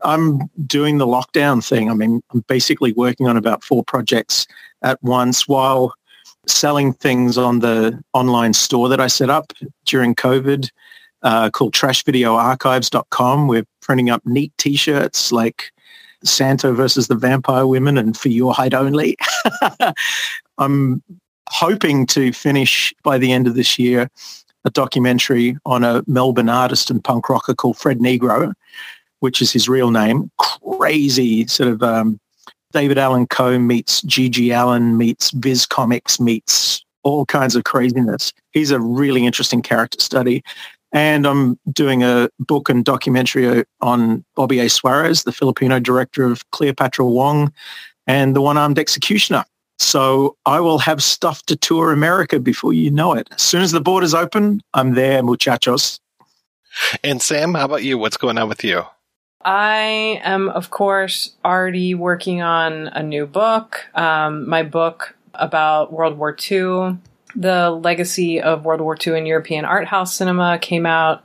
I'm 0.05 0.48
doing 0.68 0.98
the 0.98 1.06
lockdown 1.06 1.66
thing. 1.66 1.90
I 1.90 1.94
mean, 1.94 2.22
I'm 2.32 2.44
basically 2.46 2.92
working 2.92 3.26
on 3.26 3.36
about 3.36 3.64
four 3.64 3.82
projects 3.82 4.46
at 4.82 5.02
once 5.02 5.48
while 5.48 5.94
selling 6.46 6.92
things 6.92 7.36
on 7.36 7.59
the 7.59 8.00
online 8.12 8.52
store 8.52 8.88
that 8.88 9.00
I 9.00 9.09
set 9.09 9.30
up 9.30 9.52
during 9.84 10.14
COVID 10.14 10.70
uh, 11.24 11.50
called 11.50 11.74
trashvideoarchives.com. 11.74 13.48
We're 13.48 13.66
printing 13.80 14.10
up 14.10 14.24
neat 14.24 14.52
t-shirts 14.59 15.32
like 15.32 15.72
Santo 16.22 16.72
versus 16.72 17.09
the 17.09 17.16
Vampire 17.16 17.66
Women 17.66 17.98
and 17.98 18.16
For 18.16 18.28
Your 18.28 18.55
Height 18.55 18.74
Only. 18.74 19.16
I'm 20.59 21.02
hoping 21.48 22.06
to 22.06 22.32
finish 22.32 22.93
by 23.02 23.18
the 23.18 23.32
end 23.32 23.47
of 23.47 23.55
this 23.55 23.78
year 23.78 24.09
a 24.64 24.70
documentary 24.70 25.56
on 25.64 25.85
a 25.85 26.02
Melbourne 26.06 26.48
artist 26.48 26.90
and 26.90 27.02
punk 27.02 27.28
rocker 27.28 27.55
called 27.55 27.78
Fred 27.78 27.98
Negro, 27.98 28.52
which 29.20 29.40
is 29.40 29.52
his 29.52 29.68
real 29.68 29.90
name. 29.90 30.30
Crazy 30.39 31.47
sort 31.47 31.70
of 31.70 31.82
um, 31.82 32.20
David 32.72 32.98
Allan 32.98 33.26
Coe 33.26 33.59
meets 33.59 34.02
GG 34.02 34.55
Allin 34.55 34.97
meets 34.98 35.30
Viz 35.30 35.64
Comics 35.64 36.20
meets 36.20 36.85
all 37.02 37.24
kinds 37.24 37.56
of 37.56 37.64
craziness. 37.64 38.32
He's 38.52 38.70
a 38.70 38.80
really 38.80 39.24
interesting 39.24 39.62
character 39.62 40.01
study. 40.01 40.43
And 40.93 41.26
I'm 41.26 41.59
doing 41.72 42.02
a 42.02 42.28
book 42.39 42.68
and 42.68 42.85
documentary 42.85 43.64
on 43.80 44.24
Bobby 44.35 44.59
A. 44.60 44.68
Suarez, 44.68 45.24
the 45.24 45.32
Filipino 45.32 45.78
director 45.78 46.24
of 46.24 46.51
Cleopatra 46.51 47.05
Wong 47.05 47.52
and 48.06 48.35
the 48.35 48.40
One-Armed 48.40 48.78
Executioner. 48.78 49.44
So 49.78 50.36
I 50.44 50.60
will 50.60 50.78
have 50.78 51.02
stuff 51.02 51.44
to 51.44 51.56
tour 51.56 51.92
America 51.92 52.40
before 52.40 52.72
you 52.72 52.90
know 52.90 53.12
it. 53.14 53.28
As 53.32 53.42
soon 53.42 53.62
as 53.62 53.72
the 53.72 53.80
borders 53.80 54.14
open, 54.14 54.60
I'm 54.74 54.94
there, 54.94 55.22
muchachos. 55.22 56.00
And 57.02 57.20
Samm, 57.20 57.56
how 57.56 57.64
about 57.64 57.84
you? 57.84 57.98
What's 57.98 58.16
going 58.16 58.38
on 58.38 58.48
with 58.48 58.64
you? 58.64 58.82
I 59.44 60.20
am, 60.24 60.48
of 60.48 60.70
course, 60.70 61.34
already 61.44 61.94
working 61.94 62.42
on 62.42 62.88
a 62.88 63.02
new 63.02 63.24
book. 63.24 63.86
Um, 63.94 64.48
my 64.48 64.62
book 64.62 65.14
about 65.34 65.92
World 65.92 66.18
War 66.18 66.36
II, 66.50 66.98
the 67.36 67.70
legacy 67.70 68.40
of 68.40 68.64
World 68.64 68.80
War 68.80 68.96
II 69.05 69.16
in 69.16 69.26
European 69.26 69.64
art 69.64 69.86
house 69.86 70.14
cinema, 70.14 70.59
came 70.60 70.86
out 70.86 71.24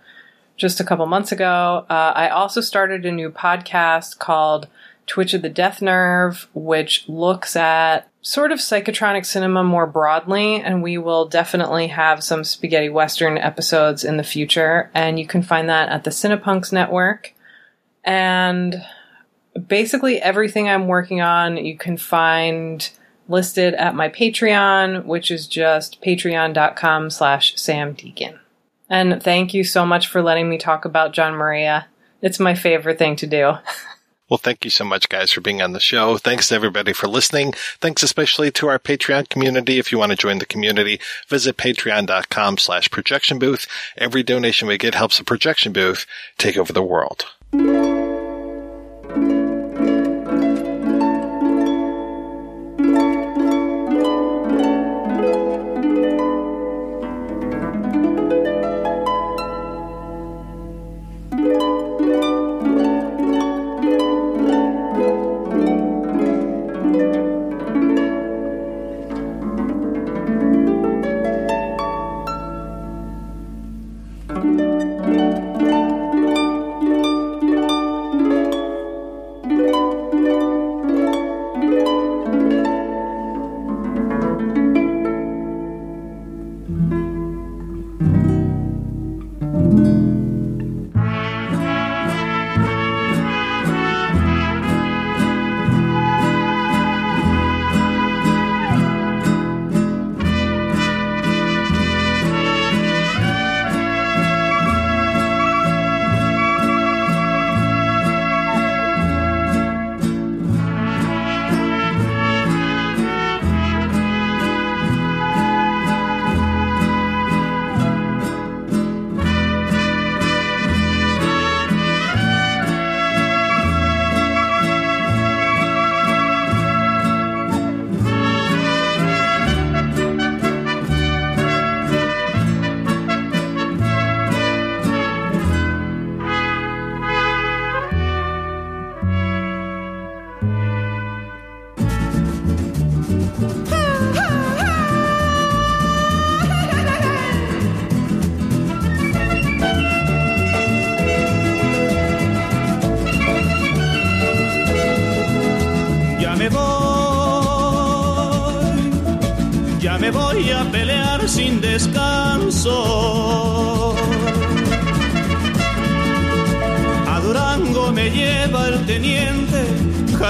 just 0.58 0.80
a 0.80 0.84
couple 0.84 1.06
months 1.08 1.32
ago. 1.32 1.86
Uh, 1.90 2.14
I 2.16 2.30
also 2.30 2.62
started 2.62 3.06
a 3.06 3.12
new 3.12 3.32
podcast 3.32 4.20
called 4.20 4.68
Twitch 5.08 5.34
of 5.34 5.42
the 5.42 5.50
Death 5.50 5.82
Nerve, 5.82 6.48
which 6.54 7.08
looks 7.08 7.56
at 7.56 8.10
sort 8.22 8.52
of 8.52 8.60
psychotronic 8.60 9.26
cinema 9.26 9.64
more 9.64 9.86
broadly, 9.86 10.62
and 10.62 10.82
we 10.82 10.98
will 10.98 11.28
definitely 11.28 11.88
have 11.88 12.24
some 12.24 12.44
spaghetti 12.44 12.90
western 12.90 13.38
episodes 13.38 14.04
in 14.04 14.18
the 14.18 14.24
future. 14.24 14.90
And 14.94 15.20
you 15.20 15.28
can 15.28 15.44
find 15.44 15.70
that 15.70 15.90
at 15.90 16.06
the 16.06 16.10
Cinepunks 16.10 16.72
Network. 16.72 17.34
And 18.04 18.84
basically 19.68 20.22
everything 20.22 20.70
I'm 20.70 20.88
working 20.88 21.22
on, 21.22 21.58
you 21.58 21.78
can 21.78 21.98
find 21.98 22.90
listed 23.28 23.74
at 23.76 23.96
my 23.96 24.10
Patreon, 24.10 25.06
which 25.06 25.32
is 25.32 25.48
just 25.48 26.02
patreon.com 26.02 27.10
slash 27.10 27.56
Samm 27.56 27.96
Deighan. 27.96 28.40
And 28.90 29.22
thank 29.24 29.54
you 29.54 29.64
so 29.64 29.86
much 29.86 30.08
for 30.08 30.22
letting 30.22 30.50
me 30.50 30.58
talk 30.58 30.86
about 30.86 31.14
Gian 31.14 31.34
Maria. 31.34 31.88
It's 32.22 32.40
my 32.40 32.56
favorite 32.56 33.00
thing 33.00 33.16
to 33.18 33.28
do. 33.28 33.54
Well, 34.34 34.40
thank 34.40 34.66
you 34.66 34.72
so 34.72 34.84
much, 34.84 35.10
guys, 35.10 35.32
for 35.32 35.42
being 35.42 35.62
on 35.62 35.74
the 35.74 35.80
show. 35.80 36.18
Thanks 36.18 36.48
to 36.48 36.56
everybody 36.56 36.92
for 36.92 37.08
listening. 37.08 37.54
Thanks 37.80 38.02
especially 38.02 38.50
to 38.54 38.68
our 38.68 38.80
Patreon 38.80 39.30
community. 39.30 39.78
If 39.78 39.92
you 39.92 40.00
want 40.00 40.10
to 40.10 40.18
join 40.18 40.40
the 40.40 40.48
community, 40.48 41.00
visit 41.28 41.56
patreon.com 41.56 42.58
slash 42.58 42.90
projection 42.90 43.38
booth. 43.38 43.68
Every 43.96 44.24
donation 44.24 44.68
we 44.68 44.80
get 44.80 44.96
helps 44.96 45.20
the 45.20 45.24
projection 45.24 45.72
booth 45.72 46.08
take 46.40 46.58
over 46.58 46.74
the 46.74 46.82
world. 46.82 47.28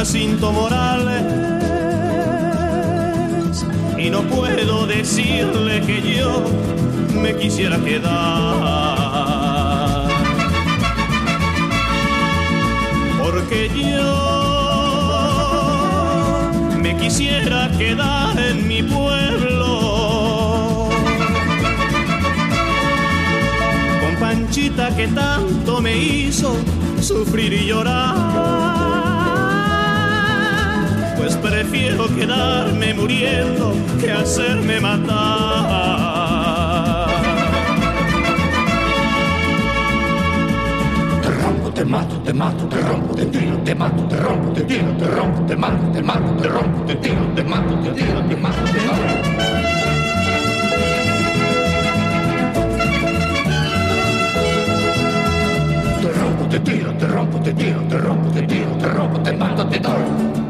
Jacinto 0.03 0.51
Morales. 0.51 1.23
Y 3.97 4.09
no 4.09 4.21
puedo 4.23 4.85
decirle 4.85 5.80
que 5.80 6.01
yo 6.01 6.43
me 7.13 7.34
quisiera 7.38 7.77
quedar. 7.77 8.09
Porque 13.23 13.71
yo 13.73 14.03
me 16.81 16.97
quisiera 16.97 17.71
quedar 17.77 18.38
en 18.38 18.67
mi 18.67 18.84
pueblo. 18.84 20.89
Con 24.01 24.15
Panchita 24.19 24.93
que 24.97 25.07
tanto 25.07 25.80
me 25.80 25.95
hizo 25.95 26.57
sufrir 26.99 27.53
y 27.53 27.67
llorar. 27.67 28.62
Prefiero 31.53 32.07
quedarme 32.15 32.95
muriendo 32.95 33.75
que 34.01 34.11
hacerme 34.11 34.80
matar. 34.81 35.13
Te 41.21 41.30
rompo, 41.30 41.69
te 41.69 41.85
mato, 41.85 42.15
te 42.25 42.34
mato, 42.34 42.65
te 42.65 42.81
rompo, 42.81 43.13
te 43.13 43.25
tiro, 43.27 43.57
te 43.63 43.75
mato, 43.75 44.03
te 44.07 44.15
rompo, 44.17 44.51
te 44.53 44.61
tiro, 44.61 44.97
te 44.97 45.05
rompo, 45.05 45.45
te 45.45 45.55
mato, 45.55 45.91
te 45.93 46.01
mato, 46.01 46.34
te 46.41 46.47
rompo, 46.47 46.85
te 46.85 46.95
tiro, 46.95 47.21
te 47.35 47.43
mato, 47.43 47.75
te 47.84 47.91
tiro, 47.91 48.21
te 48.27 48.35
mato, 48.35 48.63
te 48.73 48.80
mato. 48.88 49.03
Te 56.01 56.11
rompo, 56.19 56.45
te 56.49 56.59
tiro, 56.59 56.93
te 56.97 57.07
rompo, 57.07 57.38
te 57.38 57.53
tiro, 57.53 57.80
te 57.88 57.97
rompo, 57.99 58.30
te 58.31 58.41
tiro, 58.41 58.71
te 58.80 58.88
rompo, 58.88 59.19
te 59.19 59.31
mato, 59.34 59.67
te 59.67 59.80
doy. 59.80 60.42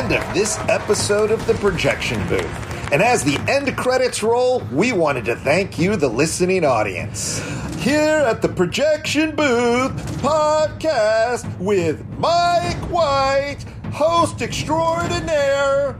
End 0.00 0.12
of 0.12 0.34
this 0.34 0.58
episode 0.60 1.30
of 1.30 1.46
the 1.46 1.52
Projection 1.54 2.26
Booth. 2.26 2.90
And 2.90 3.02
as 3.02 3.22
the 3.22 3.36
end 3.46 3.76
credits 3.76 4.22
roll, 4.22 4.60
we 4.72 4.92
wanted 4.92 5.26
to 5.26 5.36
thank 5.36 5.78
you, 5.78 5.94
the 5.94 6.08
listening 6.08 6.64
audience. 6.64 7.38
Here 7.82 8.24
at 8.26 8.40
the 8.40 8.48
Projection 8.48 9.36
Booth 9.36 9.92
podcast 10.22 11.58
with 11.58 12.02
Mike 12.18 12.78
White, 12.90 13.62
host 13.92 14.40
extraordinaire. 14.40 15.98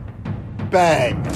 Bang. 0.71 1.30